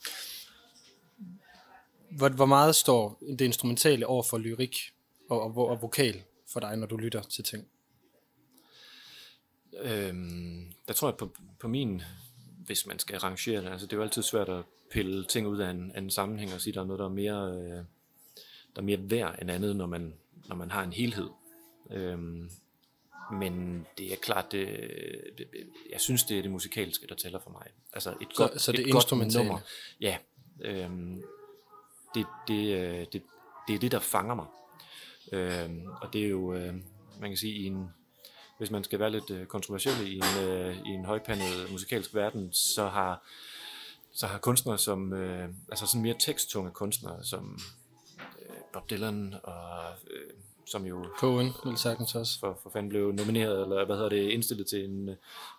hvor, 2.09 2.29
hvor 2.29 2.45
meget 2.45 2.75
står 2.75 3.23
det 3.29 3.41
instrumentale 3.41 4.07
over 4.07 4.23
for 4.23 4.37
lyrik 4.37 4.77
og, 5.29 5.41
og, 5.41 5.67
og 5.69 5.81
vokal 5.81 6.23
for 6.47 6.59
dig, 6.59 6.77
når 6.77 6.87
du 6.87 6.97
lytter 6.97 7.21
til 7.21 7.43
ting? 7.43 7.67
Øhm, 9.81 10.73
der 10.87 10.93
tror 10.93 11.07
jeg 11.07 11.17
på, 11.17 11.35
på 11.59 11.67
min, 11.67 12.01
hvis 12.65 12.87
man 12.87 12.99
skal 12.99 13.17
rangere 13.19 13.61
det, 13.61 13.71
altså 13.71 13.87
det 13.87 13.93
er 13.93 13.97
jo 13.97 14.03
altid 14.03 14.23
svært 14.23 14.49
at 14.49 14.63
pille 14.91 15.25
ting 15.25 15.47
ud 15.47 15.59
af 15.59 15.69
en, 15.69 15.91
af 15.91 15.99
en 15.99 16.09
sammenhæng 16.09 16.53
og 16.53 16.61
sige, 16.61 16.73
der 16.73 16.81
er 16.81 16.85
noget, 16.85 16.99
der 16.99 17.05
er 17.05 17.09
mere, 17.09 17.55
øh, 17.55 17.83
der 18.75 18.81
er 18.81 18.81
mere 18.81 19.09
værd 19.11 19.41
end 19.41 19.51
andet, 19.51 19.75
når 19.75 19.85
man, 19.85 20.13
når 20.47 20.55
man 20.55 20.71
har 20.71 20.83
en 20.83 20.93
helhed. 20.93 21.29
Øhm, 21.89 22.49
men 23.31 23.85
det 23.97 24.11
er 24.11 24.15
klart, 24.15 24.51
det, 24.51 24.67
jeg 25.91 26.01
synes, 26.01 26.23
det 26.23 26.37
er 26.37 26.41
det 26.41 26.51
musikalske, 26.51 27.07
der 27.07 27.15
tæller 27.15 27.39
for 27.39 27.49
mig. 27.49 27.67
Altså 27.93 28.09
et 28.09 28.27
så, 28.33 28.47
godt, 28.47 28.61
så 28.61 28.71
det 28.71 28.79
et 28.79 28.91
godt 28.91 29.11
nummer. 29.11 29.59
Ja, 30.01 30.17
øhm, 30.61 31.23
det, 32.15 32.25
det, 32.47 32.77
øh, 32.77 33.05
det, 33.13 33.23
det 33.67 33.75
er 33.75 33.79
det, 33.79 33.91
der 33.91 33.99
fanger 33.99 34.35
mig. 34.35 34.45
Øhm, 35.31 35.87
og 36.01 36.13
det 36.13 36.25
er 36.25 36.29
jo, 36.29 36.53
øh, 36.53 36.73
man 37.19 37.29
kan 37.29 37.37
sige, 37.37 37.53
i 37.53 37.65
en, 37.65 37.89
hvis 38.57 38.71
man 38.71 38.83
skal 38.83 38.99
være 38.99 39.11
lidt 39.11 39.29
øh, 39.29 39.45
kontroversiel 39.45 40.07
i 40.07 40.15
en, 40.15 40.47
øh, 40.47 40.77
i 40.85 40.89
en 40.89 41.05
højpandet 41.05 41.71
musikalsk 41.71 42.15
verden, 42.15 42.53
så 42.53 42.87
har, 42.87 43.23
så 44.13 44.27
har 44.27 44.37
kunstnere 44.37 44.77
som, 44.77 45.13
øh, 45.13 45.49
altså 45.69 45.85
sådan 45.85 46.01
mere 46.01 46.15
teksttunge 46.19 46.71
kunstnere, 46.71 47.23
som 47.23 47.59
øh, 48.39 48.55
Bob 48.73 48.89
Dylan 48.89 49.35
og 49.43 49.91
øh, 50.11 50.29
som 50.65 50.85
jo 50.85 51.05
Cohen 51.17 51.51
vil 51.65 51.77
sagtens 51.77 52.15
også. 52.15 52.39
For, 52.39 52.59
for 52.63 52.69
fanden 52.69 52.89
blev 52.89 53.11
nomineret, 53.11 53.61
eller 53.61 53.85
hvad 53.85 53.95
hedder 53.95 54.09
det, 54.09 54.29
indstillet 54.29 54.67
til 54.67 54.85
en 54.85 55.09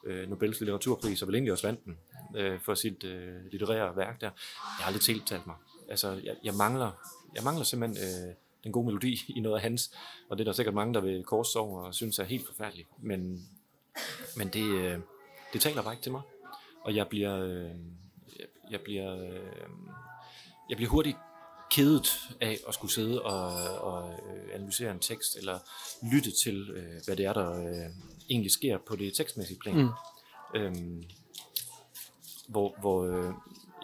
øh, 0.04 0.28
Nobels 0.28 0.60
litteraturpris, 0.60 1.22
og 1.22 1.28
vel 1.28 1.34
egentlig 1.34 1.52
også 1.52 1.66
vandt 1.66 1.84
den 1.84 1.98
øh, 2.36 2.60
for 2.60 2.74
sit 2.74 3.04
øh, 3.04 3.46
litterære 3.50 3.96
værk 3.96 4.20
der. 4.20 4.30
Jeg 4.78 4.84
har 4.84 4.92
lidt 4.92 5.02
tiltalt 5.02 5.46
mig. 5.46 5.56
Altså, 5.88 6.20
jeg, 6.24 6.36
jeg 6.44 6.54
mangler, 6.54 6.90
jeg 7.34 7.44
mangler 7.44 7.64
simpelthen 7.64 8.06
øh, 8.06 8.34
den 8.64 8.72
gode 8.72 8.86
melodi 8.86 9.20
i 9.28 9.40
noget 9.40 9.56
af 9.56 9.62
hans, 9.62 9.90
og 10.28 10.38
det 10.38 10.44
er 10.44 10.44
der 10.44 10.52
sikkert 10.52 10.74
mange, 10.74 10.94
der 10.94 11.00
vil 11.00 11.24
korse 11.24 11.58
over 11.58 11.82
og 11.82 11.94
synes 11.94 12.18
er 12.18 12.24
helt 12.24 12.46
forfærdeligt. 12.46 12.88
Men, 12.98 13.48
men 14.36 14.48
det, 14.48 14.64
øh, 14.64 14.98
det 15.52 15.60
taler 15.60 15.82
bare 15.82 15.92
ikke 15.92 16.02
til 16.02 16.12
mig. 16.12 16.22
Og 16.80 16.94
jeg 16.94 17.08
bliver, 17.08 17.44
øh, 17.44 17.70
jeg, 18.38 18.46
jeg 18.70 18.80
bliver, 18.80 19.16
øh, 19.24 19.50
jeg 20.68 20.76
bliver 20.76 20.90
hurtigt 20.90 21.16
kedet 21.74 22.18
af 22.40 22.58
at 22.68 22.74
skulle 22.74 22.92
sidde 22.92 23.22
og, 23.22 23.48
og 23.78 24.10
øh, 24.12 24.54
analysere 24.54 24.90
en 24.90 24.98
tekst, 24.98 25.36
eller 25.36 25.58
lytte 26.12 26.30
til, 26.30 26.70
øh, 26.70 27.00
hvad 27.04 27.16
det 27.16 27.26
er, 27.26 27.32
der 27.32 27.60
øh, 27.60 27.90
egentlig 28.30 28.50
sker 28.50 28.78
på 28.78 28.96
det 28.96 29.14
tekstmæssige 29.14 29.58
plan. 29.58 29.76
Mm. 29.76 29.90
Øhm, 30.54 31.04
hvor 32.48 32.76
hvor 32.80 33.04
øh, 33.04 33.34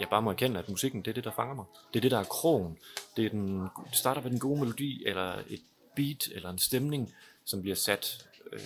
jeg 0.01 0.09
bare 0.09 0.23
må 0.23 0.31
erkende, 0.31 0.59
at 0.61 0.69
musikken, 0.69 1.03
det 1.03 1.11
er 1.11 1.15
det, 1.15 1.25
der 1.25 1.31
fanger 1.31 1.55
mig. 1.55 1.65
Det 1.93 1.99
er 1.99 2.01
det, 2.01 2.11
der 2.11 2.19
er 2.19 2.25
krogen. 2.25 2.79
Det, 3.17 3.27
er 3.27 3.31
den, 3.31 3.61
det 3.61 3.71
starter 3.93 4.23
med 4.23 4.31
den 4.31 4.39
gode 4.39 4.61
melodi, 4.61 5.07
eller 5.07 5.43
et 5.49 5.63
beat, 5.97 6.29
eller 6.35 6.51
en 6.51 6.59
stemning, 6.59 7.15
som 7.45 7.63
bliver 7.63 7.77
sat. 7.77 8.27
Øh, 8.53 8.61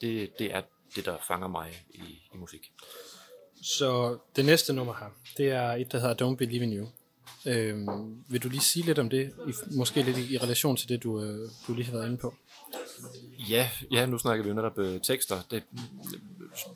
det, 0.00 0.38
det 0.38 0.54
er 0.54 0.62
det, 0.96 1.04
der 1.04 1.16
fanger 1.28 1.48
mig 1.48 1.84
i, 1.90 2.02
i 2.34 2.36
musik. 2.36 2.72
Så 3.62 4.18
det 4.36 4.44
næste 4.44 4.72
nummer 4.72 4.94
her, 4.94 5.06
det 5.36 5.50
er 5.50 5.72
et, 5.72 5.92
der 5.92 5.98
hedder 5.98 6.32
Don't 6.32 6.36
Believe 6.36 6.64
in 6.64 6.72
You. 6.72 6.86
Øhm, 7.46 7.88
vil 8.28 8.42
du 8.42 8.48
lige 8.48 8.60
sige 8.60 8.86
lidt 8.86 8.98
om 8.98 9.08
det, 9.10 9.32
i, 9.48 9.52
måske 9.70 10.02
lidt 10.02 10.18
i, 10.18 10.34
i 10.34 10.38
relation 10.38 10.76
til 10.76 10.88
det, 10.88 11.02
du, 11.02 11.22
øh, 11.22 11.50
du 11.66 11.74
lige 11.74 11.84
har 11.84 11.92
været 11.92 12.06
inde 12.06 12.16
på? 12.18 12.34
Ja, 13.50 13.70
ja 13.90 14.06
nu 14.06 14.18
snakker 14.18 14.42
vi 14.42 14.48
jo 14.48 14.54
netop 14.54 14.78
øh, 14.78 15.00
tekster. 15.00 15.36
Det, 15.50 15.62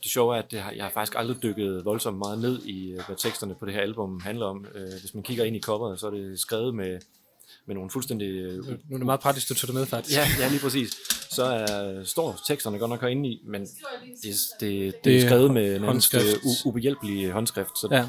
det 0.03 0.11
sjove 0.11 0.35
er, 0.37 0.43
at 0.43 0.51
det 0.51 0.61
har, 0.61 0.73
jeg 0.73 0.85
har 0.85 0.91
faktisk 0.91 1.19
aldrig 1.19 1.43
dykket 1.43 1.85
voldsomt 1.85 2.19
meget 2.19 2.39
ned 2.39 2.63
i, 2.63 2.91
øh, 2.91 3.01
hvad 3.07 3.17
teksterne 3.17 3.55
på 3.55 3.67
det 3.67 3.75
her 3.75 3.81
album 3.81 4.21
handler 4.21 4.47
om. 4.47 4.67
Øh, 4.75 5.01
hvis 5.01 5.15
man 5.15 5.23
kigger 5.23 5.45
ind 5.45 5.57
i 5.57 5.61
coveret, 5.61 6.01
så 6.01 6.07
er 6.07 6.11
det 6.11 6.41
skrevet 6.41 6.75
med, 6.75 6.99
med 7.67 7.75
nogle 7.75 7.91
fuldstændig... 7.91 8.29
Øh, 8.29 8.67
nu 8.67 8.73
er 8.93 8.97
det 8.97 9.07
meget 9.07 9.21
praktisk, 9.21 9.49
du 9.49 9.55
tog 9.55 9.67
det 9.69 9.75
med, 9.75 9.87
faktisk. 9.87 10.17
Ja, 10.19 10.27
ja 10.39 10.49
lige 10.49 10.61
præcis. 10.61 10.91
så 11.31 11.45
er, 11.45 12.05
står 12.05 12.39
teksterne 12.47 12.79
godt 12.79 12.89
nok 12.89 13.01
herinde 13.01 13.29
i, 13.29 13.43
men 13.47 13.63
det, 13.63 13.71
det, 14.23 14.41
det, 14.61 15.05
det 15.05 15.17
er 15.17 15.27
skrevet 15.27 15.51
med 15.55 15.79
håndskrift. 15.81 16.27
øh, 16.27 16.67
ubehjælpelig 16.67 17.31
håndskrift. 17.31 17.79
Så 17.79 17.89
Ja. 17.91 18.07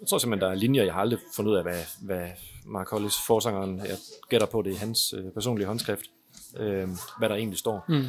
Jeg 0.00 0.08
tror 0.08 0.18
simpelthen, 0.18 0.48
der 0.48 0.54
er 0.54 0.58
linjer, 0.58 0.84
jeg 0.84 0.92
har 0.94 1.00
aldrig 1.00 1.18
fundet 1.36 1.52
ud 1.52 1.56
af, 1.56 1.62
hvad, 1.62 1.82
hvad 2.02 2.28
Mark 2.64 2.90
Hollis, 2.90 3.14
forsangeren, 3.26 3.78
jeg 3.78 3.96
gætter 4.28 4.46
på, 4.46 4.62
det 4.62 4.72
er 4.72 4.76
hans 4.78 5.14
øh, 5.18 5.32
personlige 5.32 5.66
håndskrift, 5.66 6.04
øh, 6.56 6.88
hvad 7.18 7.28
der 7.28 7.34
egentlig 7.34 7.58
står. 7.58 7.84
Mm. 7.88 8.04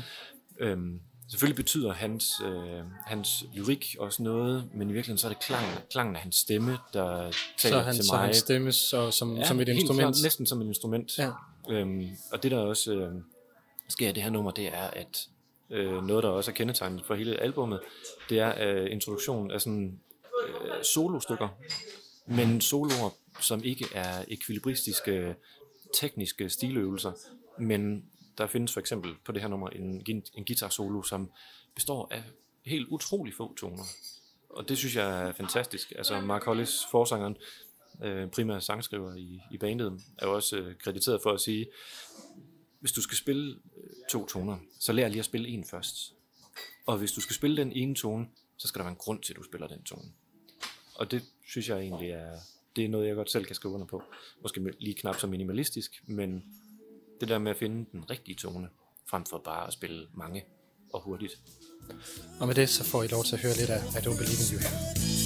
Øhm, 0.60 1.00
selvfølgelig 1.30 1.56
betyder 1.56 1.93
hans, 1.93 2.41
øh, 2.45 2.82
hans 3.06 3.45
lyrik 3.54 3.95
også 4.00 4.23
noget, 4.23 4.69
men 4.73 4.89
i 4.89 4.93
virkeligheden 4.93 5.17
så 5.17 5.28
er 5.28 5.32
det 5.32 5.39
klangen, 5.41 5.71
klangen 5.91 6.15
af 6.15 6.21
hans 6.21 6.36
stemme, 6.36 6.78
der 6.93 7.32
Så 7.32 7.38
taler 7.58 7.82
han, 7.82 7.95
til 7.95 8.04
så 8.06 8.13
mig. 8.13 8.26
han 8.26 8.34
stemmes 8.34 8.76
så, 8.76 9.12
som, 9.12 9.43
som 9.43 9.60
et 9.60 9.67
instrument. 9.67 10.02
Klart, 10.02 10.15
næsten 10.23 10.45
som 10.45 10.62
et 10.62 10.65
instrument. 10.65 11.17
Ja. 11.17 11.32
Øhm, 11.69 12.08
og 12.32 12.43
det 12.43 12.52
der 12.52 12.58
også 12.58 12.93
øh, 12.93 13.13
sker 13.89 14.10
i 14.10 14.12
det 14.12 14.23
her 14.23 14.30
nummer, 14.30 14.52
det 14.52 14.67
er, 14.67 14.88
at 14.93 15.28
øh, 15.69 16.04
noget, 16.08 16.23
der 16.23 16.30
også 16.30 16.52
er 16.52 16.56
kendetegnet 16.56 17.06
for 17.06 17.15
hele 17.15 17.41
albummet, 17.41 17.80
det 18.30 18.39
er 18.39 18.54
øh, 18.67 18.91
introduktionen 18.91 19.52
af 19.52 19.62
sådan 19.62 20.00
øh, 20.47 20.83
solostykker, 20.83 21.47
men 22.27 22.62
soloer, 22.62 23.10
som 23.41 23.63
ikke 23.63 23.86
er 23.93 24.25
ekvilibristiske, 24.27 25.36
tekniske 25.93 26.49
stiløvelser, 26.49 27.12
men 27.60 28.05
der 28.38 28.47
findes 28.47 28.73
for 28.73 28.79
eksempel 28.79 29.12
på 29.25 29.31
det 29.31 29.41
her 29.41 29.49
nummer 29.49 29.69
en, 29.69 30.03
en 30.33 30.45
guitar 30.45 30.69
solo, 30.69 31.01
som 31.03 31.31
består 31.75 32.07
af 32.12 32.23
helt 32.65 32.88
utrolig 32.88 33.33
få 33.33 33.55
toner. 33.55 33.83
Og 34.49 34.69
det 34.69 34.77
synes 34.77 34.95
jeg 34.95 35.27
er 35.27 35.31
fantastisk. 35.31 35.93
Altså 35.95 36.21
Mark 36.21 36.43
Hollis, 36.43 36.86
forsangeren, 36.91 37.38
øh, 38.03 38.29
primære 38.29 38.62
sangskriver 38.62 39.15
i, 39.15 39.41
i 39.51 39.57
bandet, 39.57 40.01
er 40.17 40.27
jo 40.27 40.36
også 40.36 40.57
øh, 40.57 40.75
krediteret 40.75 41.21
for 41.23 41.31
at 41.31 41.41
sige, 41.41 41.67
hvis 42.79 42.91
du 42.91 43.01
skal 43.01 43.17
spille 43.17 43.55
øh, 43.77 43.89
to 44.10 44.25
toner, 44.25 44.57
så 44.79 44.93
lær 44.93 45.07
lige 45.07 45.19
at 45.19 45.25
spille 45.25 45.47
en 45.47 45.65
først. 45.65 46.13
Og 46.86 46.97
hvis 46.97 47.12
du 47.12 47.21
skal 47.21 47.36
spille 47.36 47.57
den 47.57 47.71
ene 47.71 47.95
tone, 47.95 48.27
så 48.57 48.67
skal 48.67 48.79
der 48.79 48.83
være 48.83 48.91
en 48.91 48.97
grund 48.97 49.23
til, 49.23 49.33
at 49.33 49.38
du 49.38 49.43
spiller 49.43 49.67
den 49.67 49.83
tone. 49.83 50.12
Og 50.97 51.12
det 51.12 51.23
synes 51.47 51.69
jeg 51.69 51.79
egentlig 51.79 52.10
er, 52.10 52.31
det 52.75 52.86
er 52.86 52.89
noget, 52.89 53.07
jeg 53.07 53.15
godt 53.15 53.31
selv 53.31 53.45
kan 53.45 53.55
skrive 53.55 53.73
under 53.73 53.88
på. 53.88 54.03
Måske 54.41 54.73
lige 54.79 54.93
knap 54.93 55.19
så 55.19 55.27
minimalistisk, 55.27 56.03
men 56.07 56.43
det 57.19 57.27
der 57.29 57.38
med 57.38 57.51
at 57.51 57.57
finde 57.57 57.86
den 57.91 58.10
rigtige 58.10 58.36
tone, 58.36 58.69
frem 59.10 59.25
for 59.25 59.38
bare 59.38 59.67
at 59.67 59.73
spille 59.73 60.07
mange 60.13 60.45
og 60.93 61.01
hurtigt. 61.01 61.39
Og 62.39 62.47
med 62.47 62.55
det, 62.55 62.69
så 62.69 62.83
får 62.83 63.03
I 63.03 63.07
lov 63.07 63.23
til 63.23 63.36
at 63.36 63.41
høre 63.41 63.53
lidt 63.53 63.69
af 63.69 63.79
I 63.79 63.99
Don't 64.05 64.17
Believe 64.17 64.41
in 64.43 64.53
You 64.53 64.60
her. 64.60 65.16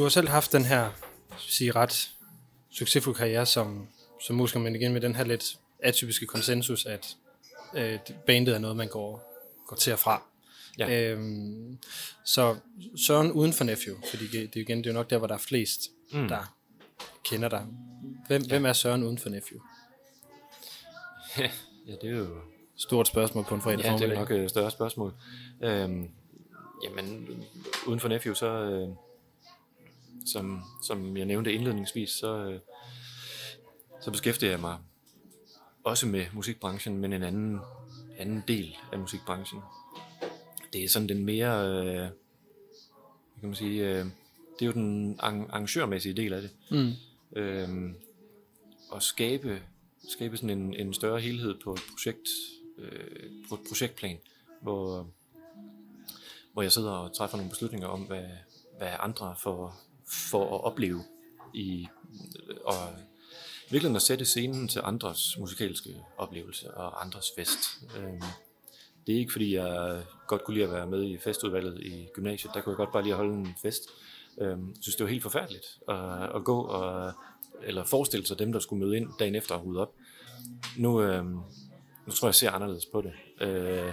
Du 0.00 0.04
har 0.04 0.10
selv 0.10 0.28
haft 0.28 0.52
den 0.52 0.64
her 0.64 0.90
sige, 1.38 1.72
ret 1.72 2.10
succesfuld 2.70 3.16
karriere 3.16 3.46
som, 3.46 3.88
som 4.20 4.36
musiker, 4.36 4.60
men 4.60 4.74
igen 4.74 4.92
med 4.92 5.00
den 5.00 5.14
her 5.14 5.24
lidt 5.24 5.58
atypiske 5.78 6.26
konsensus, 6.26 6.86
at 6.86 7.16
øh, 7.74 7.98
bandet 8.26 8.54
er 8.54 8.58
noget, 8.58 8.76
man 8.76 8.88
går, 8.88 9.36
går 9.66 9.76
til 9.76 9.92
og 9.92 9.98
fra. 9.98 10.22
Ja. 10.78 11.10
Øhm, 11.10 11.78
så 12.24 12.56
Søren 13.06 13.32
uden 13.32 13.52
for 13.52 13.64
Nephew, 13.64 13.96
fordi 14.10 14.26
det, 14.26 14.54
det, 14.54 14.60
igen, 14.60 14.78
det 14.78 14.86
er 14.86 14.90
jo 14.90 14.94
nok 14.94 15.10
der, 15.10 15.18
hvor 15.18 15.26
der 15.26 15.34
er 15.34 15.38
flest, 15.38 15.80
mm. 16.12 16.28
der 16.28 16.54
kender 17.24 17.48
dig. 17.48 17.66
Hvem, 18.26 18.42
ja. 18.42 18.48
hvem 18.48 18.66
er 18.66 18.72
Søren 18.72 19.04
uden 19.04 19.18
for 19.18 19.28
Nephew? 19.28 19.58
ja, 21.88 21.92
det 22.02 22.10
er 22.10 22.16
jo 22.16 22.26
Stort 22.76 23.08
spørgsmål 23.08 23.44
på 23.44 23.54
en 23.54 23.60
fredag 23.60 23.84
Ja, 23.84 23.92
det 23.92 24.10
er 24.10 24.14
nok 24.14 24.30
et 24.30 24.50
større 24.50 24.70
spørgsmål. 24.70 25.14
Øhm, 25.62 26.10
jamen, 26.84 27.26
uden 27.86 28.00
for 28.00 28.08
Nephew, 28.08 28.34
så, 28.34 28.46
øh, 28.46 28.88
som, 30.26 30.62
som 30.82 31.16
jeg 31.16 31.26
nævnte 31.26 31.52
indledningsvis, 31.52 32.10
så, 32.10 32.36
øh, 32.36 32.60
så 34.00 34.10
beskæftiger 34.10 34.50
jeg 34.50 34.60
mig 34.60 34.78
også 35.84 36.06
med 36.06 36.26
musikbranchen, 36.32 36.98
men 36.98 37.12
en 37.12 37.22
anden, 37.22 37.60
anden 38.18 38.42
del 38.48 38.76
af 38.92 38.98
musikbranchen. 38.98 39.60
Det 40.72 40.84
er 40.84 40.88
sådan 40.88 41.08
den 41.08 41.24
mere, 41.24 41.68
øh, 41.68 42.08
kan 43.40 43.48
man 43.48 43.54
sige, 43.54 43.88
øh, 43.88 44.04
det 44.58 44.62
er 44.62 44.66
jo 44.66 44.72
den 44.72 45.14
arr- 45.20 45.50
arrangørmæssige 45.50 46.14
del 46.14 46.32
af 46.32 46.42
det. 46.42 46.50
Mm. 46.70 46.92
Øhm, 47.36 47.96
at 48.94 49.02
skabe, 49.02 49.62
skabe 50.08 50.36
sådan 50.36 50.58
en, 50.58 50.74
en 50.74 50.94
større 50.94 51.20
helhed 51.20 51.54
på 51.64 51.72
et 51.72 51.80
projekt, 51.92 52.28
øh, 52.78 53.30
på 53.48 53.54
et 53.54 53.60
projektplan, 53.68 54.18
hvor, 54.62 55.10
hvor 56.52 56.62
jeg 56.62 56.72
sidder 56.72 56.92
og 56.92 57.16
træffer 57.16 57.36
nogle 57.36 57.50
beslutninger 57.50 57.88
om, 57.88 58.00
hvad, 58.00 58.24
hvad 58.78 58.90
andre 58.98 59.34
får, 59.42 59.80
for 60.10 60.54
at 60.54 60.64
opleve 60.64 61.02
i, 61.54 61.88
og 62.64 62.74
virkelig 63.70 63.96
at 63.96 64.02
sætte 64.02 64.24
scenen 64.24 64.68
til 64.68 64.80
andres 64.84 65.38
musikalske 65.38 65.90
oplevelse 66.16 66.74
og 66.74 67.04
andres 67.04 67.26
fest. 67.36 67.58
Øhm, 67.98 68.22
det 69.06 69.14
er 69.14 69.18
ikke 69.18 69.32
fordi, 69.32 69.54
jeg 69.54 70.02
godt 70.26 70.44
kunne 70.44 70.54
lide 70.54 70.66
at 70.66 70.72
være 70.72 70.86
med 70.86 71.04
i 71.04 71.18
festudvalget 71.18 71.80
i 71.82 72.08
gymnasiet. 72.14 72.54
Der 72.54 72.60
kunne 72.60 72.70
jeg 72.70 72.76
godt 72.76 72.92
bare 72.92 73.02
lige 73.02 73.14
holde 73.14 73.34
en 73.34 73.54
fest. 73.62 73.82
Øhm, 74.40 74.68
jeg 74.68 74.76
synes, 74.80 74.96
det 74.96 75.04
var 75.04 75.10
helt 75.10 75.22
forfærdeligt 75.22 75.78
at, 75.88 76.36
at 76.36 76.44
gå 76.44 76.60
og 76.60 77.12
eller 77.62 77.84
forestille 77.84 78.26
sig 78.26 78.38
dem, 78.38 78.52
der 78.52 78.60
skulle 78.60 78.84
møde 78.84 78.96
ind 78.96 79.08
dagen 79.18 79.34
efter 79.34 79.54
og 79.54 79.66
rydde 79.66 79.80
op. 79.80 79.94
Nu, 80.76 81.02
øhm, 81.02 81.40
nu 82.06 82.12
tror 82.12 82.26
jeg, 82.26 82.28
jeg 82.28 82.34
ser 82.34 82.50
anderledes 82.50 82.86
på 82.86 83.02
det. 83.02 83.12
Øh, 83.46 83.92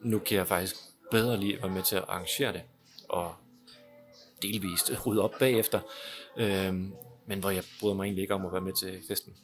nu 0.00 0.18
kan 0.18 0.36
jeg 0.38 0.48
faktisk 0.48 0.76
bedre 1.10 1.36
lide 1.36 1.54
at 1.54 1.62
være 1.62 1.72
med 1.72 1.82
til 1.82 1.96
at 1.96 2.04
arrangere 2.08 2.52
det, 2.52 2.62
og 3.08 3.34
delvist 4.42 5.06
rydde 5.06 5.22
op 5.22 5.34
bagefter, 5.38 5.80
øhm, 6.36 6.92
men 7.26 7.38
hvor 7.38 7.50
jeg 7.50 7.62
bryder 7.80 7.94
mig 7.94 8.04
egentlig 8.04 8.22
ikke 8.22 8.34
om 8.34 8.46
at 8.46 8.52
være 8.52 8.60
med 8.60 8.72
til 8.72 9.00
festen. 9.08 9.34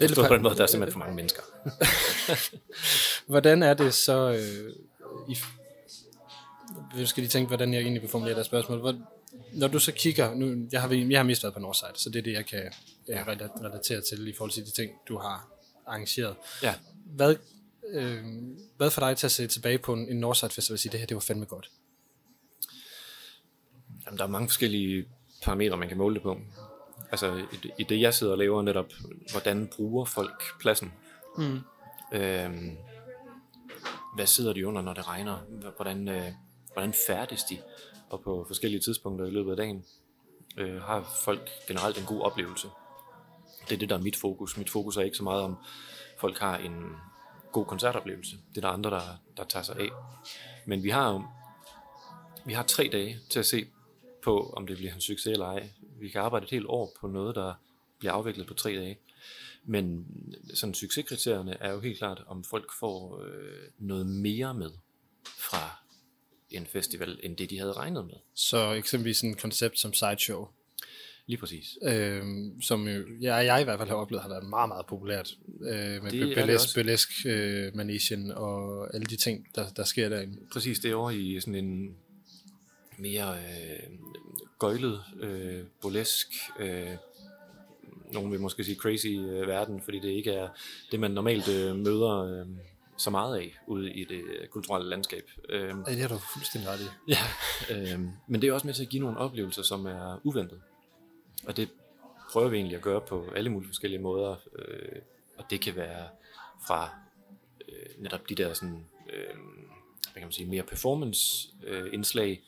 Det 0.00 0.10
er 0.10 0.28
på 0.28 0.34
den 0.34 0.42
måde, 0.42 0.54
der 0.54 0.62
er 0.62 0.66
simpelthen 0.66 0.92
for 0.92 0.98
mange 0.98 1.16
mennesker. 1.16 1.42
Hvordan 3.32 3.62
er 3.62 3.74
det 3.74 3.94
så... 3.94 4.32
Øh, 4.32 4.72
i, 5.28 5.36
jeg 6.98 7.08
skal 7.08 7.20
lige 7.20 7.30
tænke, 7.30 7.48
hvordan 7.48 7.74
jeg 7.74 7.80
egentlig 7.80 8.02
vil 8.02 8.10
formulere 8.10 8.38
det 8.38 8.46
spørgsmål. 8.46 8.78
Hvor, 8.78 8.94
når 9.52 9.68
du 9.68 9.78
så 9.78 9.92
kigger... 9.92 10.34
Nu, 10.34 10.66
jeg, 10.72 10.80
har, 10.80 10.88
jeg 10.88 11.18
har 11.18 11.24
mest 11.24 11.42
været 11.42 11.54
på 11.54 11.60
Northside, 11.60 11.92
så 11.94 12.10
det 12.10 12.18
er 12.18 12.22
det, 12.22 12.32
jeg 12.32 12.46
kan 12.46 12.72
ja. 13.08 13.24
rela- 13.24 13.64
relatere 13.64 14.00
til 14.00 14.28
i 14.28 14.32
forhold 14.36 14.50
til 14.50 14.66
de 14.66 14.70
ting, 14.70 14.92
du 15.08 15.18
har 15.18 15.48
arrangeret. 15.86 16.36
Ja. 16.62 16.74
Hvad, 17.06 17.36
øh, 17.92 18.24
hvad 18.76 18.90
for 18.90 19.00
dig 19.00 19.16
til 19.16 19.26
at 19.26 19.30
se 19.30 19.46
tilbage 19.46 19.78
på 19.78 19.92
en, 19.92 20.08
en 20.08 20.16
Northside 20.16 20.50
Festival 20.50 20.74
og 20.74 20.78
sige, 20.78 20.92
det 20.92 21.00
her 21.00 21.06
det 21.06 21.14
var 21.14 21.20
fandme 21.20 21.44
godt? 21.44 21.70
Jamen, 24.08 24.18
der 24.18 24.24
er 24.24 24.28
mange 24.28 24.48
forskellige 24.48 25.08
parametre, 25.42 25.76
man 25.76 25.88
kan 25.88 25.98
måle 25.98 26.14
det 26.14 26.22
på. 26.22 26.38
Altså, 27.10 27.34
i 27.52 27.56
det, 27.62 27.70
i 27.78 27.82
det 27.82 28.00
jeg 28.00 28.14
sidder 28.14 28.32
og 28.32 28.38
laver 28.38 28.62
netop, 28.62 28.86
hvordan 29.30 29.70
bruger 29.76 30.04
folk 30.04 30.42
pladsen? 30.60 30.92
Mm. 31.38 31.60
Øhm, 32.12 32.76
hvad 34.14 34.26
sidder 34.26 34.52
de 34.52 34.66
under, 34.66 34.82
når 34.82 34.94
det 34.94 35.08
regner? 35.08 35.38
Hvordan, 35.76 36.08
øh, 36.08 36.32
hvordan 36.72 36.94
færdes 37.06 37.44
de? 37.44 37.58
Og 38.10 38.20
på 38.20 38.44
forskellige 38.46 38.80
tidspunkter 38.80 39.26
i 39.26 39.30
løbet 39.30 39.50
af 39.50 39.56
dagen 39.56 39.84
øh, 40.56 40.82
har 40.82 41.16
folk 41.24 41.50
generelt 41.66 41.98
en 41.98 42.04
god 42.04 42.20
oplevelse. 42.20 42.68
Det 43.68 43.74
er 43.74 43.78
det, 43.78 43.88
der 43.88 43.98
er 43.98 44.02
mit 44.02 44.16
fokus. 44.16 44.56
Mit 44.56 44.70
fokus 44.70 44.96
er 44.96 45.02
ikke 45.02 45.16
så 45.16 45.24
meget 45.24 45.42
om, 45.42 45.56
folk 46.18 46.38
har 46.38 46.56
en 46.56 46.96
god 47.52 47.64
koncertoplevelse. 47.64 48.36
Det 48.50 48.56
er 48.56 48.68
der 48.68 48.74
andre, 48.74 48.90
der, 48.90 49.02
der 49.36 49.44
tager 49.44 49.62
sig 49.62 49.76
af. 49.76 49.88
Men 50.66 50.82
vi 50.82 50.90
har 50.90 51.12
jo 51.12 51.22
vi 52.44 52.52
har 52.52 52.62
tre 52.62 52.88
dage 52.92 53.18
til 53.30 53.38
at 53.38 53.46
se 53.46 53.66
på, 54.22 54.52
om 54.56 54.66
det 54.66 54.76
bliver 54.76 54.94
en 54.94 55.00
succes 55.00 55.26
eller 55.26 55.46
ej. 55.46 55.70
Vi 56.00 56.08
kan 56.08 56.20
arbejde 56.20 56.44
et 56.44 56.50
helt 56.50 56.66
år 56.66 56.96
på 57.00 57.06
noget, 57.06 57.34
der 57.34 57.54
bliver 57.98 58.12
afviklet 58.12 58.46
på 58.46 58.54
tre 58.54 58.70
dage. 58.76 58.98
Men 59.64 60.06
sådan 60.54 60.74
succeskriterierne 60.74 61.56
er 61.60 61.72
jo 61.72 61.80
helt 61.80 61.98
klart, 61.98 62.22
om 62.26 62.44
folk 62.44 62.72
får 62.80 63.22
øh, 63.24 63.70
noget 63.78 64.06
mere 64.06 64.54
med 64.54 64.70
fra 65.24 65.84
en 66.50 66.66
festival, 66.66 67.20
end 67.22 67.36
det 67.36 67.50
de 67.50 67.58
havde 67.58 67.72
regnet 67.72 68.06
med. 68.06 68.14
Så 68.34 68.72
eksempelvis 68.72 69.20
en 69.20 69.34
koncept 69.34 69.78
som 69.78 69.92
Sideshow, 69.92 70.48
Lige 71.26 71.38
præcis. 71.38 71.78
øh, 71.82 72.22
som 72.60 72.88
jo, 72.88 73.04
jeg, 73.20 73.46
jeg 73.46 73.60
i 73.60 73.64
hvert 73.64 73.78
fald 73.78 73.88
har 73.88 73.96
oplevet, 73.96 74.22
har 74.22 74.28
været 74.28 74.48
meget, 74.48 74.68
meget 74.68 74.86
populært. 74.86 75.36
Øh, 75.60 76.02
med 76.02 76.10
Det 76.10 76.74
burlesk 76.74 77.08
øh, 77.26 77.76
manesien 77.76 78.30
og 78.30 78.94
alle 78.94 79.06
de 79.06 79.16
ting, 79.16 79.46
der, 79.54 79.68
der 79.68 79.84
sker 79.84 80.08
derinde. 80.08 80.38
Præcis, 80.52 80.78
det 80.78 80.90
er 80.90 80.94
over 80.94 81.10
i 81.10 81.40
sådan 81.40 81.54
en 81.54 81.96
mere 82.98 83.34
øh, 83.34 83.90
gøjlet, 84.58 85.02
øh, 85.20 85.64
burlesk, 85.82 86.28
øh, 86.58 86.88
nogen 88.12 88.32
vil 88.32 88.40
måske 88.40 88.64
sige 88.64 88.76
crazy 88.76 89.06
øh, 89.06 89.46
verden, 89.46 89.80
fordi 89.82 89.98
det 89.98 90.08
ikke 90.08 90.30
er 90.30 90.48
det, 90.92 91.00
man 91.00 91.10
normalt 91.10 91.48
øh, 91.48 91.76
møder 91.76 92.18
øh, 92.18 92.46
så 92.96 93.10
meget 93.10 93.36
af 93.36 93.58
ude 93.66 93.92
i 93.92 94.04
det 94.04 94.22
øh, 94.40 94.48
kulturelle 94.48 94.88
landskab. 94.88 95.30
Øh, 95.48 95.74
Ja, 95.86 95.92
det 95.92 96.00
har 96.00 96.08
du 96.08 96.18
fuldstændig 96.32 96.70
ret 96.70 96.80
i. 96.80 96.84
Ja, 97.14 97.18
øh, 97.94 98.00
men 98.28 98.42
det 98.42 98.48
er 98.48 98.52
også 98.52 98.66
med 98.66 98.74
til 98.74 98.82
at 98.82 98.88
give 98.88 99.02
nogle 99.02 99.18
oplevelser, 99.18 99.62
som 99.62 99.86
er 99.86 100.20
uventet. 100.24 100.60
Og 101.46 101.56
det 101.56 101.68
prøver 102.32 102.48
vi 102.48 102.56
egentlig 102.56 102.76
at 102.76 102.82
gøre 102.82 103.00
på 103.00 103.26
alle 103.36 103.50
mulige 103.50 103.68
forskellige 103.68 104.00
måder. 104.02 104.36
Øh, 104.58 105.02
og 105.38 105.44
det 105.50 105.60
kan 105.60 105.76
være 105.76 106.08
fra 106.66 106.90
øh, 107.68 108.02
netop 108.02 108.28
de 108.28 108.34
der 108.34 108.52
sådan, 108.54 108.86
øh, 109.12 109.34
hvad 110.02 110.14
kan 110.14 110.22
man 110.22 110.32
sige, 110.32 110.48
mere 110.48 110.62
performance 110.62 111.48
øh, 111.64 111.92
indslag, 111.92 112.42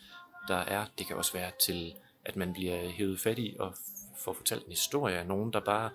der 0.50 0.56
er. 0.56 0.84
Det 0.98 1.06
kan 1.06 1.16
også 1.16 1.32
være 1.32 1.50
til, 1.60 1.94
at 2.24 2.36
man 2.36 2.52
bliver 2.52 2.88
hævet 2.88 3.20
fat 3.20 3.38
i 3.38 3.56
og 3.58 3.74
får 4.18 4.32
fortalt 4.32 4.64
en 4.64 4.70
historie 4.70 5.16
af 5.16 5.26
nogen, 5.26 5.52
der 5.52 5.60
bare 5.60 5.90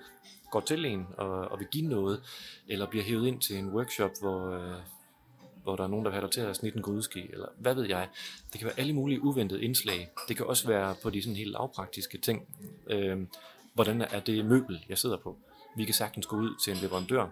går 0.52 0.60
til 0.60 0.86
en 0.86 1.08
og, 1.18 1.30
og 1.30 1.60
vil 1.60 1.68
give 1.68 1.88
noget, 1.88 2.22
eller 2.68 2.86
bliver 2.86 3.06
hævet 3.06 3.28
ind 3.28 3.42
til 3.42 3.58
en 3.58 3.70
workshop, 3.70 4.12
hvor, 4.22 4.52
øh, 4.52 4.76
hvor 5.64 5.76
der 5.76 5.84
er 5.84 5.88
nogen, 5.88 6.06
der 6.06 6.12
vil 6.12 6.16
have 6.16 6.26
dig 6.26 6.32
til 6.32 6.42
at 6.42 6.56
snitte 6.56 6.78
en 6.78 6.84
grydeske, 6.84 7.30
eller 7.32 7.48
hvad 7.58 7.76
ved 7.76 7.84
jeg. 7.84 8.10
Det 8.52 8.60
kan 8.60 8.66
være 8.66 8.80
alle 8.80 8.94
mulige 8.94 9.24
uventede 9.24 9.64
indslag. 9.64 10.10
Det 10.28 10.38
kan 10.38 10.46
også 10.46 10.68
være 10.68 10.96
på 11.04 11.10
de 11.10 11.22
sådan 11.22 11.36
helt 11.36 11.52
lavpraktiske 11.52 12.18
ting. 12.18 12.48
Øh, 12.90 13.18
hvordan 13.74 14.02
er 14.02 14.20
det 14.20 14.46
møbel, 14.46 14.86
jeg 14.90 14.98
sidder 14.98 15.18
på? 15.18 15.38
Vi 15.78 15.86
kan 15.86 15.94
sagtens 15.94 16.26
gå 16.26 16.36
ud 16.36 16.56
til 16.64 16.74
en 16.74 16.80
leverandør 16.80 17.28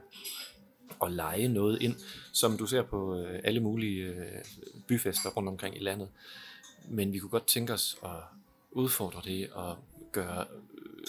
og 0.99 1.11
lege 1.11 1.47
noget 1.47 1.81
ind, 1.81 1.95
som 2.33 2.57
du 2.57 2.65
ser 2.65 2.81
på 2.81 3.19
øh, 3.19 3.39
alle 3.43 3.59
mulige 3.59 4.05
øh, 4.05 4.43
byfester 4.87 5.29
rundt 5.29 5.49
omkring 5.49 5.75
i 5.75 5.79
landet. 5.79 6.07
Men 6.89 7.13
vi 7.13 7.19
kunne 7.19 7.29
godt 7.29 7.47
tænke 7.47 7.73
os 7.73 7.97
at 8.03 8.09
udfordre 8.71 9.21
det 9.23 9.51
og 9.51 9.77
gøre, 10.11 10.45
øh, 10.77 11.07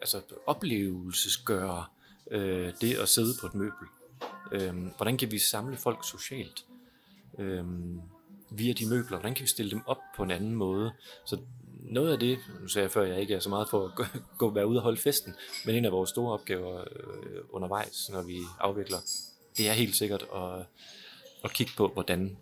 altså 0.00 0.20
oplevelsesgøre 0.46 1.84
øh, 2.30 2.72
det 2.80 2.94
at 2.94 3.08
sidde 3.08 3.34
på 3.40 3.46
et 3.46 3.54
møbel. 3.54 3.88
Øh, 4.52 4.86
hvordan 4.96 5.16
kan 5.16 5.30
vi 5.30 5.38
samle 5.38 5.76
folk 5.76 6.08
socialt 6.08 6.64
øh, 7.38 7.64
via 8.50 8.72
de 8.72 8.88
møbler? 8.88 9.18
Hvordan 9.18 9.34
kan 9.34 9.42
vi 9.42 9.48
stille 9.48 9.70
dem 9.70 9.82
op 9.86 10.00
på 10.16 10.22
en 10.22 10.30
anden 10.30 10.54
måde? 10.54 10.92
Så 11.24 11.38
noget 11.82 12.12
af 12.12 12.18
det, 12.18 12.38
nu 12.60 12.68
sagde 12.68 12.84
jeg 12.84 12.90
før, 12.90 13.02
at 13.02 13.08
jeg 13.08 13.20
ikke 13.20 13.34
er 13.34 13.40
så 13.40 13.48
meget 13.48 13.68
for 13.68 13.84
at 13.84 13.94
gå, 13.94 14.04
gå 14.38 14.50
være 14.50 14.66
ude 14.66 14.78
og 14.78 14.82
holde 14.82 15.00
festen, 15.00 15.34
men 15.66 15.74
en 15.74 15.84
af 15.84 15.92
vores 15.92 16.10
store 16.10 16.32
opgaver 16.32 16.80
øh, 16.80 17.40
undervejs, 17.50 18.10
når 18.12 18.22
vi 18.22 18.38
afvikler, 18.60 18.98
det 19.56 19.68
er 19.68 19.72
helt 19.72 19.96
sikkert 19.96 20.22
at, 20.34 20.66
at 21.44 21.52
kigge 21.52 21.72
på, 21.76 21.88
hvordan 21.88 22.36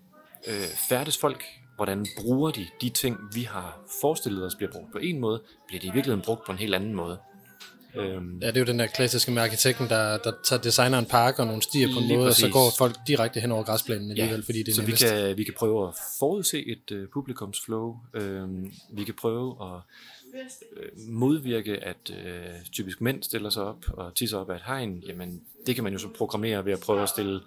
øh, 0.46 0.68
færdes 0.88 1.18
folk, 1.18 1.44
hvordan 1.76 2.06
bruger 2.20 2.50
de 2.50 2.66
de 2.80 2.88
ting, 2.88 3.16
vi 3.34 3.42
har 3.42 3.80
forestillet 4.00 4.44
os 4.46 4.54
bliver 4.54 4.72
brugt 4.72 4.92
på 4.92 4.98
en 4.98 5.20
måde, 5.20 5.42
bliver 5.66 5.80
de 5.80 5.86
i 5.86 5.90
virkeligheden 5.90 6.24
brugt 6.24 6.46
på 6.46 6.52
en 6.52 6.58
helt 6.58 6.74
anden 6.74 6.94
måde. 6.94 7.18
Øhm, 7.96 8.38
Ja, 8.42 8.46
det 8.46 8.56
er 8.56 8.60
jo 8.60 8.66
den 8.66 8.78
der 8.78 8.86
klassiske 8.86 9.32
med 9.32 9.42
arkitekten, 9.42 9.88
der, 9.88 10.18
der 10.18 10.32
tager 10.44 10.62
designer 10.62 10.98
en 10.98 11.06
park 11.06 11.38
og 11.38 11.46
nogle 11.46 11.62
stier 11.62 11.88
på 11.94 11.98
en 12.00 12.08
måde, 12.16 12.28
og 12.28 12.34
så 12.34 12.40
præcis. 12.40 12.52
går 12.52 12.72
folk 12.78 12.96
direkte 13.06 13.40
hen 13.40 13.52
over 13.52 13.62
græsplænen 13.62 14.10
alligevel, 14.10 14.44
fordi 14.44 14.58
det 14.58 14.68
er 14.68 14.74
så 14.74 14.82
vi 14.82 14.92
kan, 14.92 15.36
vi 15.36 15.44
kan 15.44 15.54
prøve 15.58 15.88
at 15.88 15.94
forudse 16.18 16.66
et 16.66 16.90
øh, 16.92 17.08
publikumsflow. 17.08 17.96
Øhm, 18.14 18.72
vi 18.92 19.04
kan 19.04 19.14
prøve 19.14 19.56
at 19.62 19.80
modvirke, 21.08 21.84
at 21.84 22.10
øh, 22.10 22.44
typisk 22.72 23.00
mænd 23.00 23.22
stiller 23.22 23.50
sig 23.50 23.62
op 23.62 23.84
og 23.92 24.14
tisser 24.14 24.38
op 24.38 24.50
af 24.50 24.56
et 24.56 24.62
hegn. 24.66 25.02
Jamen, 25.06 25.42
det 25.66 25.74
kan 25.74 25.84
man 25.84 25.92
jo 25.92 25.98
så 25.98 26.08
programmere 26.08 26.64
ved 26.64 26.72
at 26.72 26.80
prøve 26.80 27.02
at 27.02 27.08
stille 27.08 27.40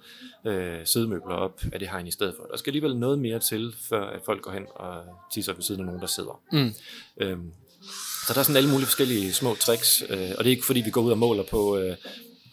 øh, 0.45 0.79
sædemøbler 0.85 1.35
op 1.35 1.61
af 1.73 1.79
det 1.79 1.89
hegn 1.89 2.07
i 2.07 2.11
stedet 2.11 2.35
for. 2.37 2.43
Der 2.43 2.57
skal 2.57 2.71
alligevel 2.71 2.97
noget 2.97 3.19
mere 3.19 3.39
til, 3.39 3.75
før 3.89 4.05
at 4.05 4.21
folk 4.25 4.41
går 4.41 4.51
hen 4.51 4.65
og 4.75 5.03
tisser 5.33 5.53
ved 5.53 5.61
siden 5.61 5.81
af 5.81 5.85
nogen, 5.85 6.01
der 6.01 6.07
sidder. 6.07 6.41
Mm. 6.51 6.73
Øhm, 7.17 7.51
så 8.27 8.33
der 8.33 8.39
er 8.39 8.43
sådan 8.43 8.57
alle 8.57 8.69
mulige 8.69 8.85
forskellige 8.85 9.33
små 9.33 9.55
tricks, 9.55 10.03
øh, 10.09 10.31
og 10.37 10.43
det 10.43 10.45
er 10.45 10.55
ikke 10.55 10.65
fordi, 10.65 10.81
vi 10.81 10.89
går 10.89 11.01
ud 11.01 11.11
og 11.11 11.17
måler 11.17 11.43
på, 11.43 11.77
øh, 11.77 11.95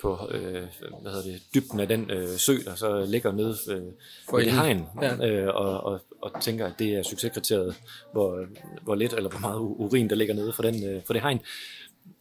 på 0.04 0.28
øh, 0.30 0.62
hvad 1.02 1.12
hedder 1.12 1.22
det, 1.32 1.42
dybden 1.54 1.80
af 1.80 1.88
den 1.88 2.10
øh, 2.10 2.28
sø, 2.28 2.56
der 2.64 2.74
så 2.74 3.04
ligger 3.08 3.32
nede 3.32 3.56
øh, 3.70 3.82
For 4.30 4.38
enden. 4.38 4.54
hegn, 4.54 4.84
Ja. 5.02 5.28
øh, 5.30 5.54
og, 5.54 5.80
og, 5.84 6.00
og 6.22 6.40
tænker, 6.40 6.66
at 6.66 6.72
det 6.78 6.94
er 6.94 7.02
succeskriteriet, 7.02 7.74
hvor, 8.12 8.46
hvor 8.82 8.94
lidt 8.94 9.12
eller 9.12 9.30
hvor 9.30 9.38
meget 9.40 9.58
urin, 9.58 10.10
der 10.10 10.16
ligger 10.16 10.34
nede 10.34 10.52
for, 10.52 10.62
den, 10.62 10.84
øh, 10.84 11.02
for 11.06 11.12
det 11.12 11.22
hegn. 11.22 11.40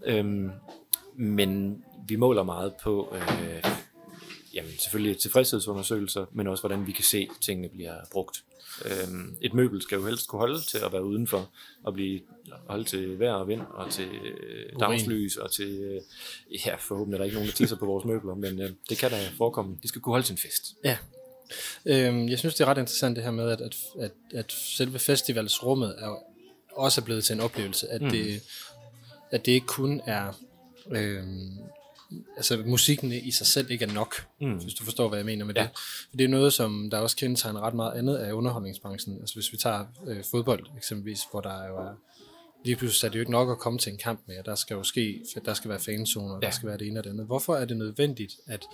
Øhm, 0.06 0.50
men 1.16 1.84
vi 2.08 2.16
måler 2.16 2.44
meget 2.44 2.74
på, 2.84 3.16
øh, 3.16 3.64
jamen 4.54 4.72
selvfølgelig 4.78 5.18
tilfredshedsundersøgelser, 5.18 6.26
men 6.32 6.48
også 6.48 6.62
hvordan 6.62 6.88
vi 6.88 6.92
kan 6.92 7.04
se, 7.04 7.28
at 7.30 7.42
tingene 7.42 7.70
bliver 7.70 7.96
brugt. 8.12 8.44
Øhm, 8.86 9.38
et 9.42 9.54
møbel 9.54 9.82
skal 9.82 9.96
jo 9.96 10.06
helst 10.06 10.28
kunne 10.28 10.40
holde 10.40 10.62
til 10.62 10.78
at 10.78 10.94
være 10.94 11.04
udenfor, 11.04 11.50
og 11.84 11.94
blive 11.94 12.22
holde 12.68 12.84
til 12.84 13.20
vejr 13.20 13.34
og 13.34 13.48
vind, 13.48 13.62
og 13.74 13.92
til 13.92 14.10
øh, 14.10 14.80
dagslys, 14.80 15.38
og 15.38 15.52
til, 15.52 15.70
øh, 15.70 16.02
ja 16.66 16.76
forhåbentlig 16.76 17.16
er 17.16 17.18
der 17.18 17.26
ikke 17.26 17.36
nogen, 17.36 17.50
der 17.50 17.56
tisser 17.56 17.76
på 17.76 17.86
vores 17.86 18.06
møbler, 18.06 18.36
men 18.36 18.62
øh, 18.62 18.70
det 18.90 18.98
kan 18.98 19.12
da 19.12 19.30
forekomme. 19.38 19.78
De 19.84 19.88
skal 19.88 20.02
kunne 20.02 20.14
holde 20.14 20.26
til 20.26 20.34
en 20.34 20.38
fest. 20.38 20.76
Ja. 20.84 20.98
Øhm, 21.86 22.30
jeg 22.30 22.40
synes, 22.40 22.56
det 22.56 22.64
er 22.64 22.66
ret 22.66 22.78
interessant 22.78 23.16
det 23.16 23.24
her 23.24 23.32
med, 23.32 23.50
at, 23.50 23.62
at, 23.62 23.76
at, 24.00 24.12
at 24.34 24.52
selve 24.52 25.00
festivalsrummet 25.00 25.96
er 26.00 26.24
også 26.72 27.02
er 27.02 27.06
blevet 27.06 27.24
til 27.24 27.34
en 27.34 27.40
oplevelse, 27.40 27.88
at, 27.90 28.02
mm. 28.02 28.10
det, 28.10 28.42
at 29.32 29.46
det 29.46 29.52
ikke 29.52 29.68
kun 29.68 30.02
er... 30.06 30.40
Øhm, 30.92 31.58
altså 32.36 32.64
musikken 32.66 33.12
i 33.12 33.32
sig 33.32 33.48
selv 33.48 33.72
ikke 33.72 33.86
er 33.86 33.94
nok, 33.94 34.28
mm. 34.42 34.54
hvis 34.58 34.74
du 34.74 34.84
forstår, 34.84 35.10
hvad 35.10 35.20
jeg 35.20 35.26
mener 35.26 35.46
med 35.46 35.56
Ja. 35.56 35.62
det. 35.62 35.70
For 36.10 36.18
det 36.18 36.24
er 36.24 36.28
noget, 36.30 36.54
som 36.54 36.90
der 36.92 36.98
også 36.98 37.16
kendetegner 37.18 37.60
ret 37.62 37.74
meget 37.74 37.94
andet 37.94 38.16
af 38.16 38.32
underholdningsbranchen. 38.34 39.18
Altså 39.20 39.36
hvis 39.36 39.52
vi 39.52 39.58
tager 39.58 39.86
øh, 40.08 40.24
fodbold 40.32 40.66
eksempelvis, 40.78 41.20
hvor 41.32 41.42
der 41.42 41.68
jo 41.68 41.78
er 41.78 41.96
lige 42.66 42.76
pludselig 42.76 43.08
er 43.08 43.12
det 43.12 43.16
jo 43.16 43.22
ikke 43.22 43.32
nok 43.32 43.50
at 43.50 43.58
komme 43.60 43.80
til 43.80 43.92
en 43.92 43.98
kamp 43.98 44.20
mere. 44.28 44.44
Der 44.46 44.56
skal 44.56 44.76
jo 44.76 44.84
ske, 44.84 45.26
der 45.46 45.54
skal 45.54 45.70
være 45.70 45.80
fanzoner, 45.80 46.36
ja. 46.36 46.40
der 46.46 46.52
skal 46.52 46.70
være 46.70 46.78
det 46.78 46.88
ene 46.88 47.00
og 47.00 47.04
det 47.04 47.10
andet. 47.10 47.26
Hvorfor 47.26 47.56
er 47.56 47.66
det 47.66 47.78
nødvendigt 47.78 48.36
at, 48.48 48.66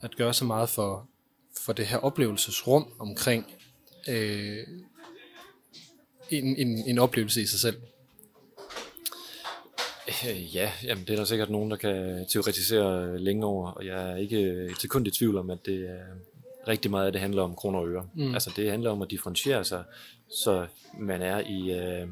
at 0.00 0.16
gøre 0.16 0.34
så 0.34 0.44
meget 0.44 0.68
for, 0.68 1.08
for 1.64 1.72
det 1.72 1.86
her 1.86 1.98
oplevelsesrum 1.98 2.86
omkring 2.98 3.46
øh, 4.08 4.58
en, 6.30 6.56
en, 6.56 6.68
en 6.68 6.98
oplevelse 6.98 7.42
i 7.42 7.46
sig 7.46 7.60
selv? 7.60 7.76
Øh, 10.08 10.54
Ja, 10.54 10.72
jamen, 10.84 11.04
det 11.04 11.10
er 11.10 11.16
der 11.16 11.24
sikkert 11.24 11.50
nogen, 11.50 11.70
der 11.70 11.76
kan 11.76 12.26
teoretisere 12.28 13.18
længe 13.18 13.46
over, 13.46 13.70
og 13.70 13.86
jeg 13.86 14.10
er 14.10 14.16
ikke 14.16 14.40
et 14.40 14.80
sekund 14.80 15.06
i 15.06 15.10
tvivl 15.10 15.36
om, 15.36 15.50
at 15.50 15.66
det 15.66 15.90
er 15.90 16.04
rigtig 16.68 16.90
meget 16.90 17.06
af 17.06 17.12
det 17.12 17.20
handler 17.20 17.42
om 17.42 17.54
kroner 17.54 17.78
og 17.78 17.88
øre. 17.88 18.08
Mm. 18.14 18.34
Altså 18.34 18.52
det 18.56 18.70
handler 18.70 18.90
om 18.90 19.02
at 19.02 19.10
differentiere 19.10 19.64
sig, 19.64 19.84
så 20.28 20.66
man 20.98 21.22
er 21.22 21.38
i 21.38 21.72
øh, 21.72 22.08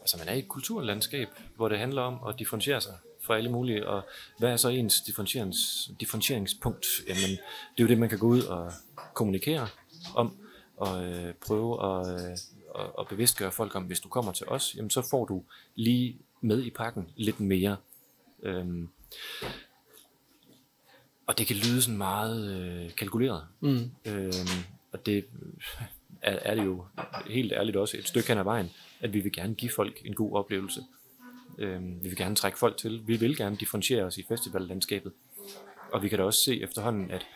altså 0.00 0.18
man 0.18 0.28
er 0.28 0.32
i 0.32 0.38
et 0.38 0.48
kulturlandskab, 0.48 1.28
hvor 1.56 1.68
det 1.68 1.78
handler 1.78 2.02
om 2.02 2.18
at 2.28 2.38
differentiere 2.38 2.80
sig 2.80 2.94
fra 3.22 3.36
alle 3.36 3.50
mulige, 3.50 3.88
og 3.88 4.02
hvad 4.38 4.52
er 4.52 4.56
så 4.56 4.68
ens 4.68 5.00
differentierings, 5.00 5.90
differentieringspunkt? 6.00 6.86
Jamen, 7.08 7.30
det 7.30 7.78
er 7.78 7.82
jo 7.82 7.88
det, 7.88 7.98
man 7.98 8.08
kan 8.08 8.18
gå 8.18 8.26
ud 8.26 8.42
og 8.42 8.72
kommunikere 9.14 9.68
om, 10.14 10.36
og 10.76 11.04
øh, 11.04 11.34
prøve 11.46 11.84
at, 11.86 12.14
øh, 12.14 12.30
at, 12.78 12.86
at 12.98 13.08
bevidstgøre 13.08 13.52
folk 13.52 13.74
om, 13.74 13.82
hvis 13.82 14.00
du 14.00 14.08
kommer 14.08 14.32
til 14.32 14.48
os, 14.48 14.74
jamen 14.76 14.90
så 14.90 15.08
får 15.10 15.24
du 15.24 15.42
lige 15.74 16.18
med 16.42 16.62
i 16.62 16.70
pakken 16.70 17.08
lidt 17.16 17.40
mere. 17.40 17.76
Øhm, 18.42 18.88
og 21.26 21.38
det 21.38 21.46
kan 21.46 21.56
lyde 21.56 21.82
sådan 21.82 21.98
meget 21.98 22.50
øh, 22.50 22.94
kalkuleret. 22.94 23.46
Mm. 23.60 23.90
Øhm, 24.06 24.32
og 24.92 25.06
det 25.06 25.24
er, 26.22 26.38
er 26.42 26.54
det 26.54 26.64
jo 26.64 26.84
helt 27.26 27.52
ærligt 27.52 27.76
også 27.76 27.96
et 27.96 28.08
stykke 28.08 28.28
hen 28.28 28.38
ad 28.38 28.44
vejen, 28.44 28.70
at 29.00 29.12
vi 29.12 29.20
vil 29.20 29.32
gerne 29.32 29.54
give 29.54 29.70
folk 29.70 30.00
en 30.04 30.14
god 30.14 30.32
oplevelse. 30.32 30.80
Øhm, 31.58 31.98
vi 32.02 32.08
vil 32.08 32.16
gerne 32.16 32.36
trække 32.36 32.58
folk 32.58 32.76
til. 32.76 33.02
Vi 33.06 33.16
vil 33.16 33.36
gerne 33.36 33.56
differentiere 33.56 34.04
os 34.04 34.18
i 34.18 34.24
festivallandskabet. 34.28 35.12
Og 35.92 36.02
vi 36.02 36.08
kan 36.08 36.18
da 36.18 36.24
også 36.24 36.40
se 36.44 36.62
efterhånden, 36.62 37.10
at 37.10 37.26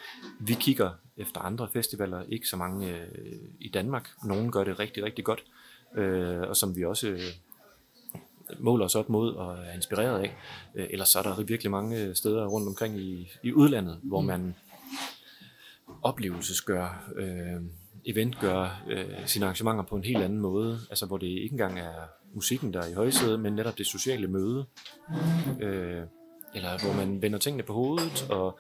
vi 0.41 0.55
kigger 0.61 0.91
efter 1.17 1.41
andre 1.41 1.69
festivaler, 1.73 2.23
ikke 2.29 2.47
så 2.47 2.57
mange 2.57 2.91
øh, 2.91 3.39
i 3.61 3.69
Danmark. 3.69 4.11
Nogle 4.25 4.53
gør 4.53 4.65
det 4.65 4.79
rigtig, 4.79 5.05
rigtig 5.05 5.25
godt, 5.25 5.45
øh, 5.95 6.41
og 6.41 6.57
som 6.57 6.77
vi 6.77 6.85
også 6.85 7.09
øh, 7.09 7.21
måler 8.59 8.85
os 8.85 8.95
op 8.95 9.09
mod 9.09 9.35
og 9.35 9.57
er 9.59 9.73
inspireret 9.75 10.21
af. 10.21 10.37
Øh, 10.75 10.87
ellers 10.91 11.09
så 11.09 11.19
er 11.19 11.23
der 11.23 11.43
virkelig 11.43 11.71
mange 11.71 12.15
steder 12.15 12.47
rundt 12.47 12.69
omkring 12.69 12.99
i, 12.99 13.33
i 13.43 13.53
udlandet, 13.53 14.01
hvor 14.03 14.21
man 14.21 14.55
oplevelsesgør 16.03 17.13
øh, 17.17 17.63
event 18.07 18.39
gør 18.41 18.85
øh, 18.89 19.27
sine 19.27 19.45
arrangementer 19.45 19.85
på 19.85 19.97
en 19.97 20.05
helt 20.05 20.23
anden 20.23 20.39
måde, 20.39 20.79
altså 20.91 21.07
hvor 21.07 21.17
det 21.17 21.27
ikke 21.27 21.53
engang 21.53 21.79
er 21.79 21.93
musikken, 22.35 22.73
der 22.73 22.81
er 22.83 22.89
i 22.89 22.93
højsædet, 22.93 23.41
men 23.41 23.53
netop 23.53 23.79
det 23.79 23.87
sociale 23.87 24.27
møde, 24.27 24.65
øh, 25.61 26.03
eller 26.55 26.85
hvor 26.85 26.93
man 26.97 27.23
vender 27.23 27.39
tingene 27.39 27.63
på 27.63 27.73
hovedet 27.73 28.27
og 28.31 28.59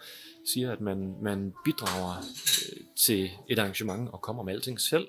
siger, 0.53 0.73
at 0.73 0.81
man, 0.81 1.15
man 1.23 1.55
bidrager 1.65 2.17
øh, 2.17 2.85
til 3.07 3.31
et 3.49 3.59
arrangement 3.59 4.11
og 4.13 4.21
kommer 4.21 4.43
med 4.43 4.53
alting 4.55 4.81
selv. 4.81 5.09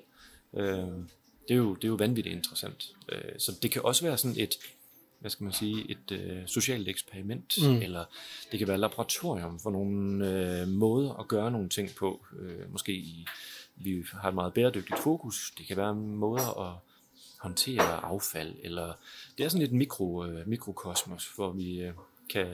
Øh, 0.56 0.88
det, 1.48 1.54
er 1.54 1.58
jo, 1.58 1.74
det 1.74 1.84
er 1.84 1.88
jo 1.88 1.94
vanvittigt 1.94 2.36
interessant. 2.36 2.94
Øh, 3.12 3.38
så 3.38 3.52
det 3.62 3.70
kan 3.70 3.82
også 3.84 4.04
være 4.04 4.18
sådan 4.18 4.36
et, 4.38 4.54
hvad 5.20 5.30
skal 5.30 5.44
man 5.44 5.52
sige, 5.52 5.90
et 5.90 6.10
øh, 6.12 6.46
socialt 6.46 6.88
eksperiment, 6.88 7.54
mm. 7.62 7.82
eller 7.82 8.04
det 8.52 8.58
kan 8.58 8.68
være 8.68 8.78
laboratorium 8.78 9.60
for 9.60 9.70
nogle 9.70 10.30
øh, 10.30 10.68
måder 10.68 11.14
at 11.14 11.28
gøre 11.28 11.50
nogle 11.50 11.68
ting 11.68 11.90
på. 11.98 12.26
Øh, 12.40 12.72
måske 12.72 12.92
i, 12.92 13.26
vi 13.76 14.04
har 14.12 14.28
et 14.28 14.34
meget 14.34 14.54
bæredygtigt 14.54 14.98
fokus. 14.98 15.52
Det 15.58 15.66
kan 15.66 15.76
være 15.76 15.94
måder 15.94 16.60
at 16.60 16.76
håndtere 17.38 18.04
affald, 18.04 18.54
eller 18.62 18.92
det 19.38 19.44
er 19.44 19.48
sådan 19.48 19.66
et 19.66 19.72
mikro, 19.72 20.24
øh, 20.24 20.48
mikrokosmos, 20.48 21.32
hvor 21.36 21.50
vi 21.50 21.80
øh, 21.80 21.92
kan 22.30 22.46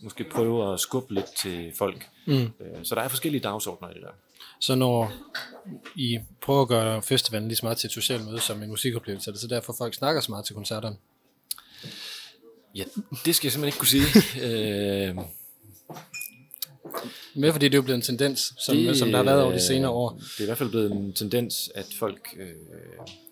måske 0.00 0.24
prøve 0.24 0.72
at 0.72 0.80
skubbe 0.80 1.14
lidt 1.14 1.36
til 1.36 1.72
folk. 1.78 2.10
Mm. 2.26 2.32
Øh, 2.34 2.84
så 2.84 2.94
der 2.94 3.00
er 3.00 3.08
forskellige 3.08 3.42
dagsordner 3.42 3.90
i 3.90 3.94
det 3.94 4.02
der. 4.02 4.12
Så 4.60 4.74
når 4.74 5.12
I 5.96 6.18
prøver 6.42 6.62
at 6.62 6.68
gøre 6.68 7.02
festivalen 7.02 7.48
lige 7.48 7.56
så 7.56 7.66
meget 7.66 7.78
til 7.78 7.86
et 7.86 7.92
socialt 7.92 8.24
møde 8.24 8.40
som 8.40 8.62
en 8.62 8.68
musikoplevelse, 8.68 9.30
er 9.30 9.32
det 9.32 9.40
så 9.40 9.48
derfor 9.48 9.74
folk 9.78 9.94
snakker 9.94 10.20
så 10.20 10.30
meget 10.30 10.44
til 10.44 10.54
koncerterne? 10.54 10.96
Ja, 12.74 12.84
det 13.24 13.36
skal 13.36 13.46
jeg 13.46 13.52
simpelthen 13.52 13.64
ikke 13.64 13.78
kunne 13.78 13.88
sige. 13.88 14.06
øh, 14.46 15.16
Mere 17.34 17.52
fordi 17.52 17.68
det 17.68 17.74
er 17.74 17.78
jo 17.78 17.82
blevet 17.82 17.96
en 17.96 18.02
tendens, 18.02 18.54
som, 18.58 18.76
det, 18.76 18.98
som 18.98 19.10
der 19.10 19.16
har 19.16 19.24
været 19.24 19.42
over 19.42 19.52
de 19.52 19.60
senere 19.60 19.90
år. 19.90 20.10
Det 20.10 20.38
er 20.38 20.42
i 20.42 20.46
hvert 20.46 20.58
fald 20.58 20.70
blevet 20.70 20.92
en 20.92 21.12
tendens, 21.12 21.70
at 21.74 21.86
folk, 21.98 22.28
øh, 22.40 22.46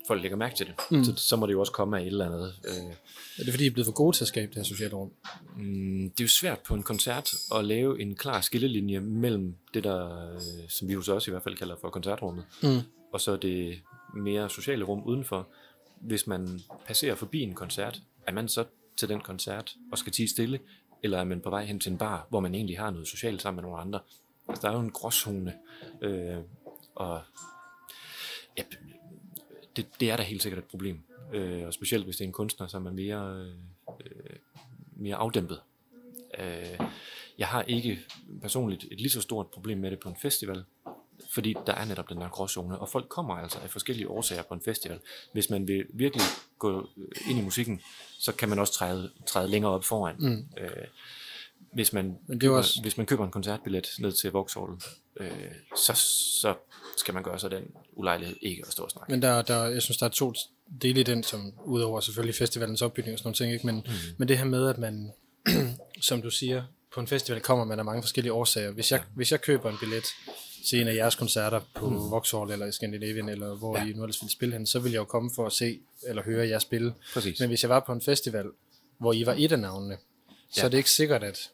folk 0.07 0.21
lægger 0.21 0.37
mærke 0.37 0.55
til 0.55 0.65
det. 0.65 0.73
Mm. 0.91 1.03
Så, 1.03 1.13
så 1.15 1.35
må 1.35 1.45
det 1.45 1.53
jo 1.53 1.59
også 1.59 1.71
komme 1.71 1.97
af 1.97 2.01
et 2.01 2.07
eller 2.07 2.25
andet. 2.25 2.53
Øh, 2.67 2.93
er 3.39 3.43
det 3.43 3.53
fordi, 3.53 3.63
I 3.63 3.67
er 3.67 3.71
blevet 3.71 3.85
for 3.85 3.93
gode 3.93 4.17
til 4.17 4.23
at 4.23 4.27
skabe 4.27 4.47
det 4.47 4.55
her 4.55 4.63
sociale 4.63 4.93
rum? 4.93 5.11
Mm, 5.57 6.09
det 6.09 6.19
er 6.19 6.23
jo 6.23 6.27
svært 6.27 6.59
på 6.59 6.73
en 6.73 6.83
koncert 6.83 7.33
at 7.55 7.65
lave 7.65 8.01
en 8.01 8.15
klar 8.15 8.41
skillelinje 8.41 8.99
mellem 8.99 9.55
det, 9.73 9.83
der, 9.83 10.29
øh, 10.33 10.39
som 10.69 10.87
vi 10.87 10.93
jo 10.93 11.01
så 11.01 11.13
også 11.13 11.31
i 11.31 11.33
hvert 11.33 11.43
fald 11.43 11.57
kalder 11.57 11.75
for 11.81 11.89
koncertrummet, 11.89 12.45
mm. 12.63 12.79
og 13.13 13.21
så 13.21 13.35
det 13.35 13.79
mere 14.15 14.49
sociale 14.49 14.83
rum 14.83 15.03
udenfor. 15.05 15.47
Hvis 16.01 16.27
man 16.27 16.61
passerer 16.87 17.15
forbi 17.15 17.41
en 17.41 17.53
koncert, 17.53 18.01
er 18.27 18.31
man 18.31 18.47
så 18.47 18.63
til 18.97 19.09
den 19.09 19.21
koncert 19.21 19.73
og 19.91 19.97
skal 19.97 20.11
tige 20.11 20.29
stille, 20.29 20.59
eller 21.03 21.19
er 21.19 21.23
man 21.23 21.41
på 21.41 21.49
vej 21.49 21.65
hen 21.65 21.79
til 21.79 21.91
en 21.91 21.97
bar, 21.97 22.27
hvor 22.29 22.39
man 22.39 22.55
egentlig 22.55 22.79
har 22.79 22.91
noget 22.91 23.07
socialt 23.07 23.41
sammen 23.41 23.55
med 23.55 23.63
nogle 23.63 23.81
andre. 23.81 23.99
Altså, 24.47 24.67
der 24.67 24.73
er 24.73 24.77
jo 24.77 24.83
en 24.83 24.91
gråzone, 24.91 25.53
øh, 26.01 26.37
og 26.95 27.21
ja, 28.57 28.63
det, 29.75 29.87
det 29.99 30.11
er 30.11 30.17
da 30.17 30.23
helt 30.23 30.43
sikkert 30.43 30.63
et 30.63 30.69
problem. 30.69 31.03
Øh, 31.33 31.67
og 31.67 31.73
specielt 31.73 32.05
hvis 32.05 32.17
det 32.17 32.23
er 32.23 32.27
en 32.27 32.33
kunstner, 32.33 32.67
som 32.67 32.85
er 32.85 32.91
mere, 32.91 33.51
øh, 34.05 34.35
mere 34.95 35.15
afdæmpet. 35.15 35.61
Øh, 36.39 36.79
jeg 37.37 37.47
har 37.47 37.61
ikke 37.61 37.99
personligt 38.41 38.85
et 38.91 39.01
lige 39.01 39.09
så 39.09 39.21
stort 39.21 39.47
problem 39.47 39.77
med 39.77 39.91
det 39.91 39.99
på 39.99 40.09
en 40.09 40.15
festival, 40.15 40.63
fordi 41.33 41.55
der 41.67 41.73
er 41.73 41.85
netop 41.85 42.09
den 42.09 42.21
der 42.21 42.29
gråzone, 42.29 42.79
og 42.79 42.89
folk 42.89 43.09
kommer 43.09 43.35
altså 43.35 43.59
af 43.63 43.69
forskellige 43.69 44.09
årsager 44.09 44.43
på 44.43 44.53
en 44.53 44.61
festival. 44.65 44.99
Hvis 45.33 45.49
man 45.49 45.67
vil 45.67 45.85
virkelig 45.93 46.25
gå 46.59 46.89
ind 47.29 47.39
i 47.39 47.41
musikken, 47.41 47.81
så 48.19 48.31
kan 48.31 48.49
man 48.49 48.59
også 48.59 48.73
træde, 48.73 49.11
træde 49.27 49.47
længere 49.47 49.71
op 49.71 49.85
foran. 49.85 50.15
Mm. 50.19 50.45
Øh, 50.57 50.69
hvis, 51.73 51.93
man 51.93 52.05
Men 52.05 52.17
det 52.27 52.41
køber, 52.41 52.57
også... 52.57 52.81
hvis 52.81 52.97
man 52.97 53.05
køber 53.05 53.25
en 53.25 53.31
koncertbillet 53.31 53.87
ned 53.99 54.11
til 54.11 54.31
Vauxhall, 54.31 54.71
øh, 55.19 55.31
så, 55.77 55.93
så 56.41 56.55
skal 56.97 57.13
man 57.13 57.23
gøre 57.23 57.39
sig 57.39 57.51
den 57.51 57.63
ulejlighed 57.93 58.35
ikke 58.41 58.63
at 58.67 58.71
stå 58.71 58.83
og 58.83 58.91
snakke. 58.91 59.11
Men 59.11 59.21
der, 59.21 59.41
der, 59.41 59.65
jeg 59.65 59.81
synes, 59.81 59.97
der 59.97 60.05
er 60.05 60.09
to 60.09 60.33
dele 60.81 60.99
i 60.99 61.03
den, 61.03 61.23
som 61.23 61.53
udover 61.65 61.99
selvfølgelig 61.99 62.35
festivalens 62.35 62.81
opbygning 62.81 63.13
og 63.13 63.19
sådan 63.19 63.27
nogle 63.27 63.35
ting, 63.35 63.53
ikke? 63.53 63.65
Men, 63.65 63.75
mm. 63.75 64.15
men 64.17 64.27
det 64.27 64.37
her 64.37 64.45
med, 64.45 64.69
at 64.69 64.77
man, 64.77 65.11
som 66.01 66.21
du 66.21 66.29
siger, 66.29 66.63
på 66.93 66.99
en 66.99 67.07
festival 67.07 67.41
kommer 67.41 67.65
man 67.65 67.79
af 67.79 67.85
mange 67.85 68.03
forskellige 68.03 68.33
årsager. 68.33 68.71
Hvis 68.71 68.91
jeg, 68.91 68.99
ja. 68.99 69.05
hvis 69.15 69.31
jeg 69.31 69.41
køber 69.41 69.69
en 69.69 69.77
billet 69.79 70.05
til 70.69 70.81
en 70.81 70.87
af 70.87 70.95
jeres 70.95 71.15
koncerter 71.15 71.59
på 71.75 71.89
mm. 71.89 72.11
Vauxhall 72.11 72.51
eller 72.51 72.65
i 72.65 72.71
Scandinavian, 72.71 73.29
eller 73.29 73.55
hvor 73.55 73.77
ja. 73.77 73.85
I 73.85 73.93
nu 73.93 74.03
ellers 74.03 74.21
ville 74.21 74.31
spille 74.31 74.53
hen, 74.53 74.67
så 74.67 74.79
vil 74.79 74.91
jeg 74.91 74.99
jo 74.99 75.05
komme 75.05 75.31
for 75.35 75.45
at 75.45 75.53
se 75.53 75.79
eller 76.07 76.23
høre 76.23 76.47
jer 76.47 76.59
spille. 76.59 76.93
Præcis. 77.13 77.39
Men 77.39 77.49
hvis 77.49 77.63
jeg 77.63 77.69
var 77.69 77.79
på 77.79 77.91
en 77.91 78.01
festival, 78.01 78.45
hvor 78.97 79.13
I 79.13 79.25
var 79.25 79.35
et 79.37 79.51
af 79.51 79.59
navnene, 79.59 79.97
ja. 80.29 80.61
så 80.61 80.65
er 80.65 80.69
det 80.69 80.77
ikke 80.77 80.91
sikkert, 80.91 81.23
at 81.23 81.49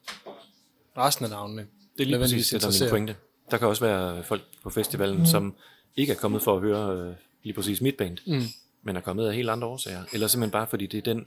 resten 0.97 1.25
af 1.25 1.31
navnene 1.31 1.67
det 1.97 2.05
er 2.05 2.07
lige 2.07 2.19
præcis 2.19 2.49
det, 2.49 2.61
der 2.61 2.67
er 2.67 2.83
min 2.83 2.89
pointe. 2.89 3.15
Der 3.51 3.57
kan 3.57 3.67
også 3.67 3.85
være 3.85 4.23
folk 4.23 4.41
på 4.63 4.69
festivalen, 4.69 5.17
mm. 5.17 5.25
som 5.25 5.55
ikke 5.95 6.13
er 6.13 6.17
kommet 6.17 6.41
for 6.41 6.55
at 6.55 6.61
høre 6.61 6.97
øh, 6.97 7.15
lige 7.43 7.53
præcis 7.53 7.81
mit 7.81 7.97
band, 7.97 8.17
mm. 8.27 8.43
men 8.83 8.95
er 8.95 9.01
kommet 9.01 9.27
af 9.27 9.35
helt 9.35 9.49
andre 9.49 9.67
årsager. 9.67 10.03
Eller 10.13 10.27
simpelthen 10.27 10.51
bare 10.51 10.67
fordi 10.67 10.85
det 10.87 10.97
er 10.97 11.13
den, 11.13 11.25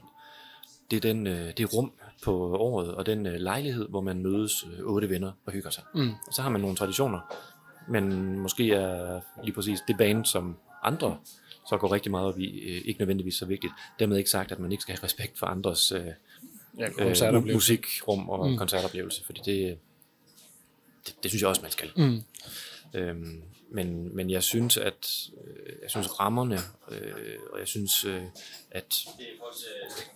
det 0.91 0.97
er 0.97 1.01
den, 1.01 1.27
øh, 1.27 1.53
det 1.57 1.73
rum 1.73 1.91
på 2.23 2.57
året, 2.57 2.95
og 2.95 3.05
den 3.05 3.25
øh, 3.25 3.33
lejlighed, 3.33 3.87
hvor 3.89 4.01
man 4.01 4.19
mødes 4.19 4.65
øh, 4.73 4.85
otte 4.85 5.09
venner 5.09 5.31
og 5.45 5.53
hygger 5.53 5.69
sig. 5.69 5.83
Mm. 5.95 6.09
Og 6.27 6.33
så 6.33 6.41
har 6.41 6.49
man 6.49 6.61
nogle 6.61 6.75
traditioner, 6.75 7.19
men 7.87 8.39
måske 8.39 8.71
er 8.71 9.21
lige 9.43 9.53
præcis 9.53 9.79
det 9.87 9.97
band, 9.97 10.25
som 10.25 10.57
andre 10.83 11.17
så 11.69 11.77
går 11.77 11.91
rigtig 11.91 12.11
meget 12.11 12.27
op 12.27 12.39
i, 12.39 12.59
øh, 12.59 12.81
ikke 12.85 12.99
nødvendigvis 12.99 13.35
så 13.35 13.45
vigtigt. 13.45 13.73
Dermed 13.99 14.17
ikke 14.17 14.29
sagt, 14.29 14.51
at 14.51 14.59
man 14.59 14.71
ikke 14.71 14.81
skal 14.81 14.95
have 14.95 15.03
respekt 15.03 15.39
for 15.39 15.45
andres 15.45 15.91
øh, 15.91 16.05
ja, 16.77 17.31
øh, 17.31 17.47
musikrum 17.53 18.29
og 18.29 18.49
mm. 18.49 18.57
koncertoplevelse, 18.57 19.25
fordi 19.25 19.41
det, 19.45 19.77
det, 21.07 21.15
det 21.23 21.31
synes 21.31 21.41
jeg 21.41 21.49
også, 21.49 21.61
man 21.61 21.71
skal. 21.71 21.91
Mm. 21.95 22.21
Øhm, 22.93 23.43
men, 23.71 24.15
men 24.15 24.29
jeg 24.29 24.43
synes, 24.43 24.77
at 24.77 25.29
øh, 25.43 25.75
jeg 25.81 25.89
synes 25.89 26.19
rammerne, 26.19 26.59
øh, 26.91 27.37
og 27.53 27.59
jeg 27.59 27.67
synes, 27.67 28.05
øh, 28.05 28.23
at 28.71 29.05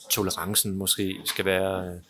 tolerancen 0.09 0.75
måske 0.75 1.15
skal 1.25 1.45
være, 1.45 1.87
øh, 1.87 2.01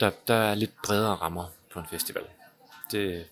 der, 0.00 0.10
der 0.28 0.34
er 0.34 0.54
lidt 0.54 0.70
bredere 0.84 1.14
rammer 1.14 1.52
på 1.72 1.78
en 1.78 1.86
festival. 1.90 2.22
Det, 2.92 3.24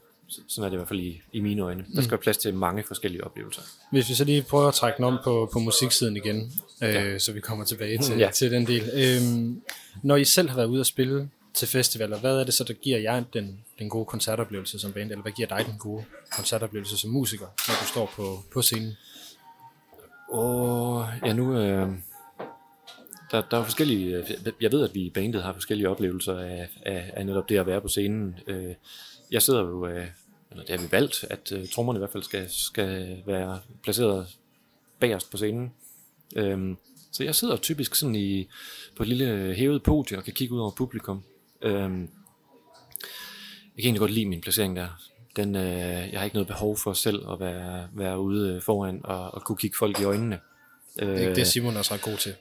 sådan 0.49 0.65
er 0.65 0.69
det 0.69 0.73
i 0.73 0.77
hvert 0.77 0.89
fald 0.89 1.01
i, 1.01 1.23
i 1.33 1.41
mine 1.41 1.63
øjne. 1.63 1.85
Der 1.95 2.01
skal 2.01 2.11
være 2.11 2.21
plads 2.21 2.37
til 2.37 2.55
mange 2.55 2.85
forskellige 2.87 3.25
oplevelser. 3.25 3.63
Hvis 3.91 4.09
vi 4.09 4.15
så 4.15 4.25
lige 4.25 4.43
prøver 4.43 4.69
at 4.69 4.75
trække 4.75 4.97
den 4.97 5.05
om 5.05 5.19
på, 5.25 5.51
på 5.53 5.59
musiksiden 5.59 6.17
igen, 6.17 6.53
øh, 6.83 6.95
ja. 6.95 7.19
så 7.19 7.33
vi 7.33 7.41
kommer 7.41 7.65
tilbage 7.65 7.99
til, 7.99 8.19
ja. 8.19 8.31
til 8.31 8.51
den 8.51 8.67
del. 8.67 8.91
Øh, 8.95 9.57
når 10.03 10.17
I 10.17 10.25
selv 10.25 10.49
har 10.49 10.57
været 10.57 10.69
ude 10.69 10.81
at 10.81 10.87
spille 10.87 11.29
til 11.55 11.69
festivaler, 11.69 12.19
hvad 12.19 12.41
er 12.41 12.45
det 12.45 12.55
så, 12.55 12.65
der 12.65 12.75
giver 12.75 12.99
jer 12.99 13.23
den, 13.33 13.59
den 13.79 13.89
gode 13.89 14.05
koncertoplevelse 14.05 14.79
som 14.79 14.93
band, 14.93 15.11
eller 15.11 15.23
hvad 15.23 15.33
giver 15.33 15.49
dig 15.49 15.67
den 15.67 15.79
gode 15.79 16.05
koncertoplevelse 16.37 16.97
som 16.97 17.11
musiker, 17.11 17.47
når 17.69 17.75
du 17.81 17.87
står 17.87 18.13
på, 18.17 18.43
på 18.53 18.63
scenen? 18.63 18.97
Åh, 20.33 21.05
ja 21.27 21.33
nu... 21.33 21.59
Øh, 21.59 21.89
der, 23.33 23.43
der 23.51 23.59
er 23.59 23.65
forskellige... 23.65 24.25
Jeg 24.61 24.73
ved, 24.73 24.89
at 24.89 24.95
vi 24.95 25.01
i 25.01 25.11
bandet 25.11 25.43
har 25.43 25.53
forskellige 25.53 25.89
oplevelser 25.89 26.39
af, 26.39 26.69
af, 26.83 27.11
af 27.15 27.27
netop 27.27 27.49
det 27.49 27.59
at 27.59 27.67
være 27.67 27.81
på 27.81 27.89
scenen. 27.89 28.39
Øh, 28.47 28.75
jeg 29.31 29.43
sidder 29.43 29.61
jo... 29.61 29.87
Øh, 29.87 30.07
eller 30.51 30.65
det 30.65 30.81
har 30.81 30.87
vi 30.87 30.93
valgt, 30.93 31.25
at 31.31 31.53
øh, 31.53 31.69
trommerne 31.69 31.97
i 31.97 32.01
hvert 32.01 32.13
fald 32.13 32.23
skal, 32.23 32.51
skal 32.51 33.23
være 33.27 33.61
placeret 33.83 34.27
bagerst 35.01 35.31
på 35.31 35.37
scenen. 35.37 35.73
Øh, 36.37 36.77
så 37.13 37.25
jeg 37.25 37.35
sidder 37.35 37.57
typisk 37.57 37.95
sådan 37.95 38.15
i, 38.15 38.49
på 38.97 39.03
et 39.03 39.09
lille 39.09 39.55
hævet 39.55 39.83
podium 39.83 40.19
og 40.19 40.25
kan 40.25 40.33
kigge 40.33 40.55
ud 40.55 40.61
over 40.61 40.71
publikum. 40.71 41.23
Øhm, 41.63 42.01
jeg 42.01 42.09
kan 43.77 43.85
egentlig 43.85 44.01
godt 44.01 44.11
lide 44.11 44.27
min 44.27 44.41
placering 44.41 44.77
der. 44.77 44.89
Den, 45.37 45.57
øh, 45.57 46.13
jeg 46.13 46.21
har 46.21 46.25
ikke 46.25 46.37
noget 46.37 46.47
behov 46.47 46.77
for 46.77 46.93
selv 46.93 47.31
at 47.31 47.41
være, 47.41 47.89
være 47.93 48.21
ude 48.21 48.61
foran 48.61 49.01
og, 49.05 49.35
og 49.35 49.45
kunne 49.45 49.57
kigge 49.57 49.77
folk 49.77 50.01
i 50.01 50.05
øjnene. 50.05 50.39
Øh, 50.99 51.09
det 51.09 51.25
er 51.25 51.35
det, 51.35 51.47
Simon 51.47 51.77
er 51.77 51.83
så 51.83 51.99
god 52.03 52.17
til. 52.17 52.35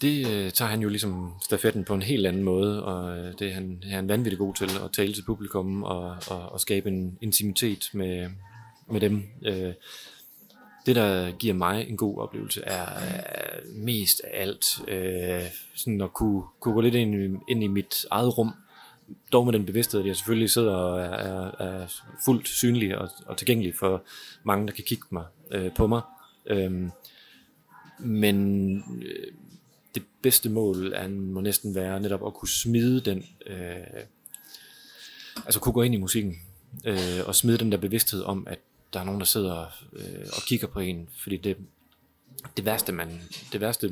Det 0.00 0.26
øh, 0.26 0.50
tager 0.50 0.68
han 0.68 0.80
jo 0.80 0.88
ligesom 0.88 1.32
stafetten 1.42 1.84
på 1.84 1.94
en 1.94 2.02
helt 2.02 2.26
anden 2.26 2.42
måde, 2.42 2.84
og 2.84 3.18
øh, 3.18 3.34
det 3.38 3.48
er 3.48 3.54
han, 3.54 3.82
er 3.82 3.96
han 3.96 4.08
vanvittigt 4.08 4.38
god 4.38 4.54
til 4.54 4.70
at 4.84 4.92
tale 4.92 5.12
til 5.12 5.24
publikum 5.24 5.82
og, 5.82 6.16
og, 6.30 6.52
og 6.52 6.60
skabe 6.60 6.88
en 6.88 7.18
intimitet 7.20 7.90
med, 7.92 8.30
med 8.90 9.00
dem. 9.00 9.22
Øh, 9.46 9.72
det, 10.86 10.96
der 10.96 11.30
giver 11.30 11.54
mig 11.54 11.88
en 11.88 11.96
god 11.96 12.18
oplevelse, 12.18 12.62
er, 12.62 12.86
er 13.26 13.60
mest 13.74 14.20
af 14.24 14.42
alt 14.42 14.64
øh, 14.88 15.42
sådan 15.74 16.00
at 16.00 16.12
kunne, 16.12 16.42
kunne 16.60 16.74
gå 16.74 16.80
lidt 16.80 16.94
ind 16.94 17.14
i, 17.14 17.38
ind 17.48 17.64
i 17.64 17.66
mit 17.66 18.06
eget 18.10 18.38
rum, 18.38 18.54
dog 19.32 19.44
med 19.44 19.52
den 19.52 19.66
bevidsthed, 19.66 20.00
at 20.00 20.06
jeg 20.06 20.16
selvfølgelig 20.16 20.50
sidder 20.50 20.74
og 20.74 21.00
er, 21.00 21.10
er, 21.10 21.50
er 21.60 21.86
fuldt 22.24 22.48
synlig 22.48 22.98
og, 22.98 23.08
og 23.26 23.36
tilgængelig 23.36 23.74
for 23.74 24.02
mange, 24.44 24.66
der 24.66 24.72
kan 24.72 24.84
kigge 24.84 25.06
mig, 25.10 25.24
øh, 25.50 25.74
på 25.74 25.86
mig. 25.86 26.02
Øh, 26.46 26.90
men 27.98 28.76
øh, 29.02 29.32
bedste 30.26 30.48
mål 30.48 30.92
er, 30.92 31.08
må 31.08 31.40
næsten 31.40 31.74
være 31.74 32.00
netop 32.00 32.26
at 32.26 32.34
kunne 32.34 32.48
smide 32.48 33.00
den, 33.00 33.26
øh, 33.46 34.02
altså 35.44 35.60
kunne 35.60 35.72
gå 35.72 35.82
ind 35.82 35.94
i 35.94 35.98
musikken, 35.98 36.40
øh, 36.84 37.20
og 37.26 37.34
smide 37.34 37.58
den 37.58 37.72
der 37.72 37.78
bevidsthed 37.78 38.22
om, 38.22 38.46
at 38.50 38.58
der 38.92 39.00
er 39.00 39.04
nogen, 39.04 39.20
der 39.20 39.26
sidder 39.26 39.66
øh, 39.92 40.26
og 40.36 40.42
kigger 40.46 40.66
på 40.66 40.80
en, 40.80 41.08
fordi 41.22 41.36
det, 41.36 41.56
det 42.56 42.64
værste, 42.64 42.92
man, 42.92 43.20
det 43.52 43.60
værste 43.60 43.86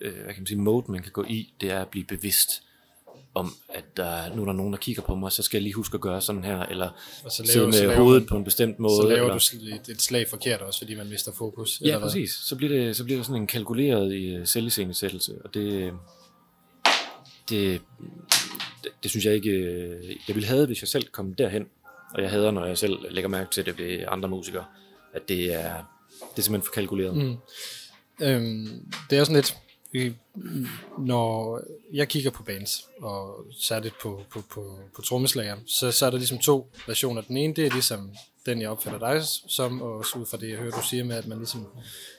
øh, 0.00 0.14
hvad 0.24 0.34
kan 0.34 0.42
man 0.42 0.46
sige, 0.46 0.58
mode, 0.58 0.92
man 0.92 1.02
kan 1.02 1.12
gå 1.12 1.24
i, 1.24 1.54
det 1.60 1.70
er 1.70 1.80
at 1.80 1.88
blive 1.88 2.04
bevidst 2.04 2.62
om, 3.38 3.54
at 3.68 3.84
der, 3.96 4.34
nu 4.34 4.42
er 4.42 4.46
der 4.46 4.52
nogen, 4.52 4.72
der 4.72 4.78
kigger 4.78 5.02
på 5.02 5.14
mig, 5.14 5.32
så 5.32 5.42
skal 5.42 5.58
jeg 5.58 5.62
lige 5.62 5.74
huske 5.74 5.94
at 5.94 6.00
gøre 6.00 6.20
sådan 6.20 6.44
her, 6.44 6.58
eller 6.62 6.90
Og 7.24 7.32
så 7.32 7.36
sidde 7.36 7.58
laver, 7.58 7.72
så 7.72 7.78
med 7.78 7.88
laver, 7.88 8.02
hovedet 8.02 8.22
man, 8.22 8.28
på 8.28 8.36
en 8.36 8.44
bestemt 8.44 8.78
måde. 8.78 8.96
så 8.96 9.08
laver 9.08 9.20
eller, 9.20 9.78
du 9.86 9.90
et, 9.92 10.02
slag 10.02 10.28
forkert 10.28 10.60
også, 10.60 10.80
fordi 10.80 10.94
man 10.94 11.08
mister 11.08 11.32
fokus. 11.32 11.80
Ja, 11.80 11.86
eller 11.86 11.98
hvad? 11.98 12.08
præcis. 12.08 12.30
Så 12.30 12.56
bliver 12.56 12.78
det, 12.78 12.96
så 12.96 13.04
bliver 13.04 13.18
det 13.18 13.26
sådan 13.26 13.42
en 13.42 13.46
kalkuleret 13.46 14.14
i 14.14 14.46
selviscenesættelse, 14.46 15.32
og 15.44 15.54
det, 15.54 15.92
det, 17.48 17.80
det, 18.84 18.90
det 19.02 19.10
synes 19.10 19.24
jeg 19.24 19.34
ikke, 19.34 19.50
øh, 19.50 20.16
jeg 20.28 20.36
ville 20.36 20.46
have, 20.48 20.66
hvis 20.66 20.82
jeg 20.82 20.88
selv 20.88 21.08
kom 21.12 21.34
derhen, 21.34 21.66
og 22.14 22.22
jeg 22.22 22.30
hader, 22.30 22.50
når 22.50 22.66
jeg 22.66 22.78
selv 22.78 22.98
lægger 23.10 23.28
mærke 23.28 23.50
til 23.50 23.66
det 23.66 23.78
ved 23.78 24.04
andre 24.08 24.28
musikere, 24.28 24.64
at 25.14 25.28
det 25.28 25.54
er, 25.54 25.74
det 26.20 26.38
er 26.38 26.42
simpelthen 26.42 26.62
for 26.62 26.72
kalkuleret. 26.72 27.16
Mm. 27.16 27.36
Øhm, 28.20 28.92
det 29.10 29.18
er 29.18 29.24
sådan 29.24 29.36
lidt, 29.36 29.56
øh, 30.06 30.14
når 30.98 31.60
jeg 31.92 32.08
kigger 32.08 32.30
på 32.30 32.42
bands, 32.42 32.88
og 33.00 33.44
særligt 33.60 33.94
på, 34.02 34.22
på, 34.30 34.42
på, 34.50 34.78
på 34.96 35.02
trommeslager, 35.02 35.56
så, 35.66 35.90
så 35.92 36.06
er 36.06 36.10
der 36.10 36.18
ligesom 36.18 36.38
to 36.38 36.70
versioner. 36.86 37.20
Den 37.22 37.36
ene, 37.36 37.54
det 37.54 37.66
er 37.66 37.70
ligesom 37.70 38.10
den, 38.46 38.60
jeg 38.60 38.70
opfatter 38.70 38.98
dig 39.12 39.22
som, 39.48 39.82
og 39.82 39.92
også 39.92 40.18
ud 40.18 40.26
fra 40.26 40.36
det, 40.36 40.48
jeg 40.50 40.58
hører, 40.58 40.70
du 40.80 40.86
siger 40.86 41.04
med, 41.04 41.16
at 41.16 41.26
man 41.26 41.38
ligesom 41.38 41.66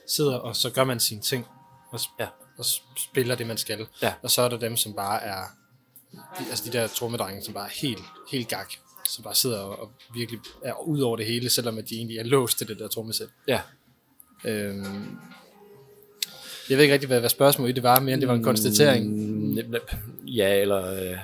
sidder, 0.08 0.36
og 0.36 0.56
så 0.56 0.70
gør 0.70 0.84
man 0.84 1.00
sine 1.00 1.20
ting, 1.20 1.46
og, 1.90 2.00
Ja. 2.18 2.26
og 2.58 2.64
spiller 2.96 3.34
det, 3.34 3.46
man 3.46 3.56
skal. 3.56 3.86
Ja. 4.02 4.14
Og 4.22 4.30
så 4.30 4.42
er 4.42 4.48
der 4.48 4.58
dem, 4.58 4.76
som 4.76 4.94
bare 4.94 5.22
er, 5.22 5.42
de, 6.12 6.44
altså 6.50 6.64
de 6.66 6.72
der 6.78 6.86
trommedrenge, 6.86 7.42
som 7.42 7.54
bare 7.54 7.66
er 7.66 7.72
helt, 7.82 8.02
helt 8.30 8.48
gak, 8.48 8.72
som 9.08 9.24
bare 9.24 9.34
sidder 9.34 9.58
og, 9.60 9.78
og 9.80 9.90
virkelig 10.14 10.40
er 10.64 10.74
ud 10.88 11.00
over 11.00 11.16
det 11.16 11.26
hele, 11.26 11.50
selvom 11.50 11.78
at 11.78 11.88
de 11.88 11.96
egentlig 11.96 12.18
er 12.18 12.24
låst 12.24 12.58
til 12.58 12.68
det 12.68 12.78
der 12.78 12.88
trommesæt. 12.88 13.28
Ja, 13.48 13.60
Øhm, 14.44 15.18
jeg 16.70 16.78
ved 16.78 16.84
ikke 16.84 16.94
rigtig, 16.94 17.06
hvad, 17.06 17.20
hvad 17.20 17.30
spørgsmålet 17.30 17.70
i 17.70 17.74
det 17.74 17.82
var, 17.82 18.00
mere 18.00 18.12
end 18.12 18.20
det 18.20 18.28
var 18.28 18.34
en 18.34 18.42
konstatering. 18.42 19.06
Mm, 19.06 19.74
Ja, 20.26 20.60
eller, 20.60 20.92
øh, 20.92 21.18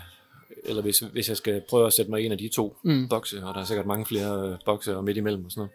eller 0.64 0.82
hvis, 0.82 0.98
hvis 0.98 1.28
jeg 1.28 1.36
skal 1.36 1.62
prøve 1.68 1.86
at 1.86 1.92
sætte 1.92 2.10
mig 2.10 2.22
i 2.22 2.26
en 2.26 2.32
af 2.32 2.38
de 2.38 2.48
to 2.48 2.76
mm. 2.82 3.08
bokse, 3.08 3.44
og 3.44 3.54
der 3.54 3.60
er 3.60 3.64
sikkert 3.64 3.86
mange 3.86 4.06
flere 4.06 4.48
øh, 4.48 4.56
bokse 4.64 4.96
og 4.96 5.04
midt 5.04 5.16
imellem 5.16 5.44
og 5.44 5.50
sådan 5.52 5.68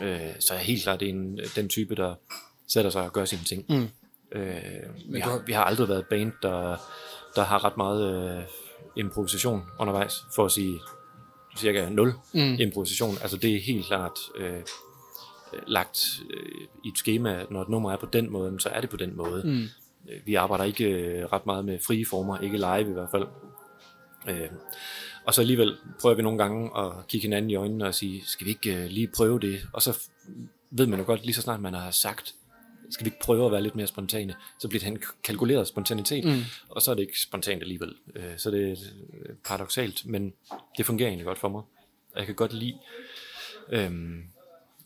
noget, 0.00 0.20
øh, 0.20 0.30
så 0.40 0.54
er 0.54 0.58
jeg 0.58 0.66
helt 0.66 0.82
klart 0.82 1.02
en, 1.02 1.40
den 1.56 1.68
type, 1.68 1.94
der 1.94 2.14
sætter 2.68 2.90
sig 2.90 3.02
og 3.02 3.12
gør 3.12 3.24
sine 3.24 3.44
ting. 3.44 3.64
Mm. 3.68 3.88
Øh, 4.38 4.56
vi, 5.08 5.20
har, 5.20 5.42
vi 5.46 5.52
har 5.52 5.64
aldrig 5.64 5.88
været 5.88 5.98
et 5.98 6.06
band, 6.06 6.32
der, 6.42 6.76
der 7.36 7.44
har 7.44 7.64
ret 7.64 7.76
meget 7.76 8.36
øh, 8.36 8.42
improvisation 8.96 9.62
undervejs, 9.78 10.14
for 10.34 10.44
at 10.44 10.52
sige 10.52 10.78
cirka 11.56 11.88
0 11.88 12.12
mm. 12.34 12.40
improvisation. 12.40 13.18
Altså 13.22 13.36
det 13.36 13.56
er 13.56 13.60
helt 13.60 13.86
klart 13.86 14.18
øh, 14.36 14.60
lagt 15.66 16.20
øh, 16.30 16.66
i 16.84 16.88
et 16.88 16.98
schema, 16.98 17.44
når 17.50 17.62
et 17.62 17.68
nummer 17.68 17.92
er 17.92 17.96
på 17.96 18.06
den 18.06 18.30
måde, 18.30 18.60
så 18.60 18.68
er 18.68 18.80
det 18.80 18.90
på 18.90 18.96
den 18.96 19.16
måde. 19.16 19.42
Mm. 19.44 19.68
Vi 20.24 20.34
arbejder 20.34 20.64
ikke 20.64 20.84
øh, 20.84 21.24
ret 21.24 21.46
meget 21.46 21.64
med 21.64 21.78
frie 21.78 22.06
former, 22.06 22.38
ikke 22.38 22.56
live 22.56 22.90
i 22.90 22.92
hvert 22.92 23.10
fald. 23.10 23.26
Øh, 24.28 24.48
og 25.26 25.34
så 25.34 25.40
alligevel 25.40 25.76
prøver 26.00 26.16
vi 26.16 26.22
nogle 26.22 26.38
gange 26.38 26.78
at 26.78 27.06
kigge 27.08 27.24
hinanden 27.24 27.50
i 27.50 27.54
øjnene 27.54 27.86
og 27.86 27.94
sige, 27.94 28.22
skal 28.26 28.44
vi 28.46 28.50
ikke 28.50 28.82
øh, 28.82 28.86
lige 28.86 29.08
prøve 29.16 29.40
det? 29.40 29.60
Og 29.72 29.82
så 29.82 29.98
ved 30.70 30.86
man 30.86 30.98
jo 30.98 31.06
godt, 31.06 31.24
lige 31.24 31.34
så 31.34 31.42
snart 31.42 31.60
man 31.60 31.74
har 31.74 31.90
sagt, 31.90 32.34
skal 32.90 33.04
vi 33.04 33.08
ikke 33.08 33.20
prøve 33.22 33.46
at 33.46 33.52
være 33.52 33.62
lidt 33.62 33.76
mere 33.76 33.86
spontane, 33.86 34.34
så 34.58 34.68
bliver 34.68 34.80
det 34.80 34.88
en 34.88 35.02
kalkuleret 35.24 35.66
spontanitet, 35.66 36.24
mm. 36.24 36.42
og 36.68 36.82
så 36.82 36.90
er 36.90 36.94
det 36.94 37.02
ikke 37.02 37.20
spontant 37.20 37.62
alligevel. 37.62 37.94
Øh, 38.16 38.32
så 38.36 38.50
det 38.50 38.70
er 38.70 38.76
øh, 39.12 39.36
paradoxalt, 39.44 40.06
men 40.06 40.32
det 40.78 40.86
fungerer 40.86 41.08
egentlig 41.08 41.26
godt 41.26 41.38
for 41.38 41.48
mig. 41.48 41.62
Og 42.12 42.18
jeg 42.18 42.26
kan 42.26 42.34
godt 42.34 42.52
lide, 42.52 42.78
øhm, 43.68 44.22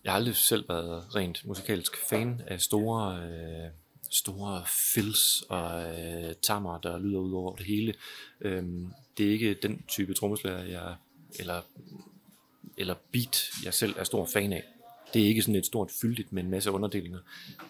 jeg 0.07 0.13
har 0.13 0.19
aldrig 0.19 0.37
selv 0.37 0.69
været 0.69 1.15
rent 1.15 1.45
musikalsk 1.45 1.97
fan 2.09 2.43
af 2.47 2.61
store, 2.61 3.23
øh, 3.23 3.71
store 4.11 4.65
fills 4.67 5.45
og 5.49 5.95
øh, 5.99 6.35
tammer, 6.43 6.79
der 6.79 6.99
lyder 6.99 7.19
ud 7.19 7.33
over 7.33 7.57
det 7.57 7.67
hele. 7.67 7.95
Øhm, 8.41 8.93
det 9.19 9.27
er 9.27 9.31
ikke 9.31 9.55
den 9.55 9.83
type 9.89 10.15
trommeslager, 10.15 10.65
jeg, 10.65 10.95
eller, 11.39 11.63
eller 12.77 12.95
beat, 13.13 13.51
jeg 13.65 13.75
selv 13.75 13.95
er 13.99 14.05
stor 14.05 14.27
fan 14.27 14.53
af. 14.53 14.65
Det 15.15 15.23
er 15.23 15.27
ikke 15.27 15.43
sådan 15.43 15.55
et 15.55 15.67
stort 15.67 15.91
fyldigt 15.91 16.33
med 16.33 16.43
en 16.43 16.51
masse 16.51 16.71
underdelinger. 16.71 17.19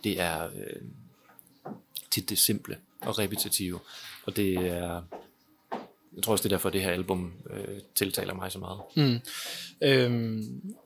Det 0.05 0.20
er 0.20 0.45
øh, 0.45 0.82
tit 2.11 2.28
det 2.28 2.39
simple 2.39 2.78
og 3.01 3.18
repetitive. 3.18 3.80
Og 4.26 4.37
det 4.37 4.55
er, 4.55 5.03
jeg 6.16 6.22
tror 6.22 6.32
også, 6.32 6.43
det 6.43 6.53
er 6.53 6.57
derfor, 6.57 6.70
det 6.70 6.82
her 6.82 6.91
album 6.91 7.32
øh, 7.51 7.80
tiltaler 7.95 8.34
mig 8.34 8.53
så 8.53 8.59
meget. 8.59 8.80
Mm. 8.97 9.20
Øhm, 9.80 10.76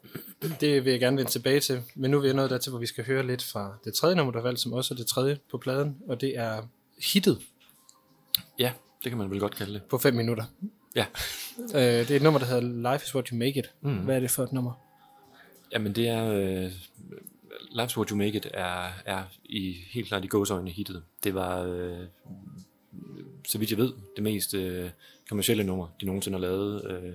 det 0.61 0.85
vil 0.85 0.91
jeg 0.91 1.01
gerne 1.01 1.17
vende 1.17 1.31
tilbage 1.31 1.61
til, 1.61 1.83
men 1.95 2.11
nu 2.11 2.17
er 2.17 2.21
vi 2.23 2.33
nået 2.33 2.51
dertil, 2.51 2.71
hvor 2.71 2.79
vi 2.79 2.87
skal 2.87 3.05
høre 3.05 3.27
lidt 3.27 3.43
fra 3.43 3.79
det 3.85 3.95
tredje 3.95 4.17
nummer, 4.17 4.33
der 4.33 4.39
er 4.39 4.43
valgt, 4.43 4.61
som 4.61 4.73
også 4.73 4.95
er 4.95 4.97
det 4.99 5.07
tredje 5.07 5.39
på 5.51 5.59
pladen, 5.59 5.97
og 6.09 6.21
det 6.21 6.39
er 6.39 6.63
hittet 7.13 7.39
Ja, 8.59 8.73
det 9.05 9.11
kan 9.11 9.19
man 9.19 9.31
vel 9.31 9.41
godt 9.41 9.55
kalde 9.57 9.75
det. 9.75 9.83
på 9.83 9.99
5 9.99 10.15
minutter. 10.15 10.45
Ja, 10.97 11.07
Øh, 11.75 11.83
det 11.83 12.11
er 12.11 12.17
et 12.17 12.23
nummer, 12.23 12.39
der 12.41 12.47
hedder 12.47 12.93
Life 12.93 13.05
is 13.05 13.15
what 13.15 13.29
you 13.29 13.37
make 13.39 13.59
it. 13.59 13.71
Mm. 13.81 13.97
Hvad 13.99 14.17
er 14.17 14.21
det 14.21 14.31
for 14.31 14.43
et 14.45 14.53
nummer? 14.53 14.73
Jamen 15.73 15.93
det 15.95 16.09
er, 16.09 16.25
øh, 16.33 16.71
Life's 17.61 17.97
What 17.97 18.09
You 18.09 18.17
Make 18.17 18.37
It 18.37 18.47
er, 18.55 18.89
er 19.05 19.23
i, 19.45 19.77
helt 19.91 20.09
klart 20.09 20.25
i 20.25 20.29
gåsøjne 20.29 20.71
hittet. 20.71 21.03
Det 21.25 21.35
var, 21.35 21.63
øh, 21.63 21.99
så 23.49 23.59
vidt 23.59 23.71
jeg 23.71 23.79
ved, 23.79 23.93
det 24.17 24.23
mest 24.23 24.55
øh, 24.55 24.91
kommercielle 25.29 25.65
nummer, 25.65 25.89
de 26.01 26.07
nogensinde 26.07 26.39
har 26.39 26.43
lavet. 26.47 26.91
Øh, 26.91 27.13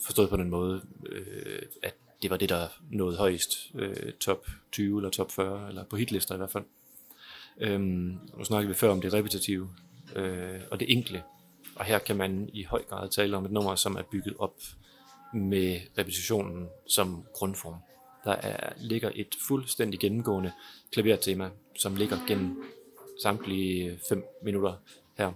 forstået 0.00 0.28
på 0.30 0.36
den 0.36 0.50
måde, 0.50 0.82
øh, 1.08 1.62
at 1.82 1.94
det 2.22 2.30
var 2.30 2.36
det, 2.36 2.48
der 2.48 2.68
nåede 2.90 3.16
højst 3.16 3.70
øh, 3.74 4.12
top 4.20 4.46
20 4.72 4.98
eller 4.98 5.10
top 5.10 5.32
40, 5.32 5.68
eller 5.68 5.84
på 5.84 5.96
hitlister 5.96 6.34
i 6.34 6.38
hvert 6.38 6.50
fald. 6.50 6.64
Øhm, 7.60 8.18
nu 8.38 8.44
snakkede 8.44 8.68
vi 8.68 8.74
før 8.74 8.90
om 8.90 9.00
det 9.00 9.12
repetitive 9.12 9.70
øh, 10.16 10.60
og 10.70 10.80
det 10.80 10.92
enkle. 10.92 11.22
Og 11.76 11.84
her 11.84 11.98
kan 11.98 12.16
man 12.16 12.50
i 12.52 12.62
høj 12.62 12.82
grad 12.84 13.08
tale 13.08 13.36
om 13.36 13.44
et 13.44 13.50
nummer, 13.50 13.74
som 13.74 13.96
er 13.96 14.02
bygget 14.02 14.34
op 14.38 14.54
med 15.34 15.80
repetitionen 15.98 16.68
som 16.86 17.24
grundform. 17.34 17.76
Der 18.24 18.32
er, 18.32 18.72
ligger 18.76 19.10
et 19.14 19.34
fuldstændig 19.46 20.00
gennemgående 20.00 20.52
klavertema, 20.92 21.50
som 21.78 21.96
ligger 21.96 22.18
gennem 22.28 22.64
samtlige 23.22 24.00
fem 24.08 24.24
minutter 24.42 24.74
her. 25.18 25.32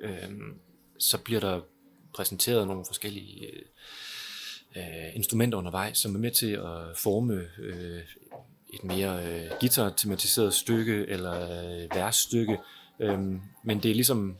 Øhm, 0.00 0.58
så 0.98 1.18
bliver 1.18 1.40
der 1.40 1.60
præsenteret 2.14 2.66
nogle 2.66 2.84
forskellige 2.86 3.46
øh, 3.46 3.62
øh, 4.76 5.16
instrumenter 5.16 5.58
undervejs, 5.58 5.98
som 5.98 6.14
er 6.14 6.18
med 6.18 6.30
til 6.30 6.52
at 6.52 6.96
forme 6.96 7.44
øh, 7.58 8.00
et 8.74 8.84
mere 8.84 9.26
øh, 9.26 9.50
guitar-tematiseret 9.60 10.54
stykke 10.54 11.06
eller 11.08 11.42
øh, 11.42 11.88
versstykke. 11.94 12.58
Øh, 13.00 13.18
men 13.62 13.82
det 13.82 13.90
er 13.90 13.94
ligesom 13.94 14.36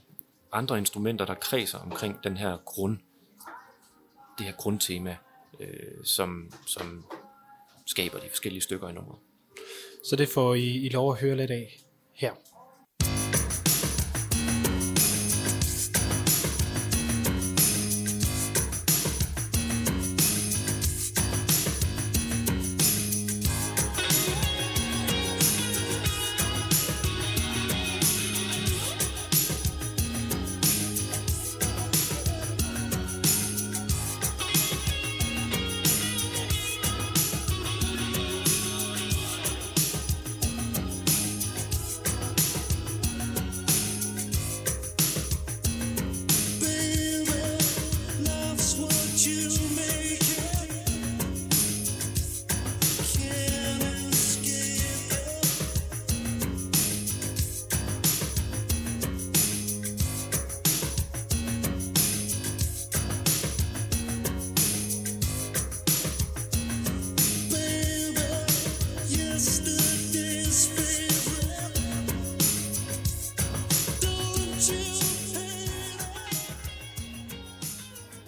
andre 0.52 0.78
instrumenter, 0.78 1.24
der 1.24 1.34
kredser 1.34 1.78
omkring 1.78 2.24
den 2.24 2.36
her 2.36 2.56
grund, 2.64 2.98
det 4.38 4.46
her 4.46 4.52
grundtema, 4.52 5.16
øh, 5.60 6.04
som, 6.04 6.52
som 6.66 7.04
skaber 7.86 8.18
de 8.18 8.28
forskellige 8.28 8.62
stykker 8.62 8.88
i 8.88 8.92
nummeret. 8.92 9.18
Så 10.04 10.16
det 10.16 10.28
får 10.28 10.54
I, 10.54 10.66
I 10.66 10.88
lov 10.88 11.12
at 11.12 11.20
høre 11.20 11.36
lidt 11.36 11.50
af 11.50 11.80
her. 12.12 12.32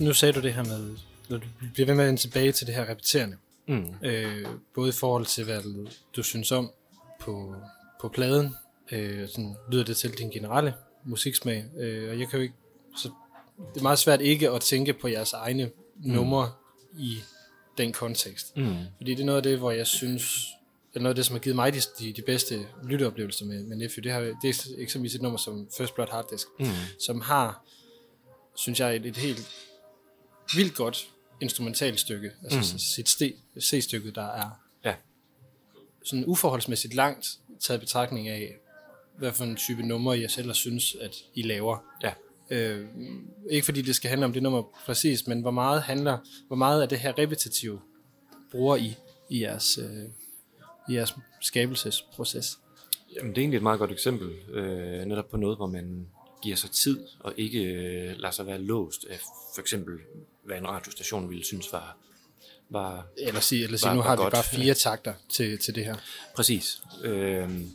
Nu 0.09 0.15
sagde 0.15 0.33
du 0.33 0.41
det 0.41 0.55
her 0.55 0.65
med, 0.65 0.97
når 1.29 1.39
du 1.39 1.47
bliver 1.75 1.87
ved 1.87 1.95
med 1.95 2.05
at 2.05 2.09
vende 2.09 2.21
tilbage 2.21 2.53
til 2.53 2.67
det 2.67 2.75
her 2.75 2.91
repeterende. 2.91 3.37
Mm. 3.67 3.95
Øh, 4.03 4.47
både 4.75 4.89
i 4.89 4.93
forhold 4.93 5.27
til, 5.27 5.45
hvad 5.45 5.63
du, 6.17 6.23
synes 6.23 6.53
om 6.53 6.71
på, 7.21 7.55
på 8.01 8.09
pladen, 8.09 8.55
øh, 8.93 9.29
sådan 9.29 9.57
lyder 9.73 9.85
det 9.85 9.97
til 9.97 10.19
din 10.19 10.31
generelle 10.31 10.75
musiksmag. 11.05 11.65
Øh, 11.79 12.11
og 12.11 12.21
jeg 12.21 12.29
kan 12.29 12.39
jo 12.39 12.43
ikke, 12.43 12.55
så 12.97 13.11
det 13.75 13.81
er 13.81 13.83
meget 13.83 13.99
svært 13.99 14.21
ikke 14.21 14.51
at 14.51 14.61
tænke 14.61 14.93
på 14.93 15.09
jeres 15.09 15.33
egne 15.33 15.65
mm. 15.65 16.11
numre 16.13 16.53
i 16.99 17.19
den 17.79 17.93
kontekst. 17.93 18.57
Mm. 18.57 18.77
Fordi 18.97 19.15
det 19.15 19.21
er 19.21 19.27
noget 19.27 19.37
af 19.37 19.43
det, 19.43 19.59
hvor 19.59 19.71
jeg 19.71 19.87
synes, 19.87 20.47
eller 20.95 21.03
noget 21.03 21.13
af 21.13 21.17
det, 21.17 21.27
som 21.27 21.35
har 21.35 21.41
givet 21.41 21.57
mig 21.57 21.73
de, 21.73 21.81
de, 21.99 22.13
de 22.13 22.23
bedste 22.23 22.67
lytteoplevelser 22.85 23.45
med, 23.47 23.63
med 23.63 23.77
Nephew, 23.77 24.03
det, 24.03 24.13
har, 24.13 24.21
det 24.21 24.45
er 24.45 24.67
eksempelvis 24.79 25.15
et 25.15 25.23
nummer 25.23 25.39
som 25.39 25.69
First 25.79 25.95
Blood 25.95 26.09
Hard 26.11 26.31
Disk, 26.31 26.47
Mm. 26.59 26.67
som 27.01 27.21
har, 27.21 27.65
synes 28.57 28.81
jeg, 28.81 28.97
et, 28.97 29.07
et 29.07 29.17
helt 29.17 29.68
vildt 30.57 30.75
godt 30.75 31.09
instrumentalt 31.41 32.01
stykke, 32.01 32.31
altså 32.45 32.59
mm. 32.59 32.79
sit 32.79 33.09
C-stykke, 33.61 34.11
der 34.11 34.27
er 34.27 34.51
Ja. 34.85 34.95
sådan 36.05 36.25
uforholdsmæssigt 36.27 36.95
langt 36.95 37.39
taget 37.61 37.81
betragtning 37.81 38.29
af, 38.29 38.57
hvad 39.19 39.33
for 39.33 39.45
en 39.45 39.57
type 39.57 39.83
nummer 39.83 40.13
jeg 40.13 40.31
selv 40.31 40.55
synes, 40.55 40.95
at 41.01 41.17
I 41.35 41.43
laver. 41.43 41.79
Ja. 42.03 42.13
Øh, 42.51 42.87
ikke 43.51 43.65
fordi 43.65 43.83
det 43.83 43.95
skal 43.95 44.09
handle 44.09 44.27
om 44.27 44.33
det 44.33 44.43
nummer 44.43 44.63
præcis, 44.87 45.27
men 45.27 45.41
hvor 45.41 45.51
meget 45.51 45.83
handler, 45.83 46.19
hvor 46.47 46.57
meget 46.57 46.83
af 46.83 46.89
det 46.89 46.99
her 46.99 47.19
repetitive 47.19 47.81
bruger 48.51 48.77
I 48.77 48.97
i 49.31 49.43
jeres, 49.43 49.79
øh, 49.79 50.05
i 50.89 50.95
jeres 50.95 51.15
skabelsesproces? 51.41 52.59
Jamen, 53.17 53.31
det 53.31 53.39
er 53.39 53.43
egentlig 53.43 53.57
et 53.57 53.63
meget 53.63 53.79
godt 53.79 53.91
eksempel, 53.93 54.31
øh, 54.53 55.05
netop 55.05 55.29
på 55.29 55.37
noget, 55.37 55.57
hvor 55.57 55.67
man 55.67 56.07
giver 56.43 56.57
sig 56.57 56.71
tid, 56.71 57.07
og 57.21 57.35
ikke 57.37 57.65
øh, 57.65 58.17
lader 58.19 58.31
sig 58.31 58.47
være 58.47 58.59
låst 58.59 59.07
af 59.11 59.19
for 59.55 59.61
eksempel, 59.61 59.99
hvad 60.49 60.59
en 60.59 60.69
radiostation 60.69 61.29
ville 61.31 61.45
synes 61.45 61.73
var, 61.73 61.97
var 62.71 63.07
Eller 63.19 63.41
sige, 63.41 63.65
eller 63.65 63.79
sige 63.79 63.89
Var- 63.89 63.95
nu 63.97 64.01
har 64.03 64.17
vi 64.17 64.23
godt. 64.23 64.33
bare 64.35 64.43
fire 64.45 64.75
takter 64.75 65.15
til, 65.29 65.59
til 65.59 65.75
det 65.75 65.85
her. 65.85 65.97
Præcis. 66.37 66.83
Øhm, 67.05 67.71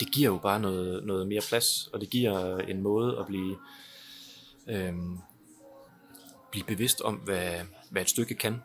det 0.00 0.12
giver 0.12 0.28
jo 0.30 0.38
bare 0.38 0.60
noget, 0.60 1.04
noget 1.06 1.26
mere 1.28 1.40
plads, 1.48 1.88
og 1.92 2.00
det 2.00 2.10
giver 2.10 2.58
en 2.58 2.82
måde 2.82 3.18
at 3.18 3.26
blive, 3.26 3.56
øhm, 4.68 5.18
blive 6.50 6.64
bevidst 6.64 7.00
om, 7.00 7.14
hvad, 7.14 7.52
hvad 7.90 8.02
et 8.02 8.08
stykke 8.10 8.34
kan. 8.34 8.62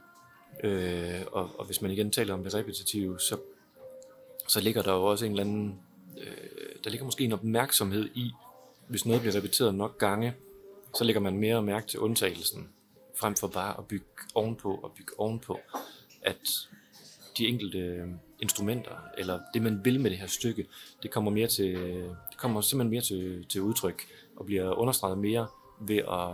Øh, 0.63 1.21
og, 1.32 1.59
og 1.59 1.65
hvis 1.65 1.82
man 1.82 1.91
igen 1.91 2.11
taler 2.11 2.34
om 2.34 2.43
det 2.43 2.53
repetitive, 2.53 3.19
så, 3.19 3.38
så 4.47 4.59
ligger 4.61 4.82
der 4.82 4.93
jo 4.93 5.03
også 5.03 5.26
en 5.26 5.32
eller 5.32 5.43
anden, 5.43 5.80
øh, 6.17 6.76
der 6.84 6.89
ligger 6.89 7.05
måske 7.05 7.24
en 7.24 7.34
opmærksomhed 7.34 8.09
i, 8.15 8.32
hvis 8.88 9.05
noget 9.05 9.21
bliver 9.21 9.36
repeteret 9.36 9.76
nok 9.76 9.97
gange, 9.97 10.34
så 10.95 11.03
lægger 11.03 11.21
man 11.21 11.37
mere 11.37 11.61
mærke 11.61 11.87
til 11.87 11.99
undtagelsen, 11.99 12.69
frem 13.19 13.35
for 13.35 13.47
bare 13.47 13.77
at 13.77 13.87
bygge 13.87 14.05
ovenpå 14.35 14.75
og 14.75 14.91
bygge 14.97 15.19
ovenpå, 15.19 15.59
at 16.21 16.49
de 17.37 17.47
enkelte 17.47 17.77
øh, 17.77 18.07
instrumenter, 18.39 18.91
eller 19.17 19.39
det 19.53 19.61
man 19.61 19.85
vil 19.85 19.99
med 19.99 20.09
det 20.11 20.19
her 20.19 20.27
stykke, 20.27 20.65
det 21.03 21.11
kommer, 21.11 21.31
mere 21.31 21.47
til, 21.47 21.75
det 22.31 22.37
kommer 22.37 22.61
simpelthen 22.61 22.91
mere 22.91 23.01
til, 23.01 23.45
til 23.49 23.61
udtryk, 23.61 24.01
og 24.35 24.45
bliver 24.45 24.73
understreget 24.73 25.17
mere 25.17 25.47
ved 25.81 25.97
at, 25.97 26.29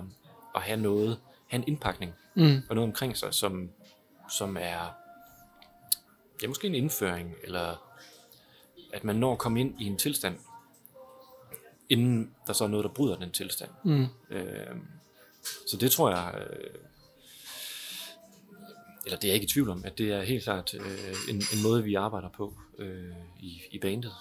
at 0.56 0.62
have 0.62 0.80
noget, 0.82 1.20
have 1.48 1.62
en 1.62 1.68
indpakning, 1.68 2.14
Mm. 2.36 2.62
og 2.70 2.76
noget 2.76 2.90
omkring 2.90 3.18
sig, 3.18 3.34
som, 3.34 3.70
som 4.38 4.58
er 4.60 4.94
ja, 6.42 6.48
måske 6.48 6.68
en 6.68 6.76
indføring, 6.76 7.36
eller 7.44 7.94
at 8.94 9.04
man 9.04 9.16
når 9.16 9.32
at 9.32 9.38
komme 9.38 9.60
ind 9.60 9.82
i 9.82 9.86
en 9.86 9.98
tilstand, 9.98 10.38
inden 11.90 12.32
der 12.48 12.54
så 12.54 12.64
er 12.64 12.68
noget, 12.68 12.84
der 12.84 12.90
bryder 12.90 13.16
den 13.16 13.32
tilstand. 13.32 13.70
Mm. 13.86 14.06
Øh, 14.30 14.76
så 15.68 15.78
det 15.78 15.92
tror 15.92 16.10
jeg, 16.10 16.34
øh, 16.38 16.70
eller 19.06 19.18
det 19.18 19.24
er 19.24 19.28
jeg 19.30 19.36
ikke 19.36 19.46
i 19.46 19.50
tvivl 19.50 19.70
om, 19.70 19.84
at 19.86 19.98
det 19.98 20.12
er 20.12 20.22
helt 20.22 20.44
klart 20.44 20.74
øh, 20.74 21.16
en, 21.30 21.36
en 21.36 21.64
måde, 21.64 21.84
vi 21.84 21.96
arbejder 21.96 22.30
på 22.38 22.54
øh, 22.80 23.12
i, 23.40 23.62
i 23.72 23.80
bandet. 23.80 24.12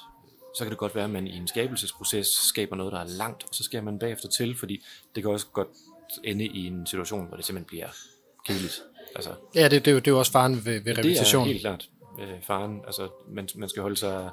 Så 0.56 0.64
kan 0.64 0.70
det 0.70 0.78
godt 0.78 0.94
være, 0.94 1.04
at 1.04 1.10
man 1.10 1.26
i 1.26 1.36
en 1.36 1.48
skabelsesproces 1.48 2.26
skaber 2.26 2.76
noget, 2.76 2.92
der 2.92 2.98
er 3.00 3.04
langt, 3.08 3.42
og 3.42 3.54
så 3.54 3.64
skal 3.64 3.84
man 3.84 3.98
bagefter 3.98 4.28
til, 4.28 4.56
fordi 4.58 4.84
det 5.14 5.22
kan 5.22 5.32
også 5.32 5.46
godt 5.52 5.68
ende 6.24 6.44
i 6.46 6.66
en 6.66 6.86
situation, 6.86 7.26
hvor 7.26 7.36
det 7.36 7.44
simpelthen 7.46 7.66
bliver 7.68 7.88
kedeligt. 8.46 8.82
Altså, 9.14 9.30
Ja, 9.54 9.64
det, 9.68 9.84
det, 9.84 9.88
er 9.88 9.92
jo, 9.92 9.98
det 9.98 10.06
er 10.06 10.10
jo 10.12 10.18
også 10.18 10.32
faren 10.32 10.54
ved, 10.54 10.62
ved 10.62 10.80
det 10.80 10.88
er 10.88 10.98
repetition. 10.98 11.46
helt 11.46 11.60
klart 11.60 11.88
øh, 12.20 12.42
faren. 12.42 12.80
Altså, 12.86 13.08
man, 13.28 13.48
man 13.54 13.68
skal 13.68 13.82
holde 13.82 13.96
sig 13.96 14.30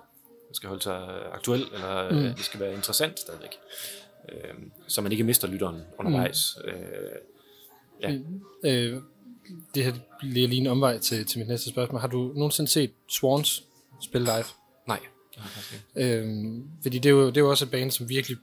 man 0.48 0.54
skal 0.54 0.68
holde 0.68 0.84
sig 0.84 1.08
aktuel, 1.32 1.66
eller 1.74 2.12
mm. 2.12 2.36
det 2.36 2.46
skal 2.46 2.60
være 2.60 2.74
interessant 2.74 3.20
stadigvæk. 3.20 3.58
Øh, 4.30 4.54
så 4.88 5.02
man 5.02 5.12
ikke 5.12 5.24
mister 5.24 5.48
lytteren 5.48 5.82
undervejs. 6.00 6.58
Mm. 6.64 6.70
Øh, 6.70 7.20
ja. 8.02 8.18
Øh, 8.64 9.02
det 9.76 9.84
her 9.84 9.94
bliver 10.20 10.48
lige 10.48 10.62
en 10.62 10.68
omvej 10.68 10.98
til, 10.98 11.26
til 11.26 11.40
mit 11.40 11.48
næste 11.48 11.70
spørgsmål. 11.70 12.02
Har 12.02 12.08
du 12.08 12.32
nogensinde 12.36 12.72
set 12.72 12.92
Swans 13.10 13.64
spille 14.02 14.26
live? 14.26 14.46
Nej. 14.88 15.00
ikke. 15.96 16.18
Øhm, 16.18 16.70
fordi 16.82 17.00
det 17.00 17.10
er, 17.10 17.14
jo, 17.14 17.28
det 17.28 17.38
er 17.38 17.42
jo 17.42 17.50
også 17.50 17.66
et 17.66 17.72
band, 17.72 17.92
som 17.92 18.10
virkelig 18.10 18.38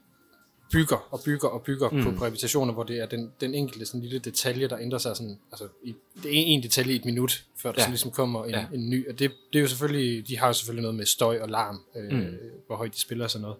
bygger 0.73 1.07
og 1.13 1.21
bygger 1.25 1.47
og 1.47 1.61
bygger 1.63 1.89
mm. 1.89 2.03
på, 2.03 2.11
på 2.11 2.25
repetitioner, 2.25 2.73
hvor 2.73 2.83
det 2.83 2.99
er 2.99 3.05
den, 3.05 3.31
den 3.41 3.55
enkelte 3.55 3.85
sådan 3.85 4.01
lille 4.01 4.19
detalje, 4.19 4.67
der 4.67 4.77
ændrer 4.79 4.97
sig 4.99 5.15
sådan, 5.17 5.39
altså 5.51 5.67
i, 5.83 5.95
det 6.23 6.25
er 6.25 6.29
en, 6.33 6.63
detalje 6.63 6.93
i 6.93 6.95
et 6.95 7.05
minut, 7.05 7.45
før 7.57 7.71
der 7.71 7.75
Ja. 7.77 7.81
sådan 7.81 7.91
ligesom 7.91 8.11
kommer 8.11 8.45
en, 8.45 8.49
Ja. 8.51 8.65
en 8.73 8.89
ny, 8.89 9.09
og 9.09 9.19
det, 9.19 9.31
det 9.53 9.59
er 9.59 9.61
jo 9.61 9.67
selvfølgelig, 9.67 10.27
de 10.27 10.37
har 10.37 10.47
jo 10.47 10.53
selvfølgelig 10.53 10.81
noget 10.81 10.95
med 10.95 11.05
støj 11.05 11.39
og 11.41 11.49
larm, 11.49 11.79
øh, 11.95 12.11
Mm. 12.19 12.35
hvor 12.67 12.75
højt 12.75 12.93
de 12.95 12.99
spiller 12.99 13.23
og 13.25 13.31
sådan 13.31 13.41
noget. 13.41 13.57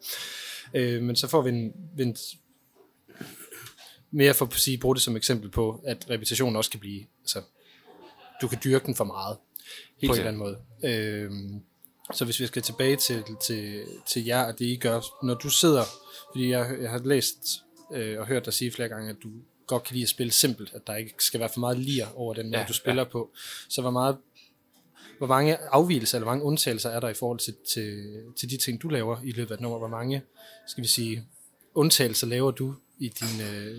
Øh, 0.74 1.02
men 1.04 1.16
så 1.16 1.28
får 1.28 1.42
vi 1.42 1.50
en, 1.50 1.74
en 2.00 2.16
mere 4.12 4.34
for 4.34 4.46
at 4.46 4.54
sige, 4.54 4.78
bruge 4.78 4.96
det 4.96 5.04
som 5.04 5.16
eksempel 5.16 5.50
på, 5.50 5.82
at 5.86 6.06
repetition 6.10 6.56
også 6.56 6.72
kan 6.72 6.80
blive, 6.80 7.06
altså, 7.22 7.42
du 8.42 8.48
kan 8.48 8.60
dyrke 8.64 8.86
den 8.86 8.96
for 8.96 9.04
meget, 9.04 9.38
Helt 9.98 10.10
på 10.10 10.14
en 10.14 10.20
eller 10.20 10.28
anden 10.32 10.40
måde. 10.40 10.58
Øhm, 10.84 11.62
så 12.14 12.26
hvis 12.26 12.40
vi 12.40 12.48
skal 12.48 12.62
tilbage 12.62 12.96
til, 12.96 13.24
til, 13.42 13.84
til 14.08 14.26
jer 14.26 14.44
og 14.44 14.60
det 14.60 14.66
I 14.66 14.76
gør, 14.76 15.26
når 15.26 15.34
du 15.34 15.50
sidder, 15.50 15.84
fordi 16.32 16.50
jeg, 16.50 16.78
jeg 16.82 16.90
har 16.92 17.00
læst 17.00 17.64
øh, 17.94 18.20
og 18.20 18.28
hørt 18.28 18.46
dig 18.46 18.54
sige 18.54 18.72
flere 18.72 18.90
gange, 18.90 19.10
at 19.10 19.16
du 19.24 19.30
godt 19.68 19.84
kan 19.84 19.94
lide 19.94 20.04
at 20.04 20.10
spille 20.10 20.32
simpelt, 20.32 20.74
at 20.74 20.88
der 20.88 20.96
ikke 20.96 21.14
skal 21.20 21.40
være 21.40 21.50
for 21.50 21.60
meget 21.60 21.78
lir 21.78 22.06
over 22.16 22.34
den 22.34 22.46
måde, 22.46 22.60
Ja, 22.60 22.66
du 22.68 22.74
spiller 22.74 23.04
ja. 23.04 23.10
på. 23.10 23.32
Så 23.70 23.82
hvor 23.82 23.92
meget 23.92 24.18
hvor 25.18 25.28
mange 25.28 25.58
afvielser 25.58 26.18
eller 26.18 26.26
mange 26.26 26.44
undtagelser 26.44 26.90
er 26.90 27.00
der 27.00 27.10
i 27.10 27.14
forhold 27.14 27.40
til, 27.40 27.56
til, 27.74 28.22
til 28.36 28.50
de 28.50 28.58
ting, 28.58 28.82
du 28.82 28.88
laver 28.88 29.18
i 29.24 29.32
løbet 29.32 29.52
af 29.52 29.56
et 29.56 29.62
nummer? 29.62 29.78
Hvor 29.78 29.88
mange, 29.88 30.22
skal 30.68 30.84
vi 30.84 30.88
sige, 30.88 31.28
undtagelser 31.74 32.28
laver 32.28 32.52
du 32.52 32.76
i 33.00 33.08
din, 33.08 33.42
øh, 33.42 33.78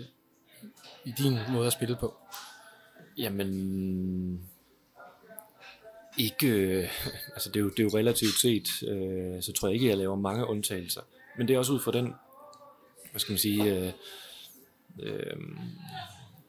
i 1.05 1.11
din 1.17 1.37
måde 1.49 1.67
at 1.67 1.73
spille 1.73 1.95
på? 1.99 2.13
Jamen, 3.17 4.49
ikke, 6.17 6.47
øh, 6.47 6.89
altså 7.35 7.49
det 7.49 7.55
er, 7.55 7.63
jo, 7.63 7.69
det 7.69 7.79
er 7.79 7.83
jo 7.83 7.97
relativt 7.97 8.39
set, 8.41 8.83
øh, 8.87 9.43
så 9.43 9.53
tror 9.53 9.67
jeg 9.67 9.73
ikke, 9.75 9.87
jeg 9.87 9.97
laver 9.97 10.15
mange 10.15 10.45
undtagelser. 10.47 11.01
Men 11.37 11.47
det 11.47 11.53
er 11.53 11.57
også 11.57 11.73
ud 11.73 11.79
fra 11.79 11.91
den, 11.91 12.13
hvad 13.11 13.19
skal 13.19 13.31
man 13.31 13.39
sige, 13.39 13.75
øh, 13.77 13.91
øh, 14.99 15.37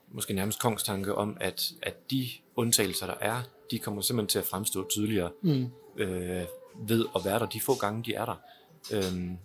måske 0.09 0.35
nærmest 0.35 0.61
kongstanke 0.61 1.14
om, 1.14 1.37
at, 1.41 1.71
at 1.83 2.11
de 2.11 2.29
undtagelser, 2.57 3.07
der 3.07 3.14
er, 3.21 3.43
de 3.71 3.79
kommer 3.79 4.03
simpelthen 4.03 4.29
til 4.29 4.39
at 4.39 4.45
fremstå 4.45 4.89
tydeligere 4.89 5.31
Mm. 5.43 5.67
øh, 5.97 6.45
ved 6.89 7.07
at 7.17 7.25
være 7.25 7.39
der 7.39 7.47
de 7.47 7.61
få 7.61 7.75
gange, 7.75 8.05
de 8.05 8.14
er 8.14 8.25
der. 8.25 8.37
Øhm, 8.93 9.37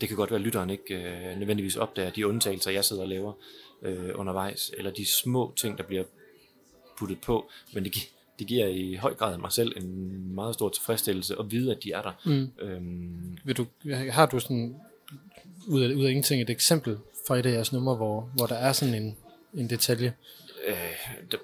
det 0.00 0.08
kan 0.08 0.16
godt 0.16 0.30
være, 0.30 0.38
at 0.40 0.44
lytteren 0.44 0.70
ikke 0.70 0.94
øh, 0.94 1.38
nødvendigvis 1.38 1.76
opdager 1.76 2.10
de 2.10 2.26
undtagelser, 2.26 2.70
jeg 2.70 2.84
sidder 2.84 3.02
og 3.02 3.08
laver 3.08 3.32
øh, 3.82 4.10
undervejs, 4.14 4.72
eller 4.78 4.90
de 4.90 5.06
små 5.06 5.52
ting, 5.56 5.78
der 5.78 5.84
bliver 5.84 6.04
puttet 6.98 7.20
på, 7.20 7.50
men 7.72 7.84
det, 7.84 7.92
gi- 7.92 8.10
det 8.38 8.46
giver 8.46 8.66
i 8.66 8.94
høj 8.94 9.14
grad 9.14 9.38
mig 9.38 9.52
selv 9.52 9.72
en 9.76 10.34
meget 10.34 10.54
stor 10.54 10.68
tilfredsstillelse 10.68 11.34
at 11.38 11.50
vide, 11.50 11.70
at 11.70 11.84
de 11.84 11.92
er 11.92 12.02
der. 12.02 12.12
Mm. 12.24 12.50
Øhm, 12.58 13.38
Vil 13.44 13.56
du, 13.56 13.66
har 14.10 14.26
du 14.26 14.40
sådan, 14.40 14.76
ud 15.66 15.82
af, 15.82 15.94
ud 15.94 16.04
af 16.04 16.10
ingenting, 16.10 16.42
et 16.42 16.50
eksempel 16.50 16.98
fra 17.26 17.36
et 17.38 17.46
af 17.46 17.52
jeres 17.52 17.72
numre, 17.72 17.94
hvor, 17.96 18.30
hvor 18.36 18.46
der 18.46 18.54
er 18.54 18.72
sådan 18.72 18.94
en, 18.94 19.16
en 19.54 19.70
detalje? 19.70 20.14
øh, 20.66 20.74
der, 21.30 21.38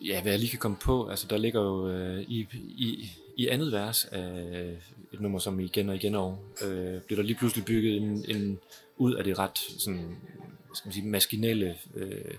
ja, 0.00 0.22
hvad 0.22 0.32
jeg 0.32 0.38
lige 0.38 0.50
kan 0.50 0.58
komme 0.58 0.76
på, 0.76 1.08
altså 1.08 1.26
der 1.30 1.36
ligger 1.36 1.60
jo 1.60 1.88
øh, 1.88 2.20
i, 2.20 2.46
i, 2.62 3.10
i 3.36 3.48
andet 3.48 3.72
vers 3.72 4.04
af 4.04 4.76
et 5.12 5.20
nummer, 5.20 5.38
som 5.38 5.60
igen 5.60 5.88
og 5.88 5.94
igen 5.94 6.14
og 6.14 6.38
øh, 6.62 7.00
bliver 7.00 7.16
der 7.16 7.22
lige 7.22 7.36
pludselig 7.36 7.64
bygget 7.64 7.96
en, 7.96 8.24
en 8.28 8.58
ud 8.96 9.14
af 9.14 9.24
det 9.24 9.38
ret 9.38 9.58
sådan, 9.58 10.16
skal 10.74 10.88
man 10.88 10.92
sige, 10.92 11.06
maskinelle 11.06 11.76
øh, 11.94 12.34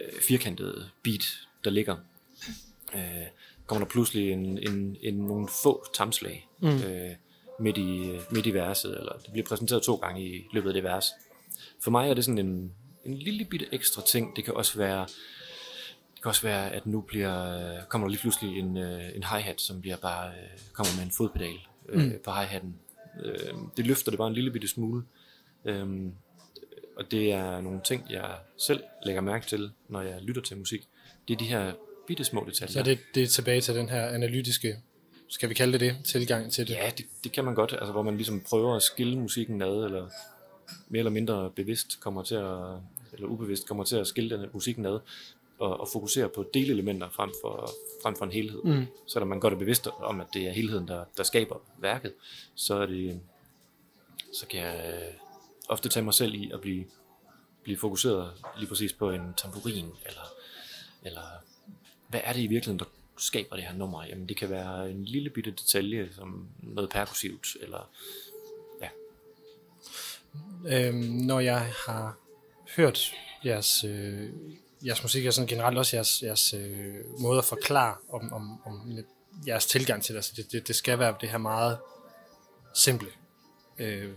øh, 0.00 0.20
firkantede 0.28 0.88
beat, 1.02 1.24
der 1.64 1.70
ligger. 1.70 1.96
Øh, 2.94 3.26
kommer 3.66 3.84
der 3.84 3.90
pludselig 3.90 4.30
en, 4.30 4.58
en, 4.58 4.96
en, 5.00 5.14
nogle 5.14 5.48
få 5.62 5.84
tamslag 5.94 6.48
mm. 6.60 6.68
øh, 6.68 7.10
midt, 7.60 7.78
i, 7.78 8.18
midt 8.30 8.46
i 8.46 8.54
verset, 8.54 8.98
eller 8.98 9.12
det 9.12 9.32
bliver 9.32 9.46
præsenteret 9.46 9.82
to 9.82 9.94
gange 9.94 10.26
i 10.26 10.46
løbet 10.52 10.68
af 10.68 10.74
det 10.74 10.82
vers. 10.82 11.10
For 11.80 11.90
mig 11.90 12.10
er 12.10 12.14
det 12.14 12.24
sådan 12.24 12.38
en, 12.38 12.72
en 13.04 13.14
lille 13.14 13.44
bitte 13.44 13.66
ekstra 13.72 14.02
ting. 14.02 14.36
Det 14.36 14.44
kan 14.44 14.54
også 14.54 14.78
være, 14.78 15.06
det 16.14 16.22
kan 16.22 16.28
også 16.28 16.42
være 16.42 16.70
at 16.70 16.86
nu 16.86 17.00
bliver, 17.00 17.84
kommer 17.88 18.08
der 18.08 18.10
lige 18.10 18.20
pludselig 18.20 18.58
en, 18.58 18.76
øh, 18.76 19.16
en 19.16 19.22
hi-hat, 19.22 19.60
som 19.60 19.80
bliver 19.80 19.96
bare, 19.96 20.28
øh, 20.28 20.58
kommer 20.72 20.92
med 20.96 21.04
en 21.04 21.12
fodpedal 21.12 21.58
øh, 21.88 22.04
mm. 22.04 22.18
på 22.24 22.30
hi-hatten. 22.30 22.76
Øh, 23.24 23.54
det 23.76 23.86
løfter 23.86 24.10
det 24.10 24.18
bare 24.18 24.28
en 24.28 24.34
lille 24.34 24.50
bitte 24.50 24.68
smule. 24.68 25.02
Øh, 25.64 26.10
og 26.96 27.10
det 27.10 27.32
er 27.32 27.60
nogle 27.60 27.80
ting, 27.84 28.06
jeg 28.10 28.36
selv 28.56 28.82
lægger 29.06 29.20
mærke 29.20 29.46
til, 29.46 29.70
når 29.88 30.00
jeg 30.00 30.22
lytter 30.22 30.42
til 30.42 30.56
musik. 30.56 30.88
Det 31.28 31.34
er 31.34 31.38
de 31.38 31.44
her 31.44 31.72
bitte 32.06 32.24
små 32.24 32.44
detaljer. 32.48 32.72
Så 32.72 32.82
det, 32.82 32.98
det 33.14 33.22
er 33.22 33.26
tilbage 33.26 33.60
til 33.60 33.74
den 33.74 33.88
her 33.88 34.06
analytiske, 34.08 34.76
skal 35.28 35.48
vi 35.48 35.54
kalde 35.54 35.72
det 35.72 35.80
det, 35.80 35.96
tilgang 36.04 36.52
til 36.52 36.68
det? 36.68 36.74
Ja, 36.74 36.90
det, 36.98 37.06
det 37.24 37.32
kan 37.32 37.44
man 37.44 37.54
godt, 37.54 37.72
altså 37.72 37.92
hvor 37.92 38.02
man 38.02 38.16
ligesom 38.16 38.40
prøver 38.40 38.76
at 38.76 38.82
skille 38.82 39.18
musikken 39.18 39.62
ad, 39.62 39.84
eller 39.84 40.08
mere 40.88 40.98
eller 40.98 41.10
mindre 41.10 41.50
bevidst 41.50 42.00
kommer 42.00 42.22
til 42.22 42.34
at, 42.34 42.78
eller 43.12 43.26
ubevidst 43.28 43.68
kommer 43.68 43.84
til 43.84 43.96
at 43.96 44.06
skille 44.06 44.38
den 44.38 44.48
musikken 44.52 44.86
ad, 44.86 44.98
og, 45.58 45.80
og 45.80 45.88
fokusere 45.92 46.28
på 46.28 46.44
delelementer 46.54 47.10
frem 47.10 47.30
for, 47.42 47.70
frem 48.02 48.16
for 48.16 48.24
en 48.24 48.32
helhed. 48.32 48.60
Mm. 48.64 48.86
Selvom 49.06 49.28
man 49.28 49.40
godt 49.40 49.54
er 49.54 49.58
bevidst 49.58 49.88
om, 50.00 50.20
at 50.20 50.26
det 50.34 50.46
er 50.48 50.52
helheden, 50.52 50.88
der, 50.88 51.04
der 51.16 51.22
skaber 51.22 51.56
værket, 51.78 52.12
så 52.54 52.74
er 52.74 52.86
det, 52.86 53.20
så 54.32 54.46
kan 54.46 54.60
jeg 54.60 54.94
øh, 54.94 55.14
ofte 55.68 55.88
tage 55.88 56.04
mig 56.04 56.14
selv 56.14 56.34
i 56.34 56.50
at 56.54 56.60
blive, 56.60 56.84
blive 57.62 57.78
fokuseret 57.78 58.30
lige 58.58 58.68
præcis 58.68 58.92
på 58.92 59.10
en 59.10 59.34
tamburin, 59.36 59.90
eller, 60.06 60.32
eller 61.02 61.22
hvad 62.08 62.20
er 62.24 62.32
det 62.32 62.40
i 62.40 62.46
virkeligheden, 62.46 62.78
der 62.78 62.84
skaber 63.18 63.56
det 63.56 63.64
her 63.64 63.74
nummer? 63.74 64.04
Jamen 64.04 64.28
det 64.28 64.36
kan 64.36 64.50
være 64.50 64.90
en 64.90 65.04
lille 65.04 65.30
bitte 65.30 65.50
detalje, 65.50 66.08
som 66.12 66.48
noget 66.58 66.90
perkussivt, 66.90 67.46
eller 67.60 67.90
ja. 68.82 68.88
Øhm, 70.66 70.96
når 70.96 71.40
jeg 71.40 71.72
har 71.86 72.18
hørt 72.76 73.12
jeres, 73.44 73.84
øh, 73.84 74.30
jeres 74.86 75.02
musik, 75.02 75.26
og 75.26 75.32
sådan 75.32 75.48
generelt 75.48 75.78
også 75.78 75.96
jeres, 75.96 76.22
jeres 76.22 76.54
øh, 76.54 77.20
måde 77.20 77.38
at 77.38 77.44
forklare 77.44 77.96
om, 78.08 78.32
om, 78.32 78.66
om 78.66 78.98
jeres 79.46 79.66
tilgang 79.66 80.02
til 80.02 80.14
det, 80.14 80.18
altså 80.18 80.32
det, 80.36 80.52
det, 80.52 80.68
det 80.68 80.76
skal 80.76 80.98
være 80.98 81.14
det 81.20 81.28
her 81.28 81.38
meget 81.38 81.78
simple, 82.74 83.08
øh, 83.78 84.10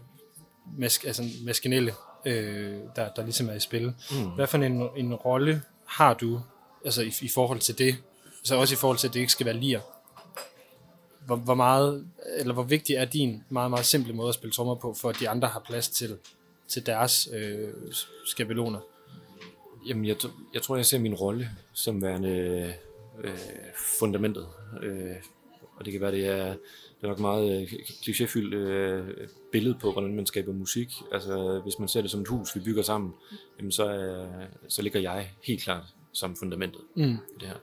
mask, 0.77 1.05
altså 1.05 1.23
maskinelle, 1.43 1.93
øh, 2.25 2.79
der, 2.95 3.13
der 3.13 3.23
ligesom 3.23 3.49
er 3.49 3.53
i 3.53 3.59
spil. 3.59 3.93
Mm. 4.11 4.29
Hvad 4.35 4.47
for 4.47 4.57
en, 4.57 4.89
en 4.95 5.13
rolle 5.13 5.61
har 5.85 6.13
du 6.13 6.41
altså 6.85 7.01
i, 7.01 7.11
i 7.21 7.27
forhold 7.27 7.59
til 7.59 7.77
det? 7.77 7.95
Så 8.43 8.55
også 8.55 8.73
i 8.73 8.77
forhold 8.77 8.97
til, 8.97 9.07
at 9.07 9.13
det 9.13 9.19
ikke 9.19 9.31
skal 9.31 9.45
være 9.45 9.57
lir. 9.57 9.79
Hvor, 11.25 11.35
hvor 11.35 11.55
meget, 11.55 12.07
eller 12.39 12.53
hvor 12.53 12.63
vigtig 12.63 12.95
er 12.95 13.05
din 13.05 13.43
meget, 13.49 13.69
meget 13.69 13.85
simple 13.85 14.13
måde 14.13 14.29
at 14.29 14.35
spille 14.35 14.53
trommer 14.53 14.75
på, 14.75 14.93
for 14.93 15.09
at 15.09 15.19
de 15.19 15.29
andre 15.29 15.47
har 15.47 15.59
plads 15.59 15.89
til, 15.89 16.17
til 16.67 16.85
deres 16.85 17.29
øh, 17.33 17.69
skabeloner? 18.25 18.79
Jamen, 19.87 20.05
jeg, 20.05 20.15
jeg 20.53 20.61
tror, 20.61 20.75
jeg 20.75 20.85
ser 20.85 20.99
min 20.99 21.13
rolle 21.13 21.49
som 21.73 22.01
værende 22.01 22.75
øh, 23.23 23.37
fundamentet. 23.99 24.47
Øh, 24.83 25.15
og 25.75 25.85
det 25.85 25.91
kan 25.91 26.01
være, 26.01 26.11
det 26.11 26.27
er, 26.27 26.47
det 26.47 27.03
er 27.03 27.07
nok 27.07 27.19
meget 27.19 27.61
øh, 27.61 27.71
klichéfyldt 27.87 28.55
øh, 28.55 29.27
billede 29.51 29.77
på, 29.81 29.91
hvordan 29.91 30.15
man 30.15 30.25
skaber 30.25 30.53
musik. 30.53 30.93
Altså, 31.11 31.59
hvis 31.63 31.79
man 31.79 31.87
ser 31.87 32.01
det 32.01 32.11
som 32.11 32.21
et 32.21 32.27
hus, 32.27 32.55
vi 32.55 32.59
bygger 32.59 32.83
sammen, 32.83 33.13
jamen, 33.59 33.71
så, 33.71 33.93
øh, 33.93 34.27
så 34.67 34.81
ligger 34.81 34.99
jeg 34.99 35.31
helt 35.43 35.61
klart 35.61 35.83
som 36.15 36.35
fundamentet 36.35 36.81
mm. 36.95 37.03
i 37.03 37.39
det 37.39 37.47
her. 37.47 37.57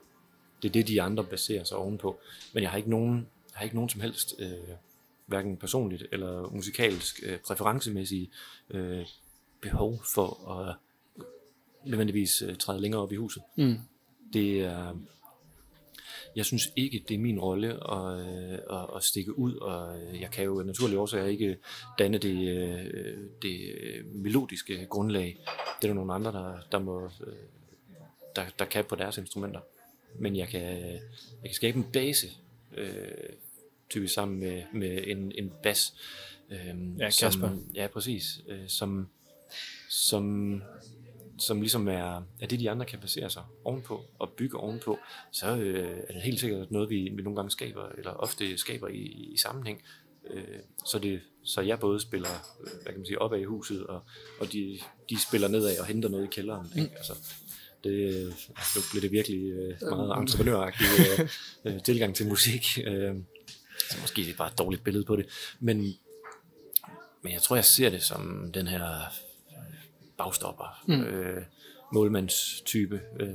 Det 0.63 0.69
er 0.69 0.73
det, 0.73 0.89
de 0.89 1.03
andre 1.03 1.25
baserer 1.25 1.65
sig 1.65 1.77
ovenpå. 1.77 2.21
Men 2.53 2.63
jeg 2.63 2.71
har 2.71 2.77
ikke 2.77 2.91
nogen, 2.91 3.15
jeg 3.17 3.55
har 3.55 3.65
ikke 3.65 3.77
nogen 3.77 3.91
som 3.91 4.01
helst, 4.01 4.35
øh, 4.39 4.53
hverken 5.27 5.57
personligt 5.57 6.05
eller 6.13 6.51
musikalsk, 6.51 7.21
øh, 7.27 7.39
præferencemæssige 7.39 8.31
øh, 8.71 9.07
behov 9.61 10.03
for 10.15 10.51
at 10.51 10.77
nødvendigvis 11.85 12.43
øh, 12.43 12.57
træde 12.57 12.81
længere 12.81 13.03
op 13.03 13.13
i 13.13 13.17
huset. 13.17 13.43
Mm. 13.57 13.79
Det 14.33 14.61
er, 14.61 14.97
jeg 16.37 16.45
synes 16.45 16.73
ikke, 16.77 17.05
det 17.09 17.15
er 17.15 17.19
min 17.19 17.39
rolle 17.39 17.93
at, 17.93 18.21
øh, 18.21 18.59
at, 18.71 18.97
at 18.97 19.03
stikke 19.03 19.39
ud, 19.39 19.55
og 19.55 20.03
øh, 20.03 20.21
jeg 20.21 20.31
kan 20.31 20.45
jo 20.45 20.63
naturligt 20.63 20.99
også 20.99 21.25
ikke 21.25 21.59
danne 21.99 22.19
det, 22.19 22.59
øh, 22.59 23.17
det 23.43 23.61
melodiske 24.15 24.87
grundlag. 24.91 25.39
Det 25.83 25.89
er 25.89 25.93
der 25.93 25.95
nogle 25.95 26.15
andre, 26.15 26.33
der, 26.33 26.59
der, 26.73 26.79
må, 26.79 27.11
der, 28.37 28.45
der 28.59 28.65
kan 28.65 28.85
på 28.85 28.97
deres 28.97 29.19
instrumenter. 29.19 29.61
Men 30.19 30.37
jeg 30.37 30.49
kan, 30.49 30.63
jeg 30.63 31.45
kan 31.45 31.55
skabe 31.55 31.79
en 31.79 31.87
base, 31.93 32.27
øh, 32.77 33.07
typisk 33.91 34.15
sammen 34.15 34.39
med, 34.39 34.63
med 34.73 35.05
en, 35.07 35.33
en 35.39 35.53
bas. 35.63 35.95
Øh, 36.51 36.99
ja, 36.99 37.05
Kasper. 37.05 37.29
Som, 37.31 37.67
ja, 37.75 37.87
præcis. 37.87 38.41
Øh, 38.49 38.69
som, 38.69 39.09
som 39.89 40.63
som 41.39 41.61
ligesom 41.61 41.89
er, 41.89 42.23
er 42.41 42.47
det, 42.47 42.61
de 42.61 42.71
andre 42.71 42.87
kan 42.87 42.99
basere 42.99 43.31
sig 43.31 43.43
ovenpå 43.65 44.05
og 44.19 44.31
bygge 44.31 44.59
ovenpå, 44.59 44.99
så 45.31 45.57
øh, 45.57 45.99
er 46.09 46.13
det 46.13 46.23
helt 46.23 46.41
sikkert 46.41 46.71
noget, 46.71 46.91
vi, 46.91 47.13
vi 47.15 47.23
nogle 47.23 47.37
gange 47.37 47.51
skaber, 47.51 47.89
eller 47.99 48.11
ofte 48.11 48.59
skaber 48.59 48.89
i, 48.89 49.03
i 49.03 49.37
sammenhæng. 49.37 49.83
Øh, 50.31 50.59
så, 50.87 50.99
det, 50.99 51.21
så 51.45 51.61
jeg 51.61 51.81
både 51.81 52.01
spiller 52.01 52.29
øh, 52.61 52.71
hvad 52.83 52.93
kan 52.93 52.97
man 52.97 53.07
sige, 53.07 53.23
opad 53.23 53.39
i 53.39 53.45
huset, 53.45 53.87
og, 53.87 54.03
og 54.41 54.53
de, 54.53 54.79
de 55.11 55.21
spiller 55.21 55.49
nedad 55.49 55.79
og 55.79 55.87
henter 55.87 56.09
noget 56.09 56.25
i 56.25 56.29
kælderen. 56.31 56.67
Ikke? 56.77 56.89
Mm. 56.89 56.97
Altså, 56.97 57.13
det, 57.85 58.33
nu 58.77 58.81
bliver 58.91 59.01
det 59.01 59.13
virkelig 59.13 59.53
øh, 59.53 59.89
meget 59.91 60.21
entreprenøragtig 60.21 60.87
øh, 60.99 61.29
øh, 61.75 61.83
tilgang 61.83 62.15
til 62.15 62.27
musik. 62.27 62.79
Øh, 62.85 63.15
så 63.91 63.97
måske 64.01 64.23
det 64.23 64.31
er 64.31 64.37
bare 64.37 64.49
et 64.49 64.59
dårligt 64.59 64.85
billede 64.85 65.05
på 65.05 65.17
det. 65.17 65.27
Men, 65.61 65.95
men 67.23 67.33
jeg 67.33 67.43
tror, 67.43 67.57
jeg 67.57 67.65
ser 67.65 67.91
det 67.91 68.03
som 68.03 68.51
den 68.55 68.67
her 68.67 69.13
bagstopper, 70.19 70.83
mm. 70.89 71.03
øh, 71.03 71.43
målmandstype, 71.93 73.01
øh, 73.21 73.29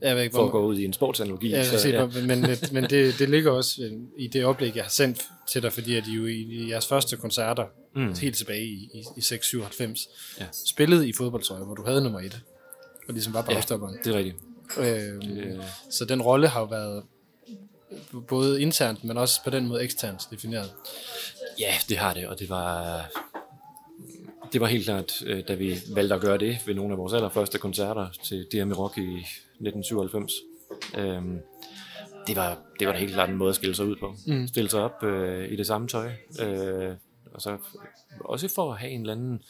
jeg 0.00 0.16
ved 0.16 0.22
ikke, 0.22 0.34
for 0.34 0.46
at 0.46 0.52
gå 0.52 0.66
ud 0.66 0.78
i 0.78 0.84
en 0.84 0.92
sportsanalogi. 0.92 1.48
Ja, 1.48 1.78
så, 1.78 1.88
ja. 1.88 2.06
men 2.06 2.46
men 2.72 2.84
det, 2.84 3.14
det 3.18 3.30
ligger 3.30 3.50
også 3.50 3.82
øh, 3.82 3.92
i 4.18 4.26
det 4.26 4.44
oplæg, 4.44 4.76
jeg 4.76 4.84
har 4.84 4.90
sendt 4.90 5.22
til 5.48 5.62
dig, 5.62 5.72
fordi 5.72 5.96
at 5.96 6.06
I 6.06 6.14
jo 6.14 6.26
i, 6.26 6.68
jeres 6.70 6.86
første 6.86 7.16
koncerter, 7.16 7.66
mm. 7.96 8.14
helt 8.20 8.36
tilbage 8.36 8.64
i, 8.64 8.90
i, 8.94 9.04
i 9.16 9.20
6-97, 9.20 10.38
ja. 10.40 10.46
spillede 10.66 11.08
i 11.08 11.12
fodboldtrøje, 11.12 11.64
hvor 11.64 11.74
du 11.74 11.84
havde 11.84 12.02
nummer 12.02 12.20
et, 12.20 12.40
og 13.08 13.14
ligesom 13.14 13.34
var 13.34 13.42
bagstopperen. 13.42 13.94
Ja, 13.94 14.00
det 14.10 14.14
er 14.14 14.18
rigtigt. 14.18 14.36
Øh, 14.78 14.86
det... 14.86 15.64
Så 15.90 16.04
den 16.04 16.22
rolle 16.22 16.48
har 16.48 16.60
jo 16.60 16.66
været 16.66 17.02
både 18.28 18.62
internt, 18.62 19.04
men 19.04 19.18
også 19.18 19.44
på 19.44 19.50
den 19.50 19.66
måde 19.66 19.82
eksternt 19.82 20.28
defineret. 20.30 20.72
Ja, 21.60 21.74
det 21.88 21.98
har 21.98 22.14
det, 22.14 22.26
og 22.26 22.38
det 22.38 22.48
var 22.48 23.06
det 24.52 24.60
var 24.60 24.66
helt 24.66 24.84
klart, 24.84 25.22
øh, 25.26 25.48
da 25.48 25.54
vi 25.54 25.76
valgte 25.94 26.14
at 26.14 26.20
gøre 26.20 26.38
det 26.38 26.58
ved 26.66 26.74
nogle 26.74 26.92
af 26.92 26.98
vores 26.98 27.12
allerførste 27.12 27.58
koncerter 27.58 28.08
til 28.22 28.46
DM 28.52 28.72
Rock 28.72 28.98
i 28.98 29.00
1997. 29.00 30.32
Øhm, 30.98 31.38
det 32.26 32.36
var, 32.36 32.58
det 32.78 32.86
var 32.86 32.92
da 32.92 32.98
helt 32.98 33.12
klart 33.12 33.28
en 33.28 33.36
måde 33.36 33.48
at 33.48 33.54
skille 33.54 33.74
sig 33.74 33.86
ud 33.86 33.96
på. 33.96 34.14
Mm. 34.26 34.48
Stille 34.48 34.70
sig 34.70 34.80
op 34.80 35.02
øh, 35.02 35.52
i 35.52 35.56
det 35.56 35.66
samme 35.66 35.88
tøj. 35.88 36.10
Øh, 36.40 36.94
og 37.34 37.40
så 37.40 37.56
også 38.20 38.48
for 38.54 38.72
at 38.72 38.78
have 38.78 38.92
en 38.92 39.00
eller 39.00 39.12
anden, 39.12 39.42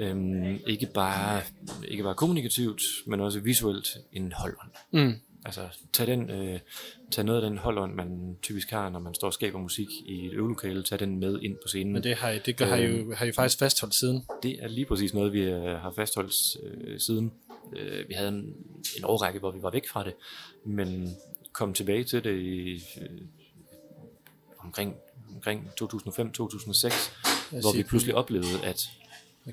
øh, 0.00 0.60
ikke, 0.66 0.88
bare, 0.94 1.42
ikke 1.88 2.02
bare 2.02 2.14
kommunikativt, 2.14 2.82
men 3.06 3.20
også 3.20 3.40
visuelt 3.40 3.98
en 4.12 4.32
holdånd. 4.32 4.70
Mm. 4.92 5.14
Altså, 5.44 5.68
tag, 5.92 6.06
den, 6.06 6.30
øh, 6.30 6.60
tag 7.10 7.24
noget 7.24 7.42
af 7.42 7.50
den 7.50 7.58
holdånd, 7.58 7.94
man 7.94 8.36
typisk 8.42 8.70
har, 8.70 8.88
når 8.88 8.98
man 9.00 9.14
står 9.14 9.26
og 9.26 9.32
skaber 9.32 9.58
musik 9.58 9.88
i 10.06 10.26
et 10.26 10.32
øvelokale, 10.32 10.82
tag 10.82 11.00
den 11.00 11.20
med 11.20 11.40
ind 11.42 11.54
på 11.54 11.68
scenen. 11.68 11.92
Men 11.92 12.02
det 12.02 12.16
har, 12.16 12.38
det 12.46 12.56
gør, 12.56 12.64
øh, 12.64 12.70
har, 12.70 12.78
I 12.78 12.86
jo, 12.86 13.14
har 13.14 13.26
I 13.26 13.32
faktisk 13.32 13.58
fastholdt 13.58 13.94
siden? 13.94 14.24
Det 14.42 14.62
er 14.62 14.68
lige 14.68 14.86
præcis 14.86 15.14
noget, 15.14 15.32
vi 15.32 15.40
øh, 15.40 15.62
har 15.62 15.92
fastholdt 15.96 16.56
øh, 16.62 17.00
siden. 17.00 17.32
Øh, 17.76 18.08
vi 18.08 18.14
havde 18.14 18.28
en, 18.28 18.54
en 18.98 19.04
årrække, 19.04 19.38
hvor 19.38 19.50
vi 19.50 19.62
var 19.62 19.70
væk 19.70 19.88
fra 19.88 20.04
det, 20.04 20.14
men 20.64 21.16
kom 21.52 21.74
tilbage 21.74 22.04
til 22.04 22.24
det 22.24 22.40
i, 22.40 22.74
øh, 23.00 23.20
omkring, 24.58 24.96
omkring 25.34 25.70
2005-2006, 25.82 25.90
hvor 27.60 27.76
vi 27.76 27.82
pludselig 27.82 28.14
oplevede, 28.14 28.64
at 28.64 28.90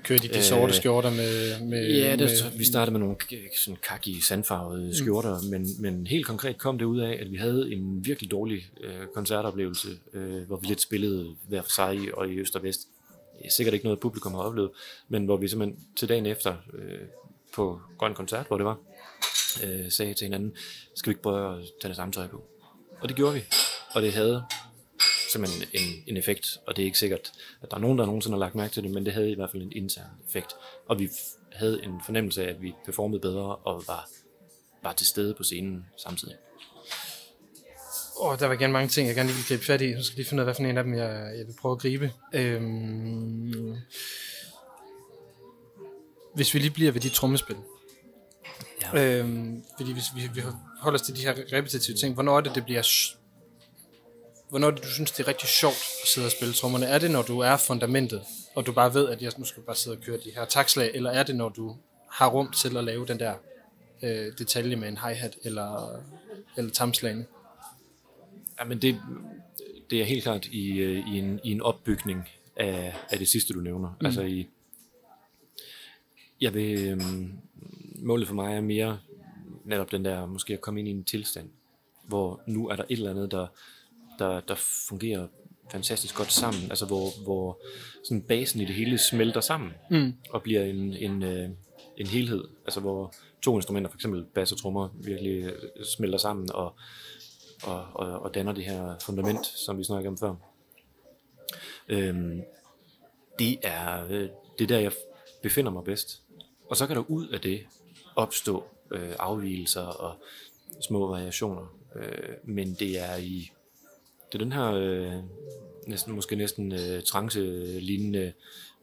Kører 0.04 0.20
de 0.20 0.28
de 0.28 0.44
sorte 0.44 0.74
øh, 0.74 0.74
skjorter 0.74 1.10
med... 1.10 1.62
med 1.62 1.98
ja, 1.98 2.12
det, 2.12 2.20
med, 2.20 2.58
vi 2.58 2.66
startede 2.66 2.92
med 2.92 3.00
nogle 3.00 3.16
sådan 3.58 3.78
kaki 3.90 4.22
sandfarvede 4.22 4.86
mm. 4.86 4.94
skjorter, 4.94 5.42
mm. 5.42 5.48
men, 5.48 5.68
men 5.80 6.08
helt 6.08 6.26
konkret 6.26 6.58
kom 6.58 6.78
det 6.78 6.86
ud 6.86 7.00
af, 7.00 7.18
at 7.22 7.32
vi 7.32 7.38
havde 7.38 7.74
en 7.74 8.06
virkelig 8.06 8.32
dårlig 8.32 8.70
øh, 8.82 9.08
koncertoplevelse, 9.14 9.88
øh, 10.14 10.42
hvor 10.48 10.58
vi 10.58 10.68
lidt 10.68 10.82
spillede 10.82 11.36
hver 11.48 11.62
for 11.62 11.70
sig 11.70 12.00
og 12.14 12.30
i 12.30 12.40
øst 12.40 12.56
og 12.56 12.64
vest. 12.64 12.88
Er 13.44 13.50
sikkert 13.50 13.74
ikke 13.74 13.86
noget, 13.86 14.00
publikum 14.00 14.34
har 14.34 14.42
oplevet, 14.42 14.70
men 15.08 15.26
hvor 15.26 15.38
vi 15.38 15.48
simpelthen 15.48 15.80
til 15.96 16.10
dagen 16.10 16.26
efter 16.26 16.56
øh, 16.74 17.00
på 17.56 17.82
Grøn 17.98 18.14
Koncert, 18.14 18.48
hvor 18.48 18.58
det 18.58 18.66
var, 18.66 18.78
øh, 19.64 19.92
sagde 19.92 20.14
til 20.14 20.26
hinanden, 20.26 20.54
skal 20.96 21.10
vi 21.10 21.12
ikke 21.12 21.22
prøve 21.22 21.58
at 21.58 21.66
tage 21.82 21.90
det 21.90 21.96
samme 21.96 22.12
tøj 22.12 22.28
på? 22.28 22.44
Og 23.02 23.10
det 23.10 23.16
gjorde 23.16 23.34
vi, 23.34 23.42
og 23.92 24.02
det 24.02 24.14
havde 24.14 24.44
simpelthen 25.32 25.68
en, 25.74 26.04
en 26.08 26.18
effekt, 26.18 26.60
og 26.68 26.76
det 26.76 26.82
er 26.82 26.86
ikke 26.86 27.00
sikkert, 27.00 27.32
at 27.62 27.72
der 27.72 27.78
er 27.78 27.82
nogen, 27.82 27.98
der 27.98 28.06
nogensinde 28.06 28.36
har 28.36 28.40
lagt 28.40 28.56
mærke 28.56 28.74
til 28.74 28.84
det, 28.84 28.92
men 28.92 29.06
det 29.06 29.14
havde 29.14 29.32
i 29.32 29.36
hvert 29.36 29.52
fald 29.52 29.64
en 29.64 29.72
intern 29.72 30.10
effekt. 30.28 30.52
Og 30.88 31.00
vi 31.00 31.10
havde 31.54 31.84
en 31.84 32.02
fornemmelse 32.06 32.44
af, 32.44 32.50
at 32.50 32.62
vi 32.62 32.74
performede 32.86 33.22
bedre 33.22 33.56
og 33.56 33.84
var, 33.88 34.10
var 34.84 34.94
til 34.94 35.08
stede 35.08 35.34
på 35.34 35.44
scenen 35.44 35.86
samtidig. 35.98 36.36
Åh, 38.20 38.32
oh, 38.32 38.40
der 38.40 38.46
var 38.48 38.54
igen 38.54 38.72
mange 38.72 38.88
ting, 38.88 39.08
jeg 39.08 39.16
gerne 39.16 39.30
lige 39.30 39.38
vil 39.38 39.46
gribe 39.48 39.66
fat 39.66 39.82
i. 39.82 39.94
Nu 39.94 40.04
skal 40.04 40.14
jeg 40.14 40.18
lige 40.18 40.30
finde 40.30 40.42
ud 40.42 40.42
af, 40.42 40.46
hvad 40.46 40.56
for 40.56 40.64
en 40.64 40.78
af 40.78 40.84
dem, 40.84 40.94
jeg, 40.94 41.38
jeg 41.38 41.48
vil 41.48 41.56
prøve 41.62 41.72
at 41.72 41.80
gribe. 41.80 42.12
Øhm, 42.34 43.76
hvis 46.36 46.54
vi 46.54 46.60
lige 46.60 46.72
bliver 46.72 46.92
ved 46.92 47.02
de 47.02 47.10
trommespil. 47.10 47.56
Ja. 48.82 49.20
Øhm, 49.20 49.64
fordi 49.78 49.94
hvis 49.94 50.04
vi, 50.16 50.30
vi 50.34 50.42
holder 50.80 51.00
os 51.00 51.06
til 51.06 51.16
de 51.16 51.22
her 51.22 51.34
repetitive 51.54 51.98
ting, 51.98 52.14
hvornår 52.14 52.38
er 52.38 52.42
det, 52.42 52.56
det 52.56 52.64
bliver 52.64 52.82
hvornår 54.50 54.72
det, 54.72 54.84
du 54.84 54.88
synes, 54.88 55.12
det 55.12 55.24
er 55.24 55.28
rigtig 55.28 55.50
sjovt 55.50 55.84
at 56.02 56.08
sidde 56.08 56.28
og 56.28 56.32
spille 56.32 56.54
trommerne? 56.54 56.86
Er 56.86 57.00
det, 57.00 57.12
når 57.12 57.22
du 57.22 57.40
er 57.40 57.58
fundamentet, 57.58 58.22
og 58.56 58.66
du 58.66 58.72
bare 58.72 58.94
ved, 58.94 59.10
at 59.10 59.22
jeg 59.22 59.32
nu 59.38 59.46
skal 59.46 59.64
bare 59.64 59.76
sidde 59.76 59.98
og 59.98 60.04
køre 60.04 60.18
de 60.18 60.32
her 60.36 60.46
takslag, 60.46 60.92
eller 60.94 61.12
er 61.12 61.24
det, 61.24 61.36
når 61.36 61.50
du 61.50 61.76
har 62.12 62.30
rum 62.30 62.52
til 62.52 62.78
at 62.78 62.84
lave 62.84 63.06
den 63.06 63.20
der 63.20 63.34
øh, 64.04 64.34
detalje 64.38 64.76
med 64.76 64.88
en 64.88 64.98
hi-hat 64.98 65.38
eller, 65.44 66.02
eller 66.58 66.72
tamslagene? 66.72 67.26
Ja, 68.60 68.66
men 68.66 68.82
det, 68.82 69.02
det 69.90 70.02
er 70.02 70.06
helt 70.06 70.24
klart 70.24 70.46
i, 70.46 70.78
øh, 70.78 71.14
i, 71.14 71.20
en, 71.20 71.40
i 71.44 71.52
en 71.52 71.62
opbygning 71.62 72.30
af, 72.56 72.96
af 73.10 73.20
det 73.20 73.28
sidste, 73.28 73.54
du 73.54 73.60
nævner. 73.60 73.90
Mm. 74.00 74.06
Altså 74.06 74.22
i, 74.22 74.48
Jeg 76.42 76.54
vil, 76.54 76.88
øh, 76.88 77.02
målet 77.96 78.28
for 78.28 78.36
mig 78.36 78.56
er 78.56 78.62
mere 78.62 79.00
netop 79.66 79.92
den 79.92 80.06
der, 80.06 80.26
måske 80.26 80.54
at 80.54 80.62
komme 80.62 80.80
ind 80.80 80.88
i 80.88 80.92
en 80.92 81.04
tilstand, 81.04 81.50
hvor 82.04 82.42
nu 82.48 82.68
er 82.68 82.76
der 82.76 82.84
et 82.84 82.98
eller 82.98 83.12
andet, 83.12 83.32
der, 83.32 83.48
der, 84.20 84.40
der 84.40 84.56
fungerer 84.90 85.28
fantastisk 85.72 86.16
godt 86.16 86.32
sammen, 86.32 86.64
altså 86.70 86.86
hvor, 86.86 87.24
hvor 87.24 87.62
sådan 88.04 88.22
basen 88.22 88.62
i 88.62 88.66
det 88.66 88.76
hele 88.76 88.98
smelter 88.98 89.42
sammen, 89.42 89.72
mm. 89.92 90.14
og 90.30 90.44
bliver 90.44 90.64
en, 90.64 90.94
en, 90.94 91.24
øh, 91.24 91.50
en 91.98 92.08
helhed, 92.08 92.44
altså 92.66 92.80
hvor 92.80 93.14
to 93.42 93.56
instrumenter, 93.56 93.90
for 93.90 93.98
eksempel 93.98 94.26
bass 94.36 94.52
og 94.52 94.58
trommer, 94.58 94.90
virkelig 95.04 95.44
øh, 95.44 95.86
smelter 95.98 96.18
sammen 96.18 96.52
og, 96.52 96.76
og, 97.64 97.86
og, 97.94 98.20
og 98.20 98.34
danner 98.34 98.52
det 98.52 98.64
her 98.64 98.96
fundament, 99.02 99.46
som 99.46 99.78
vi 99.78 99.84
snakkede 99.84 100.10
om 100.10 100.18
før. 100.18 100.36
Øhm, 101.90 102.42
det 103.40 103.58
er 103.64 104.06
øh, 104.10 104.30
det 104.58 104.64
er 104.64 104.68
der, 104.68 104.80
jeg 104.80 104.92
befinder 105.44 105.72
mig 105.72 105.84
bedst. 105.84 106.22
Og 106.70 106.78
så 106.78 106.88
kan 106.88 106.96
der 106.96 107.12
ud 107.12 107.28
af 107.28 107.42
det 107.42 107.66
opstå 108.16 108.64
øh, 108.92 109.14
afvielser 109.20 109.82
og 109.82 110.16
små 110.82 111.08
variationer. 111.08 111.78
Øh, 111.96 112.34
men 112.44 112.74
det 112.74 113.00
er 113.00 113.16
i 113.18 113.52
det 114.32 114.42
er 114.42 114.44
den 114.44 114.52
her 114.52 114.72
øh, 114.72 115.14
næsten 115.88 116.16
måske 116.16 116.36
næsten 116.36 116.72
øh, 116.72 117.04
trance-lignende 117.04 118.34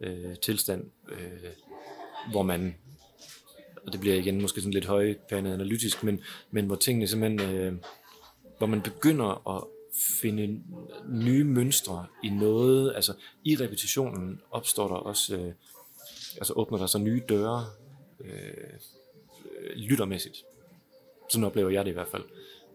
øh, 0.01 0.37
tilstand, 0.43 0.91
øh, 1.09 1.51
hvor 2.31 2.43
man 2.43 2.75
og 3.87 3.93
det 3.93 4.01
bliver 4.01 4.17
igen 4.17 4.41
måske 4.41 4.61
sådan 4.61 4.73
lidt 4.73 4.85
højpandet 4.85 5.53
analytisk, 5.53 6.05
men, 6.05 6.21
men 6.51 6.67
hvor 6.67 6.77
tingene 6.77 7.07
simpelthen, 7.07 7.55
øh, 7.55 7.73
hvor 8.59 8.67
man 8.67 8.83
begynder 8.83 9.57
at 9.57 9.65
finde 10.21 10.61
nye 11.09 11.45
mønstre 11.45 12.07
i 12.25 12.29
noget, 12.29 12.93
altså 12.95 13.15
i 13.45 13.57
repetitionen 13.57 14.41
opstår 14.51 14.89
der 14.89 14.95
også, 14.95 15.37
øh, 15.37 15.53
altså 16.37 16.53
åbner 16.53 16.79
der 16.79 16.87
så 16.87 16.99
nye 16.99 17.23
døre, 17.29 17.67
øh, 18.21 18.79
lyttermæssigt. 19.77 20.37
Sådan 21.31 21.45
oplever 21.45 21.71
jeg 21.71 21.85
det 21.85 21.91
i 21.91 21.95
hvert 21.95 22.09
fald. 22.09 22.23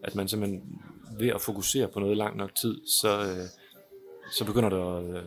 At 0.02 0.14
man 0.14 0.28
simpelthen 0.28 0.82
ved 1.18 1.28
at 1.28 1.40
fokusere 1.40 1.88
på 1.88 2.00
noget 2.00 2.16
lang 2.16 2.36
nok 2.36 2.54
tid, 2.54 2.86
så, 2.86 3.20
øh, 3.20 3.46
så 4.32 4.44
begynder 4.44 4.68
der 4.68 4.94
øh, 4.94 5.22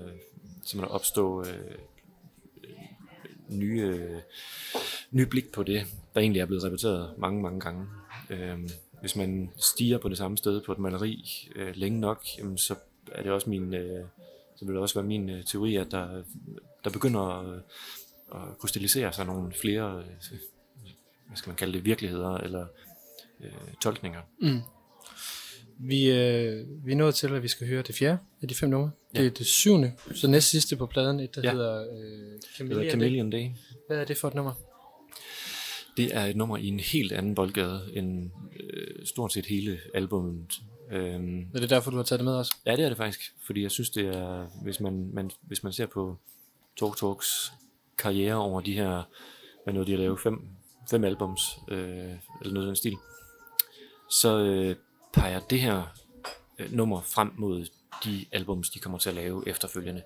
simpelthen 0.64 0.84
at 0.84 0.92
opstå 0.92 1.46
øh, 1.46 1.78
nye, 3.50 3.82
øh, 3.82 4.22
nye 5.12 5.26
blik 5.26 5.52
på 5.52 5.64
det, 5.64 5.86
der 6.14 6.22
egentlig 6.22 6.40
er 6.40 6.46
blevet 6.46 6.64
repeteret 6.64 7.14
mange, 7.18 7.42
mange 7.42 7.60
gange. 7.60 7.88
Øh, 8.30 8.70
hvis 9.02 9.16
man 9.16 9.50
stiger 9.58 9.98
på 9.98 10.10
det 10.10 10.18
samme 10.18 10.38
sted 10.38 10.62
på 10.62 10.72
et 10.72 10.80
maleri 10.80 11.48
øh, 11.56 11.76
længe 11.76 12.00
nok, 12.00 12.24
jamen, 12.38 12.58
så 12.58 12.76
er 13.12 13.24
det 13.24 13.32
også 13.32 13.50
min, 13.50 13.74
øh, 13.74 14.06
så 14.56 14.66
vil 14.66 14.74
det 14.74 14.82
også 14.82 14.96
være 14.96 15.08
min 15.08 15.30
øh, 15.30 15.44
teori, 15.44 15.76
at 15.76 15.92
der, 15.92 16.24
der 16.84 16.90
begynder 16.90 17.22
at, 17.22 17.62
at 18.32 18.58
krystallisere 18.60 19.14
sig 19.14 19.26
nogle 19.26 19.54
flere, 19.62 20.00
øh, 20.00 20.40
hvad 21.28 21.38
skal 21.38 21.50
man 21.50 21.56
kalde 21.56 21.74
det, 21.74 21.86
virkeligheder 21.86 22.38
eller 22.38 22.66
øh, 23.40 23.74
tolkninger. 23.82 24.22
Mm. 24.42 24.62
Vi, 25.80 26.12
øh, 26.12 26.86
vi 26.86 26.92
er 26.92 26.96
nået 26.96 27.16
til, 27.16 27.36
at 27.36 27.44
vi 27.44 27.48
skal 27.48 27.68
høre 27.68 27.82
det 27.82 27.96
fjerde 27.96 28.18
af 28.42 28.48
de 28.48 28.56
fem 28.56 28.70
numre. 28.70 28.92
Ja. 29.16 29.20
Det 29.20 29.28
er 29.28 29.32
det 29.32 29.46
syvende, 29.46 29.92
så 30.14 30.28
næst 30.28 30.50
sidste 30.50 30.76
på 30.76 30.86
pladen, 30.86 31.20
et 31.20 31.36
der 31.36 31.42
ja. 31.44 31.52
hedder 31.52 31.82
øh, 31.82 32.40
Chameleon, 32.56 32.90
Chameleon 32.90 33.30
Day. 33.30 33.38
Day. 33.38 33.50
Hvad 33.88 33.98
er 33.98 34.06
det 34.06 34.18
for 34.18 34.28
et 34.28 34.34
nummer? 34.34 34.54
Det 35.98 36.16
er 36.16 36.26
et 36.26 36.36
nummer 36.36 36.58
i 36.58 36.68
en 36.68 36.80
helt 36.80 37.12
anden 37.12 37.36
boldgade 37.36 37.92
end 37.94 38.32
øh, 38.60 39.06
stort 39.06 39.34
set 39.34 39.46
hele 39.46 39.80
albumet. 39.94 40.54
Øhm, 40.92 41.48
er 41.56 41.60
det 41.60 41.70
derfor, 41.70 41.92
du 41.92 41.98
har 41.98 42.04
taget 42.04 42.20
det 42.20 42.26
med 42.26 42.34
også? 42.34 42.56
Ja, 42.66 42.76
det 42.76 42.86
er 42.86 42.90
det 42.90 42.98
faktisk. 42.98 43.34
Fordi 43.46 43.62
jeg 43.62 43.72
synes, 43.72 43.90
det 43.90 44.06
er, 44.06 44.48
hvis 44.64 44.80
man, 44.80 45.10
man, 45.14 45.32
hvis 45.42 45.64
man 45.64 45.74
ser 45.74 45.86
på 45.86 46.18
Talk 46.80 46.98
Talks 46.98 47.52
karriere 47.98 48.36
over 48.36 48.62
de 48.62 48.74
her, 48.74 49.04
hvad 49.64 49.74
noget 49.74 49.88
de 49.88 49.92
har 49.92 50.00
lavet, 50.00 50.20
fem, 50.20 50.42
fem 50.90 51.04
albums, 51.04 51.42
øh, 51.72 51.78
eller 52.42 52.54
noget 52.54 52.68
af 52.68 52.70
den 52.70 52.76
stil, 52.76 52.96
så 54.10 54.40
øh, 54.40 54.76
peger 55.14 55.40
det 55.40 55.62
her 55.62 55.84
øh, 56.60 56.72
nummer 56.72 57.02
frem 57.02 57.32
mod 57.38 57.68
de 58.04 58.26
albums, 58.32 58.70
de 58.70 58.80
kommer 58.80 58.98
til 58.98 59.10
at 59.10 59.16
lave 59.16 59.44
efterfølgende. 59.48 60.02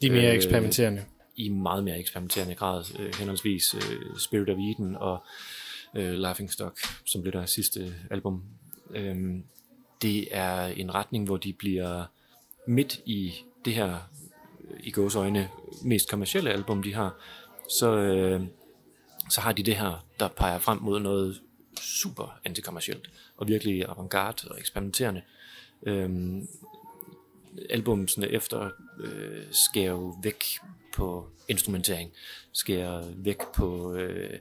De 0.00 0.06
er 0.06 0.12
mere 0.12 0.30
øh, 0.30 0.34
eksperimenterende. 0.34 1.04
I 1.36 1.48
meget 1.48 1.84
mere 1.84 1.98
eksperimenterende 1.98 2.54
grad, 2.54 2.84
øh, 2.98 3.14
henholdsvis 3.14 3.74
øh, 3.74 4.18
Spirit 4.18 4.50
of 4.50 4.58
Eden 4.58 4.96
og 4.96 5.24
øh, 5.96 6.12
Laughing 6.12 6.52
Stock, 6.52 6.78
som 7.06 7.22
blev 7.22 7.32
deres 7.32 7.50
sidste 7.50 7.94
album. 8.10 8.44
Øh, 8.90 9.16
det 10.02 10.28
er 10.30 10.66
en 10.66 10.94
retning, 10.94 11.24
hvor 11.24 11.36
de 11.36 11.52
bliver 11.52 12.04
midt 12.66 13.00
i 13.06 13.34
det 13.64 13.74
her, 13.74 13.96
i 14.80 14.90
gås 14.90 15.14
øjne, 15.14 15.48
mest 15.84 16.10
kommercielle 16.10 16.52
album, 16.52 16.82
de 16.82 16.94
har, 16.94 17.16
så, 17.70 17.96
øh, 17.96 18.42
så 19.30 19.40
har 19.40 19.52
de 19.52 19.62
det 19.62 19.76
her, 19.76 20.06
der 20.20 20.28
peger 20.28 20.58
frem 20.58 20.78
mod 20.82 21.00
noget 21.00 21.40
super 21.80 22.40
antikommercielt 22.44 23.10
og 23.36 23.48
virkelig 23.48 23.84
avantgarde 23.88 24.48
og 24.50 24.58
eksperimenterende. 24.58 25.22
Øhm, 25.86 26.48
albumsene 27.70 28.28
efter 28.28 28.70
øh, 29.00 29.44
skærer 29.50 29.90
jo 29.90 30.16
væk 30.22 30.44
på 30.94 31.28
instrumentering, 31.48 32.12
skærer 32.52 33.04
væk 33.16 33.38
på 33.54 33.94
øh, 33.94 34.38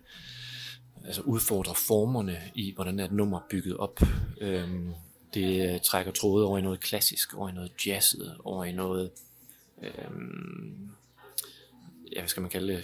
altså 1.05 1.21
udfordrer 1.21 1.73
formerne 1.73 2.41
i, 2.55 2.73
hvordan 2.75 2.99
er 2.99 3.05
et 3.05 3.11
nummer 3.11 3.39
bygget 3.49 3.77
op. 3.77 3.99
Øhm, 4.41 4.93
det 5.33 5.81
trækker 5.81 6.11
tråde 6.11 6.45
over 6.45 6.57
i 6.57 6.61
noget 6.61 6.79
klassisk, 6.79 7.33
over 7.33 7.49
i 7.49 7.51
noget 7.51 7.71
jazzet, 7.87 8.37
over 8.43 8.65
i 8.65 8.71
noget 8.71 9.11
øhm, 9.83 10.89
ja, 12.15 12.19
hvad 12.19 12.27
skal 12.27 12.41
man 12.41 12.49
kalde 12.49 12.73
det? 12.73 12.83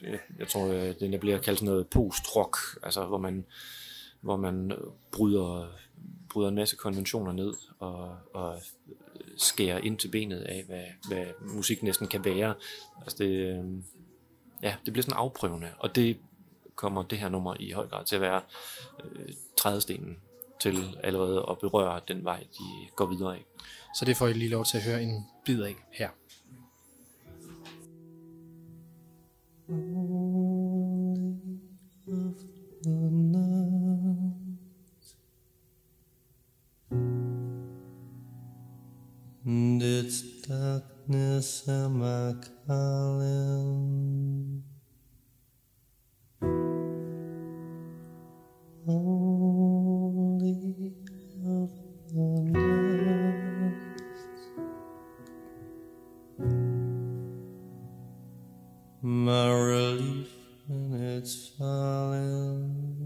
Øh, 0.00 0.18
jeg, 0.38 0.48
tror, 0.48 0.66
øh, 0.66 0.94
det 1.00 1.20
bliver 1.20 1.38
kaldt 1.38 1.58
sådan 1.58 1.72
noget 1.72 1.88
post-rock, 1.88 2.56
altså 2.82 3.06
hvor 3.06 3.18
man 3.18 3.44
hvor 4.20 4.36
man 4.36 4.72
bryder, 5.12 5.68
bryder 6.30 6.48
en 6.48 6.54
masse 6.54 6.76
konventioner 6.76 7.32
ned 7.32 7.54
og, 7.78 8.16
og 8.34 8.62
skærer 9.36 9.78
ind 9.78 9.98
til 9.98 10.08
benet 10.08 10.40
af, 10.40 10.64
hvad, 10.66 10.84
hvad 11.08 11.26
musik 11.54 11.82
næsten 11.82 12.06
kan 12.06 12.24
være. 12.24 12.54
Altså 13.00 13.18
det, 13.18 13.30
øh, 13.30 13.64
ja, 14.62 14.74
det 14.84 14.92
bliver 14.92 15.02
sådan 15.02 15.18
afprøvende, 15.18 15.68
og 15.78 15.96
det 15.96 16.16
kommer 16.74 17.02
det 17.02 17.18
her 17.18 17.28
nummer 17.28 17.54
i 17.60 17.70
høj 17.70 17.86
grad 17.86 18.04
til 18.04 18.14
at 18.16 18.20
være 18.22 18.40
øh, 19.04 19.28
trædestenen 19.56 20.16
til 20.60 20.98
allerede 21.02 21.46
at 21.50 21.58
berøre 21.58 22.00
den 22.08 22.24
vej, 22.24 22.40
de 22.40 22.64
går 22.96 23.06
videre 23.06 23.34
af. 23.34 23.44
Så 23.94 24.04
det 24.04 24.16
får 24.16 24.26
I 24.26 24.32
lige 24.32 24.50
lov 24.50 24.64
til 24.64 24.76
at 24.76 24.84
høre 24.84 25.02
en 25.02 25.26
bid 25.44 25.62
af 25.62 25.74
her. 25.90 26.08
And 39.46 39.80
it's 39.80 40.22
darkness 40.42 41.68
am 41.68 42.02
I 42.02 42.34
calling? 42.66 44.64
Only 48.88 49.76
of 51.46 51.70
the 52.12 52.26
My 59.00 59.52
relief 59.52 60.32
when 60.66 60.92
it's 61.00 61.50
falling 61.56 62.96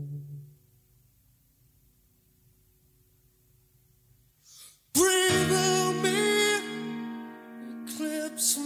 slips 8.41 8.57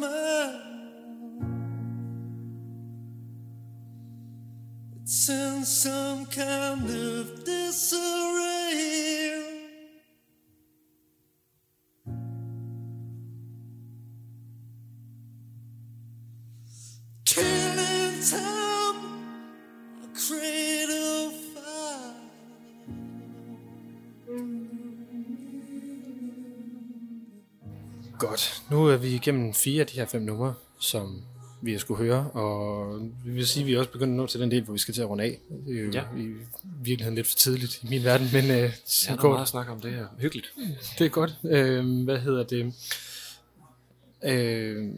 my. 0.00 0.60
It's 4.96 5.28
in 5.28 5.64
some 5.64 6.26
kind 6.26 6.90
of 6.90 7.44
disarray. 7.44 9.41
Godt. 28.28 28.62
Nu 28.70 28.86
er 28.86 28.96
vi 28.96 29.08
igennem 29.08 29.54
fire 29.54 29.80
af 29.80 29.86
de 29.86 29.94
her 29.94 30.06
fem 30.06 30.22
numre, 30.22 30.54
som 30.78 31.22
vi 31.62 31.72
har 31.72 31.78
skulle 31.78 32.04
høre, 32.04 32.30
og 32.30 33.00
vi 33.24 33.30
vil 33.30 33.46
sige, 33.46 33.62
at 33.62 33.66
vi 33.66 33.74
er 33.74 33.78
også 33.78 33.90
begyndt 33.90 34.10
at 34.10 34.16
nå 34.16 34.26
til 34.26 34.40
den 34.40 34.50
del, 34.50 34.62
hvor 34.62 34.72
vi 34.72 34.78
skal 34.78 34.94
til 34.94 35.02
at 35.02 35.08
runde 35.08 35.24
af. 35.24 35.38
Det 35.66 35.78
er 35.78 35.82
jo 35.82 35.90
ja. 35.90 36.02
i 36.16 36.32
virkeligheden 36.82 37.14
lidt 37.14 37.26
for 37.26 37.36
tidligt 37.36 37.82
i 37.82 37.86
min 37.88 38.04
verden, 38.04 38.28
men... 38.32 38.44
Øh, 38.44 38.50
jeg 38.50 38.72
har 39.08 39.28
meget 39.28 39.42
at 39.42 39.48
snakke 39.48 39.72
om 39.72 39.80
det 39.80 39.92
her. 39.92 40.06
Hyggeligt. 40.18 40.54
Det 40.98 41.04
er 41.04 41.08
godt. 41.08 41.34
Øh, 41.44 42.04
hvad 42.04 42.18
hedder 42.18 42.42
det? 42.42 42.74
Øh, 44.24 44.88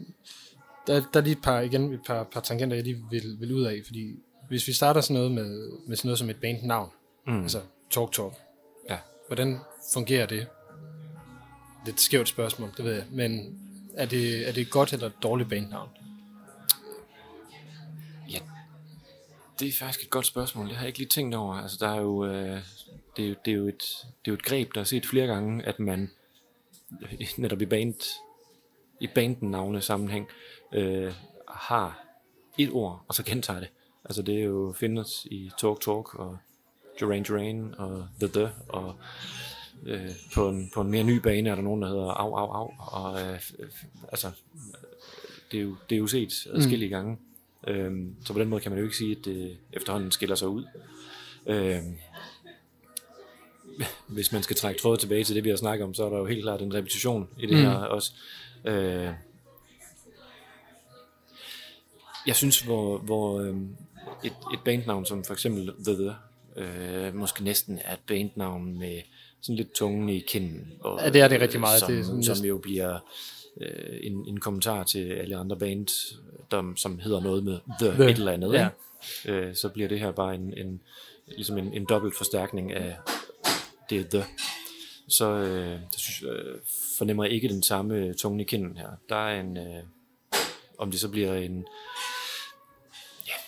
der, 0.87 1.01
der 1.13 1.19
er 1.19 1.21
lige 1.21 1.31
et 1.31 1.41
par, 1.41 1.59
igen 1.59 1.93
et 1.93 1.99
par, 2.07 2.23
par 2.23 2.41
tangenter, 2.41 2.77
jeg 2.77 2.83
lige 2.83 3.03
vil, 3.11 3.35
vil 3.39 3.53
ud 3.53 3.63
af, 3.63 3.81
fordi 3.85 4.15
hvis 4.49 4.67
vi 4.67 4.73
starter 4.73 5.01
sådan 5.01 5.13
noget 5.13 5.31
med, 5.31 5.69
med 5.87 5.97
sådan 5.97 6.07
noget 6.07 6.19
som 6.19 6.29
et 6.29 6.37
bandnavn, 6.41 6.89
mm. 7.27 7.41
altså 7.41 7.61
Talk 7.91 8.11
Talk, 8.11 8.33
Ja. 8.89 8.97
hvordan 9.27 9.59
fungerer 9.93 10.25
det? 10.25 10.47
Lidt 11.85 12.01
skævt 12.01 12.27
spørgsmål, 12.27 12.71
det 12.77 12.85
ved 12.85 12.93
jeg, 12.93 13.05
men 13.11 13.59
er 13.95 14.05
det, 14.05 14.47
er 14.47 14.51
det 14.51 14.61
et 14.61 14.69
godt 14.69 14.93
eller 14.93 15.07
et 15.07 15.23
dårligt 15.23 15.49
bandnavn? 15.49 15.89
Ja, 18.29 18.39
det 19.59 19.67
er 19.67 19.73
faktisk 19.73 20.03
et 20.03 20.09
godt 20.09 20.25
spørgsmål. 20.25 20.67
Det 20.67 20.75
har 20.75 20.83
jeg 20.83 20.87
ikke 20.87 20.99
lige 20.99 21.09
tænkt 21.09 21.35
over. 21.35 21.55
Altså, 21.55 21.77
der 21.79 21.89
er 21.89 22.01
jo, 22.01 22.25
øh, 22.25 22.59
det, 23.17 23.25
er 23.25 23.29
jo, 23.29 23.35
det, 23.45 23.51
er 23.51 23.55
jo 23.55 23.67
et, 23.67 23.83
det 24.01 24.31
er 24.31 24.31
jo 24.31 24.33
et 24.33 24.43
greb, 24.43 24.75
der 24.75 24.81
er 24.81 24.85
set 24.85 25.05
flere 25.05 25.27
gange, 25.27 25.63
at 25.65 25.79
man 25.79 26.11
netop 27.37 27.61
i 27.61 27.65
band, 27.65 28.19
i 28.99 29.07
banden 29.07 29.51
navne 29.51 29.81
sammenhæng, 29.81 30.27
øh, 30.73 31.13
har 31.49 32.05
et 32.57 32.69
ord, 32.71 33.05
og 33.07 33.15
så 33.15 33.23
gentager 33.23 33.59
det. 33.59 33.69
Altså 34.05 34.21
det 34.21 34.35
er 34.35 34.43
jo 34.43 34.73
findes 34.77 35.27
i 35.31 35.51
Talk 35.57 35.81
Talk, 35.81 36.15
og 36.15 36.37
Duran 36.99 37.23
Duran, 37.23 37.75
og 37.77 38.07
The 38.19 38.27
The, 38.27 38.51
og 38.69 38.95
øh, 39.85 40.09
på, 40.33 40.49
en, 40.49 40.71
på 40.73 40.81
en 40.81 40.91
mere 40.91 41.03
ny 41.03 41.17
bane 41.17 41.49
er 41.49 41.55
der 41.55 41.61
nogen, 41.61 41.81
der 41.81 41.87
hedder 41.87 42.11
Au 42.11 42.35
Au 42.35 42.51
Au, 42.51 42.73
og 42.77 43.21
øh, 43.21 43.39
altså, 44.09 44.31
det 45.51 45.57
er 45.57 45.61
jo, 45.61 45.75
det 45.89 45.95
er 45.95 45.99
jo 45.99 46.07
set 46.07 46.47
adskillige 46.53 46.89
mm. 46.89 46.91
gange. 46.91 47.17
Øhm, 47.67 48.15
så 48.25 48.33
på 48.33 48.39
den 48.39 48.49
måde 48.49 48.61
kan 48.61 48.71
man 48.71 48.79
jo 48.79 48.85
ikke 48.85 48.97
sige, 48.97 49.11
at 49.19 49.25
det 49.25 49.57
efterhånden 49.73 50.11
skiller 50.11 50.35
sig 50.35 50.47
ud. 50.47 50.63
Øhm, 51.45 51.97
hvis 54.07 54.31
man 54.31 54.43
skal 54.43 54.55
trække 54.55 54.81
trådet 54.81 54.99
tilbage 54.99 55.23
til 55.23 55.35
det, 55.35 55.43
vi 55.43 55.49
har 55.49 55.57
snakket 55.57 55.85
om, 55.85 55.93
så 55.93 56.05
er 56.05 56.09
der 56.09 56.17
jo 56.17 56.25
helt 56.25 56.43
klart 56.43 56.61
en 56.61 56.73
repetition 56.73 57.29
i 57.39 57.45
det 57.45 57.57
mm. 57.57 57.63
her 57.63 57.71
også. 57.71 58.13
Øh, 58.65 59.09
jeg 62.27 62.35
synes, 62.35 62.61
hvor, 62.61 62.97
hvor 62.97 63.41
øhm, 63.41 63.75
et, 64.23 64.33
et 64.53 64.59
bandnavn 64.65 65.05
som 65.05 65.23
for 65.23 65.33
eksempel 65.33 65.73
The 65.85 65.93
The, 65.93 66.15
øh, 66.55 67.15
måske 67.15 67.43
næsten 67.43 67.79
er 67.83 67.93
et 67.93 67.99
bandnavn 68.07 68.79
med 68.79 69.01
sådan 69.41 69.55
lidt 69.55 69.73
tungen 69.73 70.09
i 70.09 70.19
kinden. 70.19 70.71
Og, 70.79 70.99
Ja, 71.03 71.09
det 71.09 71.21
er 71.21 71.27
det 71.27 71.41
rigtig 71.41 71.59
meget. 71.59 71.79
Som, 71.79 71.91
Det 71.91 71.99
er 71.99 72.03
sådan 72.03 72.23
som 72.23 72.31
næsten- 72.31 72.47
jo 72.47 72.57
bliver 72.57 72.99
øh, 73.61 73.99
en, 74.03 74.25
en 74.27 74.39
kommentar 74.39 74.83
til 74.83 75.09
alle 75.11 75.37
andre 75.37 75.57
bands, 75.57 75.93
der, 76.51 76.73
som 76.75 76.99
hedder 76.99 77.21
noget 77.21 77.43
med 77.43 77.59
The, 77.79 77.89
The, 77.91 78.03
et 78.11 78.17
eller 78.17 78.31
andet. 78.31 78.53
ja. 78.53 78.67
Øh, 79.25 79.55
så 79.55 79.69
bliver 79.69 79.87
det 79.89 79.99
her 79.99 80.11
bare 80.11 80.35
en, 80.35 80.53
en, 80.57 80.81
ligesom 81.27 81.57
en, 81.57 81.73
en 81.73 81.85
dobbelt 81.89 82.17
forstærkning 82.17 82.73
af 82.73 82.95
det 83.89 84.07
The. 84.09 84.25
Så 85.07 85.29
øh, 85.29 85.71
det 85.71 85.99
synes, 85.99 86.23
øh, 86.23 86.55
fornemmer 86.97 87.23
jeg 87.23 87.33
ikke 87.33 87.47
den 87.49 87.63
samme 87.63 88.13
tunge 88.13 88.41
i 88.43 88.45
kinden 88.45 88.77
her. 88.77 88.89
Der 89.09 89.15
er 89.15 89.39
en, 89.41 89.57
øh, 89.57 89.83
om 90.77 90.91
det 90.91 90.99
så 90.99 91.09
bliver 91.09 91.33
en, 91.33 91.65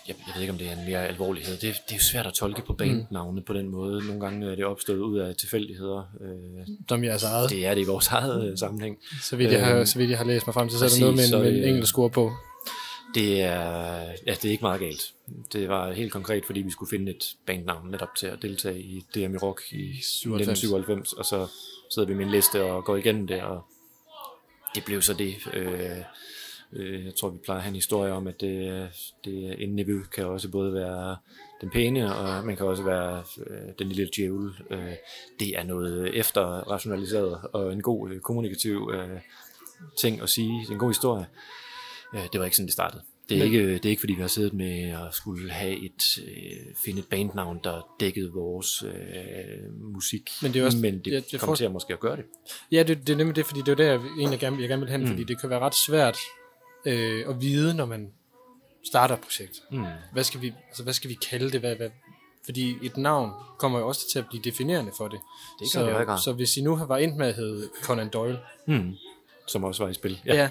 jeg, 0.07 0.15
jeg 0.27 0.33
ved 0.35 0.41
ikke 0.41 0.51
om 0.51 0.57
det 0.57 0.67
er 0.67 0.71
en 0.71 0.85
mere 0.85 1.07
alvorlighed. 1.07 1.53
Det, 1.53 1.61
det 1.61 1.71
er 1.91 1.95
jo 1.95 2.01
svært 2.01 2.25
at 2.27 2.33
tolke 2.33 2.61
på 2.61 2.73
bandnavne 2.73 3.39
mm. 3.39 3.45
på 3.45 3.53
den 3.53 3.69
måde. 3.69 4.05
Nogle 4.07 4.21
gange 4.21 4.51
er 4.51 4.55
det 4.55 4.65
opstået 4.65 4.97
ud 4.99 5.17
af 5.19 5.35
tilfældigheder. 5.35 6.03
Øh, 6.21 6.67
Som 6.89 7.03
jeres 7.03 7.23
eget. 7.23 7.49
det 7.49 7.65
er 7.65 7.73
det 7.73 7.81
i 7.81 7.85
vores 7.85 8.07
eget 8.07 8.51
øh, 8.51 8.57
sammenhæng. 8.57 8.97
Så 9.23 9.35
vidt, 9.35 9.51
jeg 9.51 9.65
har, 9.65 9.75
Øhm, 9.75 9.85
så 9.85 9.97
vidt 9.99 10.09
jeg 10.09 10.17
har 10.17 10.25
læst 10.25 10.47
mig 10.47 10.53
frem 10.53 10.69
til, 10.69 10.79
så 10.79 10.85
er 10.85 10.89
der 10.89 10.99
noget 10.99 11.15
med 11.15 11.25
en, 11.33 11.39
med 11.43 11.49
en 11.51 11.55
det- 11.63 11.69
engelsk 11.69 11.97
ord 11.97 12.11
på. 12.11 12.31
Det 13.15 13.41
er, 13.41 14.01
ja, 14.27 14.31
det 14.33 14.45
er 14.45 14.49
ikke 14.49 14.61
meget 14.63 14.79
galt. 14.79 15.13
Det 15.53 15.69
var 15.69 15.91
helt 15.93 16.11
konkret, 16.11 16.45
fordi 16.45 16.61
vi 16.61 16.71
skulle 16.71 16.89
finde 16.89 17.11
et 17.11 17.23
bandnavn 17.45 17.91
netop 17.91 18.15
til 18.15 18.27
at 18.27 18.41
deltage 18.41 18.79
i 18.79 19.05
DM 19.15 19.33
i 19.33 19.37
Rock 19.37 19.61
i 19.71 19.89
1997, 19.89 21.13
og 21.13 21.25
så 21.25 21.47
sidder 21.91 22.07
vi 22.07 22.13
med 22.13 22.25
en 22.25 22.31
liste 22.31 22.63
og 22.63 22.83
går 22.85 22.95
igennem 22.95 23.27
det, 23.27 23.41
og 23.41 23.65
det 24.75 24.85
blev 24.85 25.01
så 25.01 25.13
det. 25.13 25.35
Øh, 25.53 25.89
øh, 26.73 27.05
jeg 27.05 27.15
tror, 27.15 27.29
vi 27.29 27.37
plejer 27.43 27.57
at 27.57 27.63
have 27.63 27.69
en 27.69 27.75
historie 27.75 28.11
om, 28.13 28.27
at 28.27 28.41
det, 28.41 28.89
det, 29.25 29.63
en 29.63 29.75
nevø 29.75 30.01
kan 30.15 30.25
også 30.25 30.49
både 30.49 30.73
være 30.73 31.17
den 31.61 31.69
pæne, 31.69 32.15
og 32.15 32.45
man 32.45 32.55
kan 32.57 32.65
også 32.65 32.83
være 32.83 33.23
øh, 33.47 33.73
den 33.79 33.87
lille 33.87 34.09
djævel. 34.15 34.51
Øh, 34.71 34.93
det 35.39 35.57
er 35.59 35.63
noget 35.63 36.15
efter 36.17 36.41
rationaliseret 36.45 37.39
og 37.53 37.73
en 37.73 37.81
god 37.81 38.09
øh, 38.11 38.19
kommunikativ 38.19 38.91
øh, 38.93 39.19
ting 39.99 40.21
at 40.21 40.29
sige. 40.29 40.59
Det 40.61 40.67
er 40.69 40.73
en 40.73 40.79
god 40.79 40.89
historie. 40.89 41.25
Øh, 42.15 42.21
det 42.31 42.39
var 42.39 42.45
ikke 42.45 42.57
sådan, 42.57 42.67
det 42.67 42.73
startede. 42.73 43.03
Det 43.29 43.39
er, 43.39 43.43
ikke, 43.43 43.73
det 43.73 43.85
er 43.85 43.89
ikke, 43.89 43.99
fordi 43.99 44.13
vi 44.13 44.21
har 44.21 44.27
siddet 44.27 44.53
med 44.53 44.89
at 44.89 45.13
skulle 45.13 45.51
have 45.51 45.85
et, 45.85 46.17
øh, 46.27 46.75
finde 46.85 46.99
et 46.99 47.07
bandnavn, 47.07 47.59
der 47.63 47.95
dækkede 47.99 48.31
vores 48.33 48.83
øh, 48.83 49.81
musik. 49.93 50.29
Men 50.41 50.53
det 50.53 50.61
er 50.61 50.65
også- 50.65 50.77
men 50.77 50.99
det 50.99 51.07
jeg- 51.13 51.23
jeg 51.31 51.39
kommer 51.39 51.51
får- 51.51 51.55
til 51.55 51.65
at 51.65 51.71
måske 51.71 51.93
at 51.93 51.99
gøre 51.99 52.15
det. 52.15 52.25
Ja, 52.71 52.83
det, 52.83 53.07
det 53.07 53.13
er 53.13 53.17
nemlig 53.17 53.35
det, 53.35 53.45
fordi 53.45 53.59
det 53.59 53.71
er 53.71 53.75
der, 53.75 53.83
jeg 53.85 53.99
egentlig 54.19 54.39
gerne, 54.39 54.57
jeg 54.61 54.69
gerne 54.69 54.81
vil 54.81 54.91
hen, 54.91 55.01
mm. 55.01 55.07
fordi 55.07 55.23
det 55.23 55.41
kan 55.41 55.49
være 55.49 55.59
ret 55.59 55.75
svært 55.75 56.17
øh, 56.85 57.29
at 57.29 57.41
vide, 57.41 57.73
når 57.73 57.85
man 57.85 58.11
starter 58.85 59.15
et 59.15 59.21
projekt. 59.21 59.63
Mm. 59.71 59.85
Hvad 60.13 60.23
skal 60.23 60.41
vi, 60.41 60.53
altså, 60.67 60.83
hvad 60.83 60.93
skal 60.93 61.09
vi 61.09 61.13
kalde 61.29 61.51
det? 61.51 61.59
Hvad, 61.59 61.75
hvad, 61.75 61.89
fordi 62.45 62.75
et 62.83 62.97
navn 62.97 63.31
kommer 63.57 63.79
jo 63.79 63.87
også 63.87 64.11
til 64.11 64.19
at 64.19 64.27
blive 64.27 64.43
definerende 64.43 64.91
for 64.97 65.07
det. 65.07 65.19
Det 65.59 65.67
så, 65.71 66.05
det 66.09 66.19
så 66.23 66.33
hvis 66.33 66.57
I 66.57 66.61
nu 66.61 66.75
var 66.75 66.97
endt 66.97 67.17
med 67.17 67.27
at 67.27 67.35
hedde 67.35 67.69
Conan 67.83 68.09
Doyle, 68.09 68.39
Mm. 68.65 68.95
Som 69.47 69.63
også 69.63 69.83
var 69.83 69.89
i 69.89 69.93
spil. 69.93 70.21
ja. 70.25 70.35
ja 70.35 70.49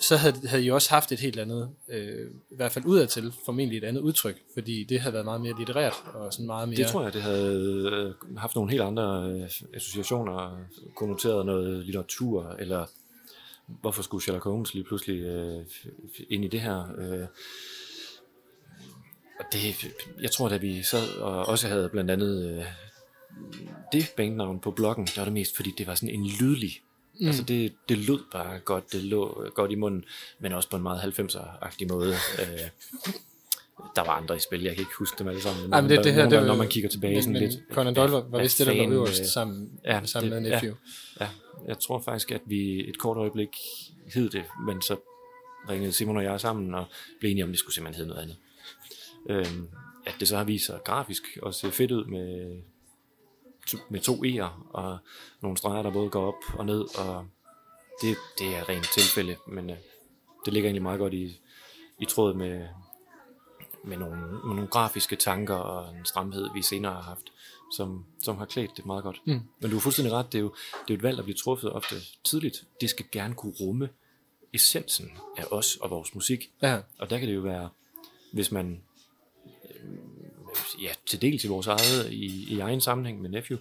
så 0.00 0.16
havde, 0.16 0.48
havde 0.48 0.64
I 0.64 0.70
også 0.70 0.90
haft 0.90 1.12
et 1.12 1.20
helt 1.20 1.38
andet, 1.38 1.70
øh, 1.88 2.30
i 2.50 2.56
hvert 2.56 2.72
fald 2.72 2.84
udadtil, 2.84 3.32
formentlig 3.44 3.78
et 3.78 3.84
andet 3.84 4.00
udtryk, 4.00 4.36
fordi 4.54 4.84
det 4.84 5.00
havde 5.00 5.12
været 5.12 5.24
meget 5.24 5.40
mere 5.40 5.54
litterært, 5.58 5.94
og 6.14 6.32
sådan 6.32 6.46
meget 6.46 6.68
mere... 6.68 6.76
Det 6.76 6.86
tror 6.86 7.02
jeg, 7.02 7.12
det 7.12 7.22
havde 7.22 8.14
øh, 8.30 8.36
haft 8.36 8.54
nogle 8.54 8.70
helt 8.70 8.82
andre 8.82 9.30
øh, 9.30 9.50
associationer, 9.74 10.58
konnoteret 10.96 11.46
noget 11.46 11.84
litteratur, 11.84 12.56
eller 12.58 12.86
hvorfor 13.66 14.02
skulle 14.02 14.22
Sherlock 14.22 14.44
Holmes 14.44 14.74
lige 14.74 14.84
pludselig 14.84 15.20
øh, 15.20 15.64
ind 16.28 16.44
i 16.44 16.48
det 16.48 16.60
her? 16.60 16.84
Øh, 16.98 17.26
og 19.38 19.44
det, 19.52 19.86
jeg 20.20 20.30
tror, 20.30 20.48
da 20.48 20.56
vi 20.56 20.82
sad 20.82 21.18
og 21.18 21.46
også 21.46 21.68
havde 21.68 21.88
blandt 21.88 22.10
andet 22.10 22.50
øh, 22.50 22.64
det 23.92 24.12
bandnavn 24.16 24.60
på 24.60 24.70
bloggen, 24.70 25.06
det 25.06 25.16
var 25.16 25.24
det 25.24 25.32
mest, 25.32 25.56
fordi 25.56 25.74
det 25.78 25.86
var 25.86 25.94
sådan 25.94 26.14
en 26.14 26.26
lydlig. 26.26 26.82
Mm. 27.20 27.26
Altså 27.26 27.42
det, 27.42 27.74
det 27.88 27.98
lød 27.98 28.20
bare 28.32 28.58
godt, 28.58 28.92
det 28.92 29.02
lå 29.02 29.50
godt 29.54 29.72
i 29.72 29.74
munden, 29.74 30.04
men 30.38 30.52
også 30.52 30.70
på 30.70 30.76
en 30.76 30.82
meget 30.82 31.18
90'er-agtig 31.18 31.86
måde. 31.88 32.14
Der 33.96 34.02
var 34.04 34.10
andre 34.12 34.36
i 34.36 34.38
spil, 34.38 34.62
jeg 34.62 34.74
kan 34.74 34.80
ikke 34.82 34.92
huske 34.98 35.18
dem 35.18 35.28
alle 35.28 35.40
sammen. 35.42 35.72
Ej, 35.72 35.80
men 35.80 35.90
det, 35.90 35.96
der- 35.96 36.02
det 36.02 36.12
her, 36.14 36.22
det 36.22 36.30
gange, 36.32 36.46
var, 36.46 36.52
når 36.52 36.58
man 36.58 36.68
kigger 36.68 36.88
tilbage 36.90 37.14
men, 37.14 37.22
sådan 37.22 37.32
men 37.32 37.42
lidt. 37.42 37.60
Conan 37.72 37.94
Doyle 37.94 38.12
var, 38.12 38.20
var 38.30 38.42
vist 38.42 38.58
det, 38.58 38.66
der 38.66 38.72
fanden, 38.72 38.92
øverst 38.92 39.20
øh, 39.20 39.26
sammen, 39.26 39.80
ja, 39.84 40.04
sammen 40.06 40.32
det- 40.32 40.42
med 40.42 40.50
Nephew. 40.50 40.74
Ja, 41.20 41.28
jeg 41.68 41.78
tror 41.78 42.00
faktisk, 42.00 42.30
at 42.30 42.40
vi 42.46 42.88
et 42.88 42.98
kort 42.98 43.16
øjeblik 43.16 43.48
hed 44.14 44.30
det, 44.30 44.44
men 44.66 44.82
så 44.82 44.96
ringede 45.68 45.92
Simon 45.92 46.16
og 46.16 46.24
jeg 46.24 46.40
sammen 46.40 46.74
og 46.74 46.84
blev 47.20 47.30
enige 47.30 47.44
om, 47.44 47.50
at 47.50 47.52
det 47.52 47.58
skulle 47.58 47.74
simpelthen 47.74 48.06
hedde 48.06 48.08
noget 48.08 48.22
andet. 48.22 48.36
Øhm, 49.52 49.68
at 50.06 50.14
det 50.20 50.28
så 50.28 50.36
har 50.36 50.44
vist 50.44 50.66
sig 50.66 50.80
grafisk 50.84 51.22
og 51.42 51.54
se 51.54 51.70
fedt 51.70 51.90
ud 51.92 52.04
med, 52.04 52.56
to, 53.66 53.78
med 53.90 54.00
to 54.00 54.12
E'er 54.24 54.72
og 54.74 54.98
nogle 55.42 55.56
streger, 55.56 55.82
der 55.82 55.90
både 55.90 56.10
går 56.10 56.26
op 56.26 56.58
og 56.58 56.66
ned, 56.66 56.98
og 56.98 57.26
det, 58.02 58.16
det 58.38 58.56
er 58.56 58.68
rent 58.68 58.88
tilfælde, 58.94 59.36
men 59.48 59.70
øh, 59.70 59.76
det 60.44 60.52
ligger 60.52 60.68
egentlig 60.68 60.82
meget 60.82 60.98
godt 60.98 61.14
i, 61.14 61.40
i 62.00 62.04
tråd 62.04 62.34
med, 62.34 62.66
med 63.86 63.96
nogle, 63.96 64.16
med 64.20 64.54
nogle 64.54 64.66
grafiske 64.66 65.16
tanker 65.16 65.54
og 65.54 65.96
en 65.96 66.04
stramhed, 66.04 66.48
vi 66.54 66.62
senere 66.62 66.92
har 66.92 67.02
haft, 67.02 67.32
som, 67.72 68.04
som 68.22 68.38
har 68.38 68.44
klædt 68.44 68.76
det 68.76 68.86
meget 68.86 69.02
godt. 69.02 69.20
Mm. 69.24 69.40
Men 69.60 69.70
du 69.70 69.76
er 69.76 69.80
fuldstændig 69.80 70.12
ret, 70.12 70.32
det 70.32 70.38
er, 70.38 70.42
jo, 70.42 70.54
det 70.72 70.78
er 70.78 70.84
jo 70.90 70.94
et 70.94 71.02
valg, 71.02 71.16
der 71.16 71.22
bliver 71.22 71.38
truffet 71.38 71.72
ofte 71.72 71.94
tidligt. 72.24 72.64
Det 72.80 72.90
skal 72.90 73.06
gerne 73.12 73.34
kunne 73.34 73.54
rumme 73.60 73.88
essensen 74.52 75.12
af 75.36 75.44
os 75.50 75.76
og 75.76 75.90
vores 75.90 76.14
musik. 76.14 76.50
Ja. 76.62 76.80
Og 76.98 77.10
der 77.10 77.18
kan 77.18 77.28
det 77.28 77.34
jo 77.34 77.40
være, 77.40 77.68
hvis 78.32 78.52
man 78.52 78.82
ja, 80.82 80.92
til 81.06 81.22
dels 81.22 81.44
i 81.44 81.48
vores 81.48 81.66
eget, 81.66 82.12
i, 82.12 82.54
i 82.54 82.60
egen 82.60 82.80
sammenhæng 82.80 83.22
med 83.22 83.30
Nephew, 83.30 83.58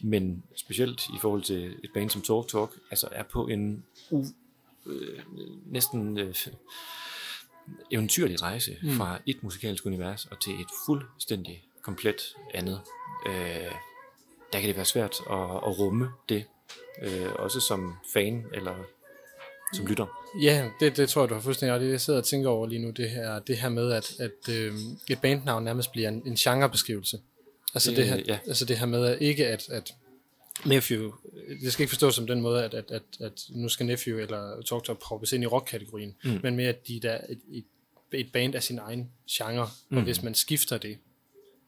men 0.00 0.42
specielt 0.56 1.06
i 1.08 1.18
forhold 1.20 1.42
til 1.42 1.76
et 1.84 1.90
band 1.94 2.10
som 2.10 2.22
Talk 2.22 2.48
Talk, 2.48 2.70
altså 2.90 3.08
er 3.12 3.22
på 3.22 3.46
en 3.46 3.84
u, 4.10 4.24
øh, 4.86 5.18
næsten 5.66 6.18
øh, 6.18 6.34
eventyrlig 7.90 8.42
rejse 8.42 8.76
mm. 8.82 8.90
fra 8.96 9.18
et 9.26 9.42
musikalsk 9.42 9.86
univers 9.86 10.26
og 10.26 10.40
til 10.40 10.52
et 10.52 10.66
fuldstændig 10.86 11.64
komplet 11.82 12.36
andet. 12.54 12.80
Øh, 13.26 13.32
der 14.52 14.60
kan 14.60 14.68
det 14.68 14.76
være 14.76 14.84
svært 14.84 15.14
at, 15.30 15.38
at 15.66 15.78
rumme 15.78 16.08
det, 16.28 16.44
øh, 17.02 17.32
også 17.34 17.60
som 17.60 17.94
fan 18.12 18.44
eller 18.54 18.74
som 19.72 19.86
lytter. 19.86 20.06
Ja, 20.42 20.70
det, 20.80 20.96
det 20.96 21.08
tror 21.08 21.22
jeg, 21.22 21.28
du 21.28 21.34
har 21.34 21.40
fuldstændig 21.40 21.74
ret 21.76 21.82
i. 21.82 21.90
Jeg 21.90 22.00
sidder 22.00 22.18
og 22.18 22.24
tænker 22.24 22.48
over 22.50 22.66
lige 22.66 22.78
nu, 22.78 22.90
det 22.90 23.10
her, 23.10 23.38
det 23.38 23.56
her 23.58 23.68
med, 23.68 23.92
at, 23.92 24.12
at 24.20 24.48
øh, 24.54 24.74
et 25.10 25.20
bandnavn 25.20 25.64
nærmest 25.64 25.92
bliver 25.92 26.08
en, 26.08 26.22
en 26.26 26.34
genrebeskrivelse. 26.34 27.20
Altså 27.74 27.90
det, 27.90 27.96
Det- 27.98 28.06
her, 28.08 28.22
ja. 28.26 28.38
altså 28.46 28.64
det 28.64 28.78
her 28.78 28.86
med, 28.86 29.04
at 29.06 29.20
ikke 29.20 29.46
at, 29.46 29.68
at 29.68 29.94
Nephew, 30.64 31.12
det 31.62 31.72
skal 31.72 31.82
ikke 31.82 31.90
forstås 31.90 32.14
som 32.14 32.26
den 32.26 32.40
måde, 32.40 32.64
at, 32.64 32.74
at, 32.74 32.90
at, 32.90 33.02
at 33.20 33.44
nu 33.50 33.68
skal 33.68 33.86
Nephew 33.86 34.18
eller 34.18 34.62
Talk 34.62 34.84
Talk 34.84 34.98
proppes 34.98 35.32
ind 35.32 35.44
i 35.44 35.46
rock-kategorien, 35.46 36.14
mm. 36.24 36.40
men 36.42 36.56
mere, 36.56 36.68
at 36.68 36.88
de 36.88 37.00
der 37.00 37.20
et, 37.28 37.40
et, 37.50 37.64
et 38.12 38.32
band 38.32 38.54
af 38.54 38.62
sin 38.62 38.78
egen 38.78 39.10
genre, 39.30 39.68
mm. 39.88 39.96
og 39.96 40.02
hvis 40.02 40.22
man 40.22 40.34
skifter 40.34 40.78
det, 40.78 40.98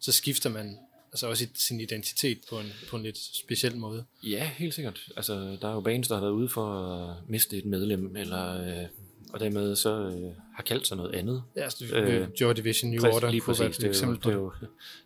så 0.01 0.13
skifter 0.13 0.51
man 0.51 0.79
altså 1.13 1.29
også 1.29 1.47
sin 1.55 1.81
identitet 1.81 2.39
på 2.51 2.61
en, 2.61 2.73
på 2.91 2.97
en 2.97 3.03
lidt 3.03 3.19
speciel 3.19 3.77
måde. 3.77 4.05
Ja, 4.23 4.51
helt 4.57 4.75
sikkert. 4.75 5.01
Altså, 5.17 5.57
der 5.61 5.69
er 5.69 5.73
jo 5.73 5.81
bands, 5.81 6.09
der 6.09 6.15
har 6.15 6.21
været 6.21 6.33
ude 6.33 6.49
for 6.49 6.95
at 6.95 7.17
miste 7.29 7.57
et 7.57 7.65
medlem, 7.65 8.17
eller, 8.17 8.81
øh, 8.83 8.87
og 9.33 9.41
dermed 9.41 9.77
så 9.77 9.91
øh, 9.91 10.33
har 10.55 10.63
kaldt 10.63 10.87
sig 10.87 10.97
noget 10.97 11.15
andet. 11.15 11.43
Ja, 11.57 11.63
altså, 11.63 11.85
øh, 11.85 12.29
Joy 12.41 12.53
Division 12.53 12.91
New 12.91 13.05
Order 13.05 13.31
lige 13.31 13.41
kunne 13.41 13.59
være 13.59 13.69
præcis. 13.69 13.79
et 13.79 13.83
Det 13.83 13.87
er, 13.87 13.91
eksempel 13.91 14.19
på 14.19 14.31
det 14.31 14.37
er 14.37 14.41
jo 14.41 14.53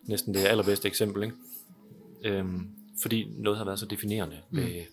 næsten 0.03 0.33
det 0.33 0.39
allerbedste 0.39 0.87
eksempel, 0.87 1.23
ikke? 1.23 1.35
Øhm, 2.23 2.69
fordi 3.01 3.27
noget 3.37 3.57
har 3.57 3.65
været 3.65 3.79
så 3.79 3.85
definerende 3.85 4.41
mm. 4.49 4.59
med 4.59 4.85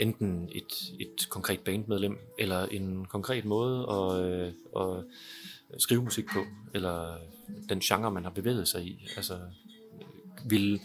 enten 0.00 0.48
et, 0.52 0.92
et 1.00 1.28
konkret 1.30 1.60
bandmedlem, 1.60 2.18
eller 2.38 2.66
en 2.66 3.04
konkret 3.04 3.44
måde 3.44 3.86
at, 3.90 4.24
øh, 4.24 4.52
at 4.76 5.04
skrive 5.82 6.02
musik 6.02 6.26
på, 6.26 6.44
eller 6.74 7.18
den 7.68 7.80
genre, 7.80 8.10
man 8.10 8.24
har 8.24 8.30
bevæget 8.30 8.68
sig 8.68 8.86
i. 8.86 9.08
Altså, 9.16 9.40
vil, 10.44 10.80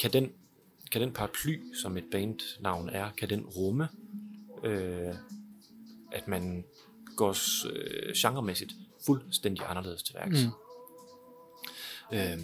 kan, 0.00 0.12
den, 0.12 0.32
kan 0.92 1.00
den 1.00 1.12
paraply, 1.12 1.74
som 1.74 1.96
et 1.96 2.04
bandnavn 2.10 2.88
er, 2.88 3.10
kan 3.10 3.30
den 3.30 3.46
rumme, 3.46 3.88
øh, 4.64 5.14
at 6.12 6.28
man 6.28 6.64
går 7.16 7.36
øh, 7.70 8.12
genremæssigt 8.16 8.72
fuldstændig 9.06 9.64
anderledes 9.68 10.02
til 10.02 10.14
værks. 10.14 10.44
Mm. 10.44 12.16
Øh, 12.16 12.38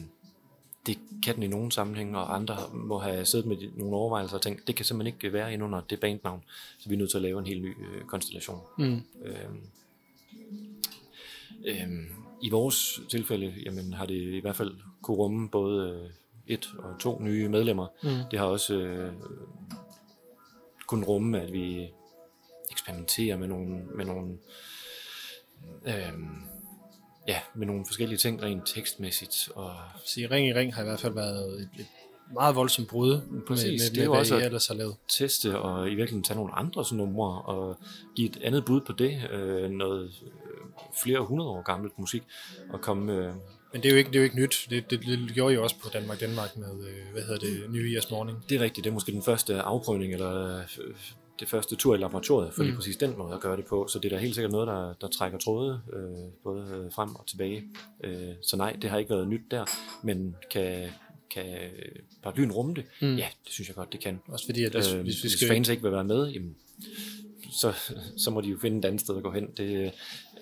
det 0.87 0.99
kan 1.22 1.35
den 1.35 1.43
i 1.43 1.47
nogle 1.47 1.72
sammenhænge, 1.72 2.18
og 2.18 2.35
andre 2.35 2.57
må 2.72 2.99
have 2.99 3.24
siddet 3.24 3.47
med 3.47 3.57
nogle 3.76 3.97
overvejelser 3.97 4.37
og 4.37 4.43
tænkt, 4.43 4.66
det 4.66 4.76
kan 4.76 4.85
simpelthen 4.85 5.14
ikke 5.14 5.32
være 5.32 5.53
ind 5.53 5.62
under 5.62 5.80
det 5.80 6.01
bandnavn, 6.01 6.43
så 6.78 6.89
vi 6.89 6.95
er 6.95 6.99
nødt 6.99 7.11
til 7.11 7.18
at 7.18 7.22
lave 7.22 7.39
en 7.39 7.47
helt 7.47 7.62
ny 7.62 7.76
øh, 7.80 8.05
konstellation. 8.05 8.61
Mm. 8.78 9.03
Øh, 9.24 9.49
øh, 11.64 11.89
I 12.43 12.51
vores 12.51 13.01
tilfælde, 13.09 13.55
jamen, 13.66 13.93
har 13.93 14.07
det 14.07 14.35
i 14.35 14.41
hvert 14.41 14.57
fald 14.57 14.74
kunne 15.03 15.16
rumme 15.16 15.49
både 15.49 15.91
øh, 15.91 16.11
et 16.47 16.74
og 16.78 16.99
to 17.01 17.20
nye 17.20 17.49
medlemmer. 17.49 17.87
Mm. 18.03 18.09
Det 18.30 18.39
har 18.39 18.47
også 18.47 18.74
øh, 18.74 19.12
kun 20.87 21.05
rumme, 21.05 21.41
at 21.41 21.53
vi 21.53 21.89
eksperimenterer 22.70 23.37
med 23.37 23.49
nogle, 23.49 23.85
med 23.95 24.05
nogle 24.05 24.39
øh, 25.87 26.12
ja, 27.28 27.38
med 27.54 27.66
nogle 27.66 27.84
forskellige 27.86 28.18
ting 28.18 28.42
rent 28.42 28.62
tekstmæssigt. 28.66 29.48
Og 29.54 29.72
Så 30.04 30.20
Ring 30.30 30.48
i 30.48 30.52
Ring 30.54 30.74
har 30.74 30.82
i 30.82 30.84
hvert 30.84 31.00
fald 31.00 31.14
været 31.14 31.60
et, 31.60 31.68
et 31.78 31.86
meget 32.34 32.54
voldsomt 32.56 32.88
brud 32.88 33.20
Præcis, 33.48 33.64
med, 33.64 33.72
med, 33.72 33.78
det 33.78 33.92
med 33.92 34.00
er 34.00 34.04
jo 34.04 34.10
hvad 34.10 34.20
også 34.20 34.34
I 34.36 34.38
at- 34.40 34.44
ellers 34.46 34.66
har 34.66 34.74
lavet. 34.74 34.96
teste 35.08 35.58
og 35.58 35.86
i 35.86 35.94
virkeligheden 35.94 36.22
tage 36.24 36.36
nogle 36.36 36.52
andre 36.54 36.84
sådan 36.84 36.98
numre 36.98 37.42
og 37.42 37.76
give 38.16 38.28
et 38.28 38.38
andet 38.42 38.64
bud 38.64 38.80
på 38.80 38.92
det, 38.92 39.30
øh, 39.30 39.70
noget 39.70 40.04
øh, 40.22 40.30
flere 41.02 41.20
hundrede 41.20 41.50
år 41.50 41.62
gammelt 41.62 41.98
musik, 41.98 42.22
og 42.70 42.80
komme 42.80 43.12
øh, 43.12 43.34
Men 43.72 43.82
det 43.82 43.88
er 43.88 43.90
jo 43.92 43.96
ikke, 43.98 44.08
det 44.08 44.16
er 44.16 44.20
jo 44.20 44.24
ikke 44.24 44.36
nyt. 44.36 44.66
Det, 44.70 44.90
det, 44.90 45.00
det 45.06 45.30
gjorde 45.34 45.52
I 45.52 45.56
jo 45.56 45.62
også 45.62 45.76
på 45.82 45.88
Danmark 45.92 46.20
Danmark 46.20 46.56
med, 46.56 46.86
øh, 46.88 47.12
hvad 47.12 47.22
hedder 47.22 47.38
det, 47.38 47.70
New 47.70 47.82
Year's 47.82 48.08
Morning. 48.10 48.44
Det 48.48 48.54
er 48.56 48.60
rigtigt, 48.60 48.84
det 48.84 48.90
er 48.90 48.94
måske 48.94 49.12
den 49.12 49.22
første 49.22 49.60
afprøvning, 49.62 50.12
eller 50.12 50.58
øh, 50.58 50.62
det 51.41 51.49
første 51.49 51.76
tur 51.76 51.95
i 51.95 51.99
laboratoriet, 51.99 52.55
for 52.55 52.62
mm. 52.62 52.66
lige 52.66 52.76
præcis 52.76 52.97
den 52.97 53.18
måde 53.18 53.35
at 53.35 53.41
gøre 53.41 53.57
det 53.57 53.64
på. 53.66 53.87
Så 53.89 53.99
det 53.99 54.12
er 54.12 54.16
da 54.16 54.22
helt 54.22 54.35
sikkert 54.35 54.53
noget, 54.53 54.68
der, 54.68 54.95
der 55.01 55.09
trækker 55.09 55.39
tråde, 55.39 55.80
øh, 55.93 56.32
både 56.43 56.66
øh, 56.85 56.93
frem 56.93 57.14
og 57.14 57.26
tilbage. 57.26 57.62
Øh, 58.05 58.32
så 58.43 58.57
nej, 58.57 58.76
det 58.82 58.91
har 58.91 58.99
ikke 58.99 59.11
været 59.11 59.28
nyt 59.28 59.51
der, 59.51 59.64
men 60.03 60.37
kan, 60.51 60.89
kan 61.30 61.45
paraplyen 62.22 62.53
rumme 62.53 62.74
det? 62.74 62.85
Mm. 63.01 63.16
Ja, 63.16 63.26
det 63.45 63.53
synes 63.53 63.68
jeg 63.68 63.76
godt, 63.76 63.93
det 63.93 64.01
kan. 64.01 64.20
Også 64.28 64.47
fordi, 64.47 64.64
at 64.64 64.72
hvis, 64.72 64.93
Øh, 64.93 65.01
hvis 65.01 65.16
vi 65.16 65.28
hvis 65.28 65.32
skal... 65.32 65.49
fans 65.49 65.68
ikke 65.68 65.82
vil 65.82 65.93
være 65.93 66.05
med, 66.05 66.28
jamen, 66.28 66.57
så, 67.53 67.72
så 68.16 68.30
må 68.30 68.41
de 68.41 68.49
jo 68.49 68.59
finde 68.61 68.78
et 68.78 68.85
andet 68.85 69.01
sted 69.01 69.16
at 69.16 69.22
gå 69.22 69.30
hen. 69.30 69.49
Det, 69.57 69.93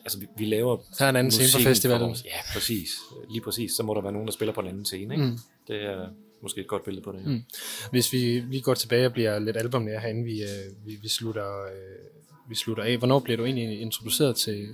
altså, 0.04 0.18
vi, 0.18 0.26
vi 0.36 0.44
laver 0.44 0.76
Der 0.98 1.04
er 1.04 1.10
en 1.10 1.16
anden 1.16 1.30
scene 1.30 1.62
på 1.62 1.68
festivalen. 1.68 2.16
Ja, 2.24 2.52
præcis. 2.52 2.90
Lige 3.30 3.40
præcis. 3.40 3.72
Så 3.72 3.82
må 3.82 3.94
der 3.94 4.00
være 4.00 4.12
nogen, 4.12 4.26
der 4.26 4.32
spiller 4.32 4.52
på 4.52 4.60
en 4.60 4.66
anden 4.66 4.84
scene. 4.84 5.14
Ikke? 5.14 5.26
Mm. 5.26 5.38
Det 5.68 5.84
er 5.84 6.08
måske 6.42 6.60
et 6.60 6.66
godt 6.66 6.84
billede 6.84 7.04
på 7.04 7.12
det. 7.12 7.18
Ja. 7.18 7.28
Mm. 7.28 7.42
Hvis 7.90 8.12
vi 8.12 8.18
lige 8.40 8.62
går 8.62 8.74
tilbage 8.74 9.06
og 9.06 9.12
bliver 9.12 9.38
lidt 9.38 9.56
albumnære 9.56 10.00
herinde, 10.00 10.24
vi, 10.24 10.42
øh, 10.42 10.86
vi, 10.86 10.98
vi, 11.02 11.08
slutter, 11.08 11.62
øh, 11.64 12.48
vi 12.48 12.54
slutter 12.54 12.82
af. 12.84 12.96
Hvornår 12.98 13.18
bliver 13.18 13.36
du 13.36 13.44
egentlig 13.44 13.80
introduceret 13.80 14.36
til, 14.36 14.68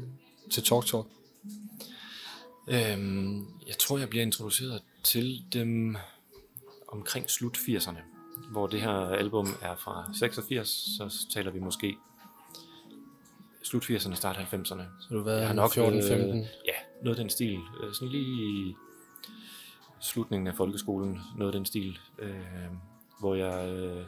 til 0.51 0.63
Talk 0.63 0.87
Talk? 0.87 1.07
Øhm, 2.69 3.39
jeg 3.67 3.79
tror, 3.79 3.99
jeg 3.99 4.09
bliver 4.09 4.23
introduceret 4.23 4.83
til 5.05 5.43
dem 5.53 5.97
omkring 6.89 7.31
slut 7.31 7.57
80'erne, 7.57 7.99
hvor 8.51 8.67
det 8.67 8.81
her 8.81 8.91
album 8.91 9.47
er 9.63 9.77
fra 9.77 10.11
86, 10.19 10.69
så 10.69 11.27
taler 11.35 11.51
vi 11.51 11.59
måske 11.59 11.97
slut 13.63 13.91
80'erne, 13.91 14.15
start 14.15 14.37
90'erne. 14.37 14.83
Så 15.01 15.09
du 15.11 15.17
har 15.17 15.25
været 15.25 15.41
Jeg 15.41 15.47
har 15.47 15.55
nok 15.55 15.75
14, 15.75 15.99
været, 15.99 16.09
15. 16.09 16.39
Ja, 16.41 16.73
noget 17.03 17.19
af 17.19 17.23
den 17.23 17.31
stil. 17.31 17.59
Øh, 17.83 17.95
Sådan 17.95 18.09
lige 18.09 18.77
slutningen 20.01 20.47
af 20.47 20.55
folkeskolen, 20.55 21.21
noget 21.37 21.53
af 21.53 21.57
den 21.59 21.67
stil, 21.67 21.99
øh, 22.19 22.31
hvor 23.21 23.35
jeg 23.35 23.69
øh, 23.69 24.05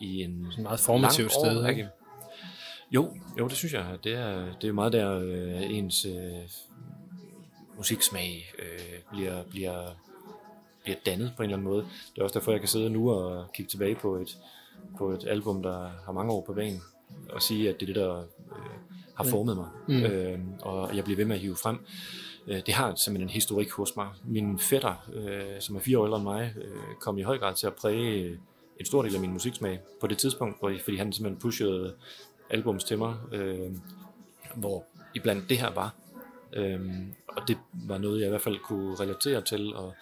i 0.00 0.22
en 0.22 0.46
Sådan 0.50 0.62
meget 0.62 0.80
formativt 0.80 1.32
sted, 1.32 1.58
årrække- 1.58 1.70
ikke? 1.70 1.88
Jo, 2.90 3.10
jo, 3.38 3.48
det 3.48 3.56
synes 3.56 3.72
jeg. 3.74 3.98
Det 4.04 4.12
er, 4.14 4.46
det 4.60 4.68
er 4.68 4.72
meget 4.72 4.92
der, 4.92 5.18
øh, 5.18 5.76
ens 5.76 6.04
øh, 6.04 6.12
musiksmag 7.76 8.52
øh, 8.58 8.98
bliver, 9.12 9.42
bliver, 9.42 9.86
bliver 10.84 10.96
dannet 11.06 11.32
på 11.36 11.42
en 11.42 11.44
eller 11.50 11.56
anden 11.56 11.68
måde. 11.70 11.82
Det 12.14 12.18
er 12.18 12.22
også 12.22 12.38
derfor, 12.38 12.50
jeg 12.52 12.60
kan 12.60 12.68
sidde 12.68 12.90
nu 12.90 13.10
og 13.10 13.52
kigge 13.54 13.70
tilbage 13.70 13.94
på 13.94 14.16
et, 14.16 14.38
på 14.98 15.10
et 15.10 15.24
album, 15.26 15.62
der 15.62 15.90
har 16.04 16.12
mange 16.12 16.32
år 16.32 16.40
på 16.46 16.52
banen, 16.52 16.80
og 17.30 17.42
sige, 17.42 17.68
at 17.68 17.80
det 17.80 17.82
er 17.82 17.86
det, 17.94 17.96
der 18.02 18.18
øh, 18.20 18.24
har 19.16 19.24
formet 19.24 19.56
mig. 19.56 19.68
Mm. 19.88 20.02
Øh, 20.04 20.38
og 20.60 20.96
jeg 20.96 21.04
bliver 21.04 21.16
ved 21.16 21.24
med 21.24 21.34
at 21.36 21.40
hive 21.42 21.56
frem. 21.56 21.78
Øh, 22.46 22.62
det 22.66 22.74
har 22.74 22.94
simpelthen 22.94 23.28
en 23.28 23.32
historik 23.32 23.70
hos 23.70 23.96
mig. 23.96 24.08
Min 24.24 24.58
fætter, 24.58 25.10
øh, 25.12 25.60
som 25.60 25.76
er 25.76 25.80
fire 25.80 25.98
år 25.98 26.04
ældre 26.04 26.16
end 26.16 26.24
mig, 26.24 26.54
øh, 26.56 26.94
kom 27.00 27.18
i 27.18 27.22
høj 27.22 27.38
grad 27.38 27.54
til 27.54 27.66
at 27.66 27.74
præge 27.74 28.22
øh, 28.22 28.38
en 28.80 28.86
stor 28.86 29.02
del 29.02 29.14
af 29.14 29.20
min 29.20 29.32
musiksmag 29.32 29.80
på 30.00 30.06
det 30.06 30.18
tidspunkt, 30.18 30.58
fordi 30.60 30.96
han 30.96 31.12
simpelthen 31.12 31.40
pushede 31.40 31.94
albums 32.50 32.84
til 32.84 32.98
mig, 32.98 33.16
øh, 33.32 33.70
hvor 34.54 34.84
iblandt 35.14 35.48
det 35.48 35.58
her 35.58 35.70
var. 35.70 35.94
Øh, 36.52 36.80
og 37.28 37.48
det 37.48 37.58
var 37.72 37.98
noget, 37.98 38.20
jeg 38.20 38.26
i 38.26 38.30
hvert 38.30 38.42
fald 38.42 38.58
kunne 38.58 38.94
relatere 38.94 39.40
til 39.40 39.74
og, 39.74 39.94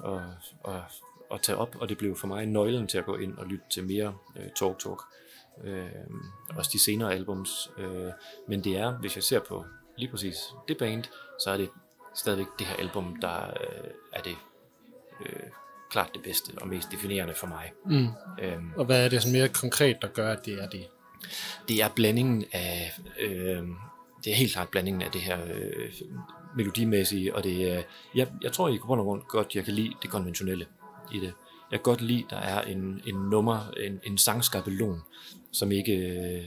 og, 0.00 0.22
og, 0.60 0.82
og 1.30 1.42
tage 1.42 1.58
op, 1.58 1.76
og 1.80 1.88
det 1.88 1.98
blev 1.98 2.16
for 2.16 2.26
mig 2.26 2.46
nøglen 2.46 2.86
til 2.86 2.98
at 2.98 3.04
gå 3.04 3.16
ind 3.16 3.38
og 3.38 3.46
lytte 3.46 3.64
til 3.70 3.84
mere 3.84 4.14
øh, 4.36 4.50
Talk 4.56 4.78
Talk. 4.78 5.02
Øh, 5.64 5.86
også 6.56 6.70
de 6.72 6.84
senere 6.84 7.14
albums. 7.14 7.70
Øh, 7.78 8.10
men 8.48 8.64
det 8.64 8.76
er, 8.76 8.92
hvis 8.92 9.16
jeg 9.16 9.22
ser 9.22 9.40
på 9.40 9.64
lige 10.02 10.10
præcis 10.10 10.36
det 10.68 10.78
band, 10.78 11.04
så 11.44 11.50
er 11.50 11.56
det 11.56 11.68
stadigvæk 12.14 12.46
det 12.58 12.66
her 12.66 12.76
album, 12.76 13.16
der 13.20 13.46
øh, 13.46 13.90
er 14.12 14.22
det 14.22 14.36
øh, 15.26 15.42
klart 15.90 16.10
det 16.14 16.22
bedste 16.22 16.50
og 16.60 16.68
mest 16.68 16.92
definerende 16.92 17.34
for 17.34 17.46
mig. 17.46 17.72
Mm. 17.86 18.08
Øhm, 18.40 18.72
Og 18.76 18.84
hvad 18.84 19.04
er 19.04 19.08
det 19.08 19.22
sådan 19.22 19.38
mere 19.38 19.48
konkret, 19.48 20.02
der 20.02 20.08
gør, 20.08 20.32
at 20.32 20.46
det 20.46 20.62
er 20.62 20.68
det? 20.68 20.86
det 21.68 21.82
er 21.82 21.88
blandingen 21.88 22.44
af, 22.52 22.92
øh, 23.20 23.62
det 24.24 24.32
er 24.32 24.34
helt 24.34 24.52
klart 24.52 24.68
blandingen 24.68 25.02
af 25.02 25.10
det 25.10 25.20
her 25.20 25.38
øh, 25.54 25.92
melodimæssige, 26.56 27.36
og 27.36 27.44
det 27.44 27.72
er, 27.72 27.82
jeg, 28.14 28.28
jeg 28.42 28.52
tror 28.52 28.68
i 28.68 28.76
grund 28.76 29.00
og 29.00 29.04
grund 29.04 29.22
godt, 29.28 29.54
jeg 29.54 29.64
kan 29.64 29.74
lide 29.74 29.92
det 30.02 30.10
konventionelle 30.10 30.66
i 31.12 31.18
det. 31.18 31.32
Jeg 31.70 31.78
kan 31.78 31.82
godt 31.82 32.00
lide, 32.00 32.24
der 32.30 32.36
er 32.36 32.62
en, 32.62 33.02
en 33.06 33.14
nummer, 33.14 33.70
en, 33.76 34.00
en 34.04 34.18
sangskabelon, 34.18 35.00
som 35.52 35.72
ikke 35.72 35.92
øh, 35.92 36.44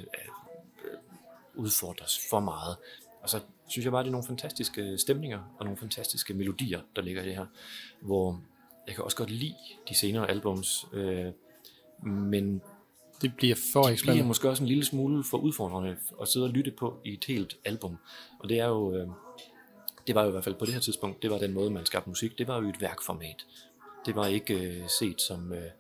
udfordres 1.56 2.20
for 2.30 2.40
meget. 2.40 2.78
Og 3.26 3.30
så 3.30 3.40
synes 3.68 3.86
jeg 3.86 3.92
bare, 3.92 4.04
det 4.04 4.08
er 4.08 4.12
nogle 4.12 4.28
fantastiske 4.28 4.98
stemninger 4.98 5.56
og 5.60 5.66
nogle 5.66 5.78
fantastiske 5.78 6.34
melodier, 6.34 6.82
der 6.96 7.02
ligger 7.02 7.24
i 7.24 7.26
det 7.26 7.36
her, 7.36 7.46
hvor 8.02 8.42
jeg 8.88 8.96
kan 8.96 9.04
også 9.04 9.18
godt 9.18 9.30
lide 9.30 9.56
de 9.90 9.96
senere 9.96 10.30
albums, 10.30 10.86
øh, 10.94 11.26
men 12.04 12.62
Det 13.22 13.36
bliver 13.38 13.56
for 13.74 13.82
bliver 13.82 13.94
eksperimentelt. 13.94 14.28
måske 14.28 14.50
også 14.50 14.64
en 14.64 14.68
lille 14.68 14.86
smule 14.86 15.24
for 15.24 15.38
udfordrende 15.38 15.98
at 16.22 16.28
sidde 16.28 16.46
og 16.46 16.50
lytte 16.50 16.72
på 16.72 17.00
i 17.06 17.14
et 17.14 17.26
helt 17.26 17.58
album. 17.66 17.98
Og 18.40 18.50
det 18.50 18.60
er 18.60 18.68
jo, 18.68 18.96
øh, 18.96 19.08
det 20.08 20.16
var 20.16 20.22
jo 20.22 20.28
i 20.28 20.32
hvert 20.32 20.44
fald 20.44 20.56
på 20.56 20.66
det 20.66 20.74
her 20.74 20.82
tidspunkt, 20.82 21.22
det 21.22 21.30
var 21.32 21.38
den 21.38 21.54
måde, 21.54 21.70
man 21.72 21.86
skabte 21.86 22.10
musik, 22.10 22.38
det 22.38 22.48
var 22.48 22.62
jo 22.62 22.70
et 22.70 22.82
værkformat. 22.82 23.46
Det 24.06 24.16
var 24.16 24.28
ikke 24.28 24.54
øh, 24.54 24.90
set 25.00 25.22
som, 25.22 25.54
øh, 25.54 25.72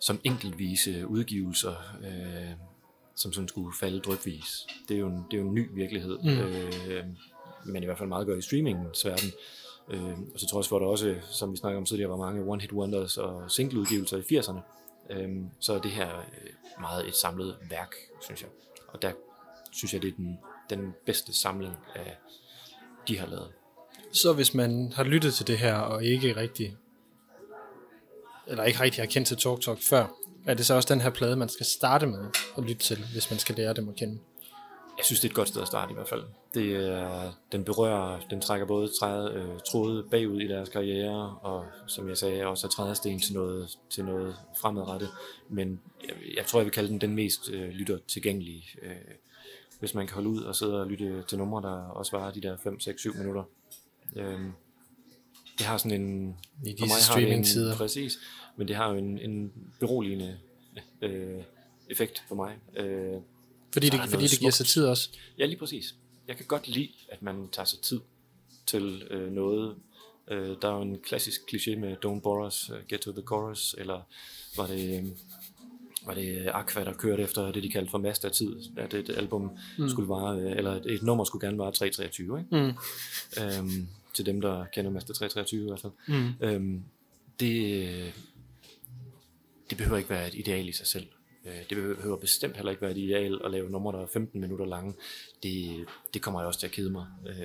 som 0.00 0.20
enkeltvise 0.24 1.06
udgivelser, 1.06 1.74
øh, 2.04 2.52
som 3.16 3.32
sådan 3.32 3.48
skulle 3.48 3.76
falde 3.80 4.00
drypvis. 4.00 4.66
Det 4.88 4.94
er 4.94 4.98
jo 4.98 5.06
en, 5.06 5.24
det 5.30 5.36
er 5.36 5.40
jo 5.40 5.48
en 5.48 5.54
ny 5.54 5.68
virkelighed, 5.74 6.18
mm. 6.18 6.28
øh, 6.28 7.04
men 7.64 7.82
i 7.82 7.86
hvert 7.86 7.98
fald 7.98 8.08
meget 8.08 8.26
godt 8.26 8.38
i 8.38 8.42
streamingens 8.42 9.04
verden. 9.04 9.32
Øh, 9.88 10.18
og 10.34 10.40
så 10.40 10.46
tror 10.46 10.56
jeg 10.56 10.58
også, 10.58 10.70
hvor 10.70 10.78
der 10.78 10.86
også, 10.86 11.14
som 11.30 11.52
vi 11.52 11.56
snakker 11.56 11.78
om 11.78 11.84
tidligere, 11.84 12.10
var 12.10 12.16
mange 12.16 12.44
one-hit 12.52 12.72
wonders 12.72 13.18
og 13.18 13.50
singleudgivelser 13.50 14.16
i 14.16 14.38
80'erne. 14.38 14.60
Øhm, 15.10 15.48
så 15.60 15.74
er 15.74 15.78
det 15.78 15.90
her 15.90 16.18
øh, 16.18 16.80
meget 16.80 17.08
et 17.08 17.14
samlet 17.14 17.56
værk, 17.70 17.94
synes 18.20 18.42
jeg. 18.42 18.50
Og 18.88 19.02
der 19.02 19.12
synes 19.72 19.94
jeg, 19.94 20.02
det 20.02 20.08
er 20.08 20.16
den, 20.16 20.38
den 20.70 20.94
bedste 21.06 21.32
samling 21.32 21.74
af 21.94 22.16
de 23.08 23.18
har 23.18 23.26
lavet. 23.26 23.48
Så 24.12 24.32
hvis 24.32 24.54
man 24.54 24.92
har 24.92 25.04
lyttet 25.04 25.34
til 25.34 25.46
det 25.46 25.58
her, 25.58 25.74
og 25.74 26.04
ikke 26.04 26.36
rigtig, 26.36 26.76
eller 28.46 28.64
ikke 28.64 28.80
rigtig 28.80 29.02
har 29.02 29.06
kendt 29.06 29.28
til 29.28 29.36
Talk 29.36 29.60
Talk 29.60 29.82
før, 29.82 30.06
er 30.46 30.54
det 30.54 30.66
så 30.66 30.74
også 30.74 30.94
den 30.94 31.00
her 31.00 31.10
plade, 31.10 31.36
man 31.36 31.48
skal 31.48 31.66
starte 31.66 32.06
med 32.06 32.24
at 32.58 32.64
lytte 32.64 32.82
til, 32.82 33.04
hvis 33.12 33.30
man 33.30 33.38
skal 33.38 33.54
lære 33.54 33.74
dem 33.74 33.88
at 33.88 33.96
kende? 33.96 34.18
jeg 34.96 35.04
synes, 35.04 35.20
det 35.20 35.28
er 35.28 35.32
et 35.32 35.36
godt 35.36 35.48
sted 35.48 35.62
at 35.62 35.66
starte 35.66 35.90
i 35.90 35.94
hvert 35.94 36.08
fald. 36.08 36.24
Det 36.54 36.76
er, 36.76 37.32
den 37.52 37.64
berører, 37.64 38.20
den 38.30 38.40
trækker 38.40 38.66
både 38.66 38.90
træde, 39.00 39.32
øh, 39.32 39.60
tråde 39.70 40.06
bagud 40.10 40.40
i 40.40 40.48
deres 40.48 40.68
karriere, 40.68 41.38
og 41.42 41.64
som 41.86 42.08
jeg 42.08 42.16
sagde, 42.16 42.46
også 42.46 42.66
er 42.66 42.70
trædesten 42.70 43.20
til 43.20 43.34
noget, 43.34 43.78
til 43.90 44.04
noget 44.04 44.36
fremadrettet. 44.60 45.08
Men 45.48 45.80
jeg, 46.04 46.14
jeg 46.36 46.46
tror, 46.46 46.58
jeg 46.58 46.64
vil 46.64 46.72
kalde 46.72 46.88
den 46.88 47.00
den 47.00 47.14
mest 47.14 47.50
øh, 47.50 47.68
lytter 47.68 47.98
tilgængelige. 48.08 48.64
Øh, 48.82 48.90
hvis 49.80 49.94
man 49.94 50.06
kan 50.06 50.14
holde 50.14 50.28
ud 50.28 50.42
og 50.42 50.56
sidde 50.56 50.80
og 50.80 50.86
lytte 50.86 51.22
til 51.22 51.38
numre, 51.38 51.62
der 51.62 51.88
også 51.88 52.16
var 52.16 52.30
de 52.30 52.40
der 52.40 52.56
5, 52.62 52.80
6, 52.80 53.00
7 53.00 53.14
minutter. 53.14 53.42
Øh, 54.16 54.40
det 55.58 55.66
har 55.66 55.76
sådan 55.76 56.00
en... 56.00 56.36
I 56.64 56.72
disse 56.72 57.04
streaming-tider. 57.04 57.76
Præcis. 57.76 58.18
Men 58.56 58.68
det 58.68 58.76
har 58.76 58.90
jo 58.90 58.96
en, 58.96 59.18
en 59.18 59.52
beroligende 59.80 60.38
øh, 61.02 61.42
effekt 61.90 62.24
på 62.28 62.34
mig. 62.34 62.56
Øh, 62.76 63.20
Fordi 63.72 63.88
det, 63.88 64.00
fordi 64.08 64.26
det 64.26 64.38
giver 64.38 64.50
sig 64.50 64.66
tid 64.66 64.86
også. 64.86 65.10
Ja, 65.38 65.46
lige 65.46 65.58
præcis. 65.58 65.94
Jeg 66.28 66.36
kan 66.36 66.46
godt 66.46 66.68
lide, 66.68 66.92
at 67.08 67.22
man 67.22 67.48
tager 67.52 67.66
sig 67.66 67.80
tid 67.80 68.00
til 68.66 69.02
øh, 69.10 69.32
noget. 69.32 69.74
Øh, 70.30 70.56
der 70.62 70.68
er 70.68 70.72
jo 70.72 70.82
en 70.82 70.98
klassisk 70.98 71.40
kliché 71.52 71.76
med 71.76 71.96
Don't 72.04 72.20
bore 72.20 72.46
us, 72.46 72.70
uh, 72.70 72.76
get 72.88 73.00
to 73.00 73.12
the 73.12 73.22
chorus, 73.22 73.74
eller 73.78 74.00
var 74.56 74.66
det, 74.66 74.98
øh, 74.98 75.04
var 76.06 76.14
det 76.14 76.50
Aqua, 76.54 76.84
der 76.84 76.92
kørte 76.92 77.22
efter 77.22 77.52
det, 77.52 77.62
de 77.62 77.70
kaldte 77.70 77.90
for 77.90 77.98
mastertid, 77.98 78.56
at 78.76 78.94
et 78.94 79.10
album 79.10 79.50
mm. 79.78 79.88
skulle 79.88 80.08
vare, 80.08 80.38
øh, 80.40 80.52
eller 80.56 80.72
et, 80.72 80.86
et 80.86 81.02
nummer 81.02 81.24
skulle 81.24 81.46
gerne 81.46 81.58
vare 81.58 81.72
3.23, 81.72 82.38
ikke? 82.38 82.46
Mm. 82.50 82.74
Øhm, 83.42 83.88
til 84.14 84.26
dem, 84.26 84.40
der 84.40 84.64
kender 84.64 84.90
Master 84.90 85.14
323 85.14 85.62
i 85.62 85.68
hvert 85.68 85.80
fald. 85.80 85.92
Mm. 86.08 86.32
Øhm, 86.40 86.82
det, 87.40 87.82
øh, 87.88 88.12
det 89.70 89.78
behøver 89.78 89.96
ikke 89.98 90.10
være 90.10 90.28
et 90.28 90.34
ideal 90.34 90.68
i 90.68 90.72
sig 90.72 90.86
selv. 90.86 91.06
Øh, 91.44 91.52
Det 91.70 91.76
behøver 91.76 92.16
bestemt 92.16 92.56
heller 92.56 92.70
ikke 92.70 92.82
være 92.82 92.90
et 92.90 92.96
ideal 92.98 93.40
at 93.44 93.50
lave 93.50 93.70
numre, 93.70 93.92
der 93.96 94.02
er 94.02 94.06
15 94.06 94.40
minutter 94.40 94.66
lange. 94.66 94.94
Det, 95.42 95.86
det 96.14 96.22
kommer 96.22 96.40
jeg 96.40 96.46
også 96.46 96.60
til 96.60 96.66
at 96.66 96.72
kede 96.72 96.90
mig. 96.90 97.06
Øh, 97.28 97.36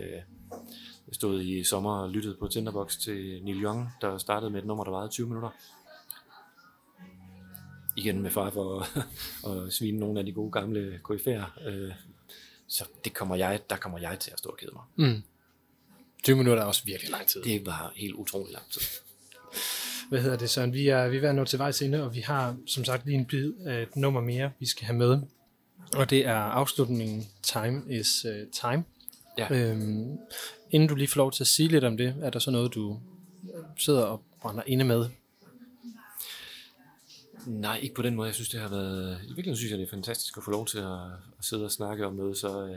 Jeg 1.07 1.15
stod 1.15 1.41
i 1.41 1.63
sommer 1.63 1.97
og 2.01 2.09
lyttede 2.09 2.35
på 2.39 2.47
Tinderbox 2.47 2.97
til 2.97 3.43
Neil 3.43 3.63
Young, 3.63 3.89
der 4.01 4.17
startede 4.17 4.51
med 4.51 4.59
et 4.59 4.65
nummer, 4.67 4.83
der 4.83 4.91
varede 4.91 5.09
20 5.09 5.27
minutter. 5.27 5.49
Igen 7.95 8.21
med 8.21 8.31
far 8.31 8.49
for 8.49 8.79
at, 8.79 9.05
at 9.67 9.73
svine 9.73 9.99
nogle 9.99 10.19
af 10.19 10.25
de 10.25 10.31
gode 10.31 10.51
gamle 10.51 10.99
koryfærer. 11.03 11.45
Øh, 11.67 11.91
Så 12.67 12.85
det 13.03 13.13
kommer 13.13 13.35
jeg, 13.35 13.59
der 13.69 13.75
kommer 13.77 13.99
jeg 13.99 14.19
til 14.19 14.31
at 14.31 14.39
stå 14.39 14.49
og 14.49 14.57
kede 14.57 14.71
mig. 14.73 14.83
Mm. 15.09 15.21
20 16.23 16.35
minutter 16.35 16.63
er 16.63 16.67
også 16.67 16.85
virkelig 16.85 17.11
lang 17.11 17.27
tid. 17.27 17.41
Det 17.43 17.65
var 17.65 17.91
helt 17.95 18.13
utrolig 18.13 18.53
lang 18.53 18.65
tid. 18.71 18.81
Hvad 20.11 20.21
hedder 20.21 20.37
det, 20.37 20.49
Søren? 20.49 20.73
Vi 20.73 20.87
er, 20.87 21.07
vi 21.07 21.17
er 21.17 21.21
ved 21.21 21.29
at 21.29 21.35
nå 21.35 21.45
til 21.45 21.59
vejs 21.59 21.81
ende, 21.81 22.03
og 22.03 22.15
vi 22.15 22.19
har 22.19 22.55
som 22.65 22.85
sagt 22.85 23.05
lige 23.05 23.17
en 23.17 23.25
bid 23.25 23.53
af 23.65 23.81
et 23.81 23.95
nummer 23.95 24.21
mere, 24.21 24.51
vi 24.59 24.65
skal 24.65 24.85
have 24.85 24.97
med. 24.97 25.19
Og 25.95 26.09
det 26.09 26.25
er 26.25 26.35
afslutningen 26.35 27.27
Time 27.43 27.83
is 27.89 28.25
uh, 28.25 28.51
Time. 28.51 28.83
Ja. 29.37 29.47
Øhm, 29.51 30.17
inden 30.71 30.89
du 30.89 30.95
lige 30.95 31.07
får 31.07 31.17
lov 31.17 31.31
til 31.31 31.43
at 31.43 31.47
sige 31.47 31.69
lidt 31.69 31.83
om 31.83 31.97
det, 31.97 32.15
er 32.21 32.29
der 32.29 32.39
så 32.39 32.51
noget, 32.51 32.73
du 32.73 32.99
sidder 33.77 34.03
og 34.03 34.23
brænder 34.41 34.63
inde 34.67 34.85
med? 34.85 35.05
Nej, 37.45 37.77
ikke 37.77 37.95
på 37.95 38.01
den 38.01 38.15
måde. 38.15 38.27
Jeg 38.27 38.35
synes, 38.35 38.49
det 38.49 38.59
har 38.59 38.69
været... 38.69 39.17
I 39.23 39.27
virkeligheden 39.27 39.57
synes 39.57 39.71
jeg, 39.71 39.79
det 39.79 39.85
er 39.85 39.91
fantastisk 39.91 40.37
at 40.37 40.43
få 40.43 40.51
lov 40.51 40.67
til 40.67 40.77
at, 40.77 41.01
at 41.39 41.45
sidde 41.45 41.65
og 41.65 41.71
snakke 41.71 42.05
om 42.05 42.13
noget 42.13 42.37
så... 42.37 42.65
Øh, 42.67 42.75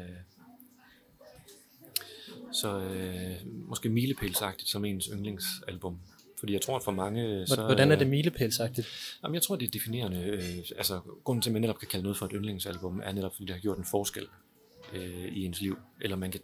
så 2.53 2.81
øh, 2.81 3.37
måske 3.47 3.89
milepælsagtigt 3.89 4.71
som 4.71 4.85
ens 4.85 5.09
yndlingsalbum. 5.13 5.99
Fordi 6.45 6.53
jeg 6.53 6.63
tror, 6.63 6.77
at 6.77 6.83
for 6.83 6.93
mange... 6.93 7.47
Så, 7.47 7.63
Hvordan 7.63 7.93
er 7.93 7.97
det 7.97 8.07
milepælsagtigt? 8.07 8.87
Jamen, 9.23 9.35
jeg 9.35 9.43
tror, 9.43 9.57
det 9.57 9.67
er 9.67 9.71
definerende. 9.71 10.21
Øh, 10.21 10.59
altså, 10.77 11.01
grunden 11.25 11.43
til, 11.43 11.51
at 11.51 11.53
man 11.53 11.63
netop 11.63 11.79
kan 11.79 11.89
kalde 11.89 12.03
noget 12.03 12.17
for 12.17 12.27
et 12.27 12.33
yndlingsalbum, 12.35 13.01
er 13.05 13.13
netop, 13.13 13.35
fordi 13.35 13.47
det 13.47 13.55
har 13.55 13.61
gjort 13.61 13.79
en 13.79 13.85
forskel 13.85 14.27
øh, 14.93 15.25
i 15.25 15.45
ens 15.45 15.61
liv. 15.61 15.79
Eller 16.01 16.17
man 16.17 16.33
kan 16.33 16.41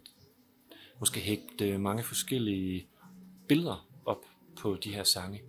måske 0.99 1.19
hægte 1.19 1.77
mange 1.77 2.03
forskellige 2.03 2.87
billeder 3.47 3.87
op 4.05 4.25
på 4.61 4.77
de 4.83 4.93
her 4.93 5.03
sange. 5.03 5.41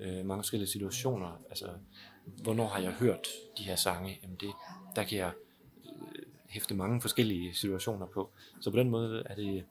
Øh, 0.00 0.26
mange 0.26 0.42
forskellige 0.42 0.68
situationer. 0.68 1.40
Altså, 1.50 1.66
hvornår 2.42 2.68
har 2.68 2.80
jeg 2.80 2.92
hørt 2.92 3.28
de 3.58 3.62
her 3.62 3.76
sange? 3.76 4.18
Jamen, 4.22 4.36
det, 4.40 4.50
der 4.96 5.04
kan 5.04 5.18
jeg 5.18 5.32
øh, 5.84 6.22
hæfte 6.48 6.74
mange 6.74 7.00
forskellige 7.00 7.54
situationer 7.54 8.06
på. 8.06 8.30
Så 8.60 8.70
på 8.70 8.78
den 8.78 8.90
måde 8.90 9.22
er 9.26 9.34
det, 9.34 9.64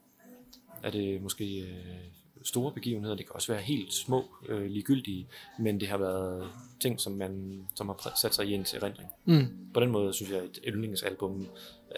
er 0.82 0.90
det 0.90 1.22
måske 1.22 1.60
øh, 1.60 2.17
store 2.48 2.72
begivenheder. 2.72 3.14
Det 3.14 3.26
kan 3.26 3.34
også 3.34 3.52
være 3.52 3.62
helt 3.62 3.92
små, 3.92 4.24
øh, 4.48 4.66
ligegyldige, 4.70 5.26
men 5.58 5.80
det 5.80 5.88
har 5.88 5.98
været 5.98 6.48
ting, 6.80 7.00
som 7.00 7.12
man 7.12 7.62
som 7.74 7.88
har 7.88 8.12
sat 8.20 8.34
sig 8.34 8.46
i 8.46 8.54
ens 8.54 8.74
erindring. 8.74 9.08
Mm. 9.24 9.46
På 9.74 9.80
den 9.80 9.90
måde 9.90 10.12
synes 10.12 10.32
jeg, 10.32 10.38
at 10.38 10.44
et 10.62 10.74
yndlingsalbum 10.74 11.46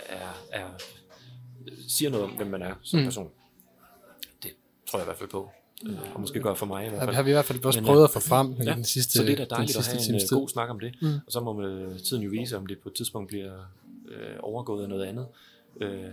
er, 0.08 0.42
er, 0.52 0.66
siger 1.88 2.10
noget 2.10 2.24
om, 2.26 2.30
hvem 2.30 2.46
man 2.46 2.62
er 2.62 2.74
som 2.82 2.98
Mm. 2.98 3.04
person. 3.04 3.30
Det 4.42 4.50
tror 4.90 4.98
jeg 4.98 5.04
i 5.04 5.08
hvert 5.08 5.16
fald 5.18 5.30
på. 5.30 5.50
Øh, 5.86 6.14
og 6.14 6.20
måske 6.20 6.40
gør 6.40 6.54
for 6.54 6.66
mig 6.66 6.86
i 6.86 6.88
hvert 6.88 6.98
Har, 6.98 7.06
fald. 7.06 7.16
har 7.16 7.22
vi 7.22 7.30
i 7.30 7.32
hvert 7.32 7.44
fald 7.44 7.64
også 7.64 7.80
Men, 7.80 7.86
prøvet 7.86 8.00
øh, 8.00 8.04
at 8.04 8.10
få 8.10 8.20
frem 8.20 8.52
i 8.52 8.64
Ja, 8.64 8.74
den 8.74 8.84
sidste 8.84 9.12
så 9.12 9.22
det 9.22 9.32
er 9.32 9.36
da 9.36 9.44
dejligt 9.54 9.78
at 9.78 9.86
have 9.86 10.08
en 10.08 10.14
øh, 10.14 10.20
god 10.30 10.48
snak 10.48 10.70
om 10.70 10.80
det. 10.80 10.94
Mm. 11.02 11.08
Og 11.26 11.32
så 11.32 11.40
må 11.40 11.62
øh, 11.66 11.98
tiden 11.98 12.22
jo 12.22 12.30
vise, 12.30 12.56
om 12.56 12.66
det 12.66 12.78
på 12.78 12.88
et 12.88 12.94
tidspunkt 12.94 13.28
bliver 13.28 13.54
øh, 14.08 14.36
overgået 14.40 14.82
af 14.82 14.88
noget 14.88 15.04
andet. 15.04 15.26
Øh, 15.80 16.08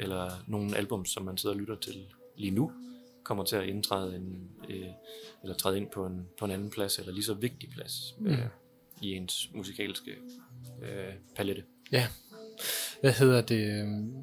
eller 0.00 0.30
nogle 0.46 0.76
album, 0.76 1.04
som 1.04 1.24
man 1.24 1.36
sidder 1.38 1.54
og 1.54 1.60
lytter 1.60 1.76
til 1.76 1.94
lige 2.36 2.50
nu, 2.50 2.72
kommer 3.24 3.44
til 3.44 3.56
at 3.56 3.64
indtræde 3.68 4.16
en, 4.16 4.48
øh, 4.70 4.86
eller 5.42 5.56
træde 5.56 5.76
ind 5.76 5.86
på 5.90 6.06
en, 6.06 6.26
på 6.38 6.44
en 6.44 6.50
anden 6.50 6.70
plads, 6.70 6.98
eller 6.98 7.12
lige 7.12 7.24
så 7.24 7.34
vigtig 7.34 7.70
plads 7.70 8.14
øh, 8.26 8.38
i 9.02 9.12
ens 9.12 9.50
musikalske 9.54 10.10
øh, 10.82 11.14
palette. 11.36 11.62
Ja. 11.92 12.06
Hvad 13.00 13.12
hedder 13.12 13.40
det? 13.40 13.80
øhm, 13.82 14.14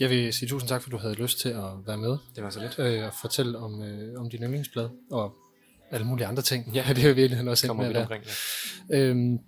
Jeg 0.00 0.10
vil 0.10 0.32
sige 0.32 0.48
tusind 0.48 0.68
tak, 0.68 0.82
for 0.82 0.90
du 0.90 0.96
havde 0.96 1.14
lyst 1.14 1.38
til 1.38 1.48
at 1.48 1.86
være 1.86 1.96
med 1.98 2.16
Det 2.36 2.44
var 2.44 2.50
så 2.50 2.60
lidt. 2.60 2.78
øh, 2.78 3.04
og 3.06 3.12
fortælle 3.20 3.58
om, 3.58 3.82
øh, 3.82 4.20
om 4.20 4.30
din 4.30 4.42
yndlingsblad 4.42 4.88
og 5.10 5.34
alle 5.90 6.06
mulige 6.06 6.26
andre 6.26 6.42
ting. 6.42 6.74
Ja. 6.74 6.84
det 6.94 7.04
er 7.04 7.08
jo 7.08 7.14
virkelig 7.14 7.48
også 7.48 7.66
Kommer 7.66 7.88
med 7.88 7.96
omkring. 7.96 8.24
Ja. 8.90 8.98
Øhm, 8.98 9.38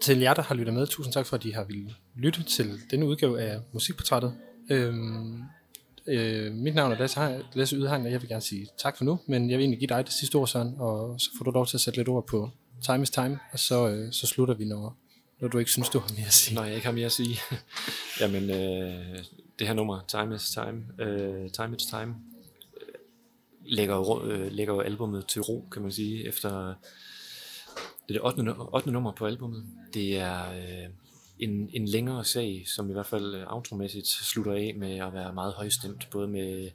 til 0.00 0.18
jer, 0.18 0.34
der 0.34 0.42
har 0.42 0.54
lyttet 0.54 0.74
med, 0.74 0.86
tusind 0.86 1.12
tak 1.12 1.26
for, 1.26 1.36
at 1.36 1.44
I 1.44 1.50
har 1.50 1.64
ville 1.64 1.94
lytte 2.14 2.42
til 2.42 2.80
denne 2.90 3.06
udgave 3.06 3.40
af 3.40 3.60
Musikportrættet. 3.72 4.34
Øhm, 4.70 5.42
øh, 6.08 6.54
mit 6.54 6.74
navn 6.74 6.92
er 6.92 6.98
Lasse, 6.98 7.20
Hein- 7.20 7.44
Lasse 7.54 7.76
Ydhegn, 7.76 8.06
og 8.06 8.12
jeg 8.12 8.20
vil 8.20 8.28
gerne 8.28 8.42
sige 8.42 8.66
tak 8.78 8.96
for 8.96 9.04
nu, 9.04 9.18
men 9.26 9.50
jeg 9.50 9.58
vil 9.58 9.62
egentlig 9.64 9.78
give 9.78 9.88
dig 9.88 10.04
det 10.04 10.12
sidste 10.12 10.36
ord, 10.36 10.48
Søren, 10.48 10.74
og 10.78 11.20
så 11.20 11.30
får 11.38 11.44
du 11.44 11.50
lov 11.50 11.66
til 11.66 11.76
at 11.76 11.80
sætte 11.80 11.98
lidt 11.98 12.08
ord 12.08 12.26
på 12.26 12.50
Time 12.82 13.02
is 13.02 13.10
Time, 13.10 13.38
og 13.52 13.58
så, 13.58 13.88
øh, 13.88 14.12
så 14.12 14.26
slutter 14.26 14.54
vi, 14.54 14.64
når, 14.64 14.96
når 15.40 15.48
du 15.48 15.58
ikke 15.58 15.70
synes, 15.70 15.88
du 15.88 15.98
har 15.98 16.10
mere 16.16 16.26
at 16.26 16.32
sige. 16.32 16.54
Når 16.54 16.64
jeg 16.64 16.74
ikke 16.74 16.86
har 16.86 16.92
mere 16.92 17.06
at 17.06 17.12
sige. 17.12 17.38
Jamen, 18.20 18.50
øh, 18.50 19.18
det 19.58 19.66
her 19.66 19.74
nummer, 19.74 20.00
Time 20.08 20.34
is 20.34 20.50
Time, 20.50 21.04
øh, 21.08 21.50
Time 21.50 21.76
is 21.76 21.86
Time, 21.86 22.14
øh, 22.80 22.94
lægger, 23.64 23.94
jo 23.94 24.24
øh, 24.24 24.52
lægger 24.52 24.74
jo 24.74 24.80
albumet 24.80 25.26
til 25.26 25.42
ro, 25.42 25.68
kan 25.72 25.82
man 25.82 25.92
sige, 25.92 26.28
efter 26.28 26.74
det 28.08 28.16
er 28.16 28.32
det 28.32 28.38
8. 28.38 28.54
8. 28.58 28.90
nummer 28.90 29.12
på 29.12 29.26
albumet. 29.26 29.64
Det 29.94 30.18
er 30.18 30.50
øh, 30.50 30.88
en, 31.38 31.70
en 31.72 31.88
længere 31.88 32.24
sag, 32.24 32.62
som 32.66 32.90
i 32.90 32.92
hvert 32.92 33.06
fald 33.06 33.34
øh, 33.34 33.44
automæssigt 33.46 34.06
slutter 34.06 34.52
af 34.52 34.74
med 34.76 34.98
at 34.98 35.12
være 35.12 35.32
meget 35.32 35.52
højstemt, 35.52 36.08
både 36.10 36.28
med 36.28 36.70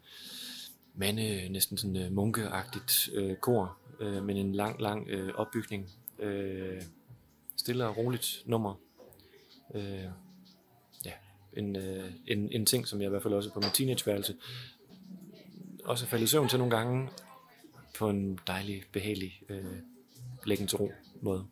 mande, 0.96 1.50
næsten 1.50 1.78
sådan 1.78 1.98
øh, 1.98 2.12
munkeagtigt 2.12 3.10
øh, 3.14 3.36
kor, 3.36 3.78
øh, 4.00 4.26
men 4.26 4.38
en 4.38 4.56
lang, 4.56 4.82
lang 4.82 5.10
øh, 5.10 5.34
opbygning. 5.36 5.90
Øh, 6.20 6.82
stille 7.58 7.88
og 7.88 7.98
roligt 7.98 8.44
nummer. 8.46 8.76
Øh, 9.76 10.06
ja, 11.06 11.12
en, 11.54 11.76
øh, 11.76 12.12
en, 12.28 12.52
en 12.52 12.66
ting, 12.66 12.88
som 12.88 13.02
jeg 13.02 13.08
i 13.08 13.10
hvert 13.10 13.24
fald 13.24 13.34
også 13.34 13.50
på 13.54 13.60
min 13.60 13.70
teenageværelse 13.74 14.36
også 15.84 16.06
er 16.06 16.10
faldet 16.10 16.26
i 16.26 16.30
søvn 16.30 16.50
til 16.50 16.60
nogle 16.60 16.76
gange 16.76 17.10
på 17.98 18.10
en 18.10 18.40
dejlig, 18.48 18.84
behagelig, 18.92 19.42
øh, 19.50 19.66
læggen 20.46 20.68
til 20.68 20.78
ro 20.78 20.92
måde. 21.22 21.46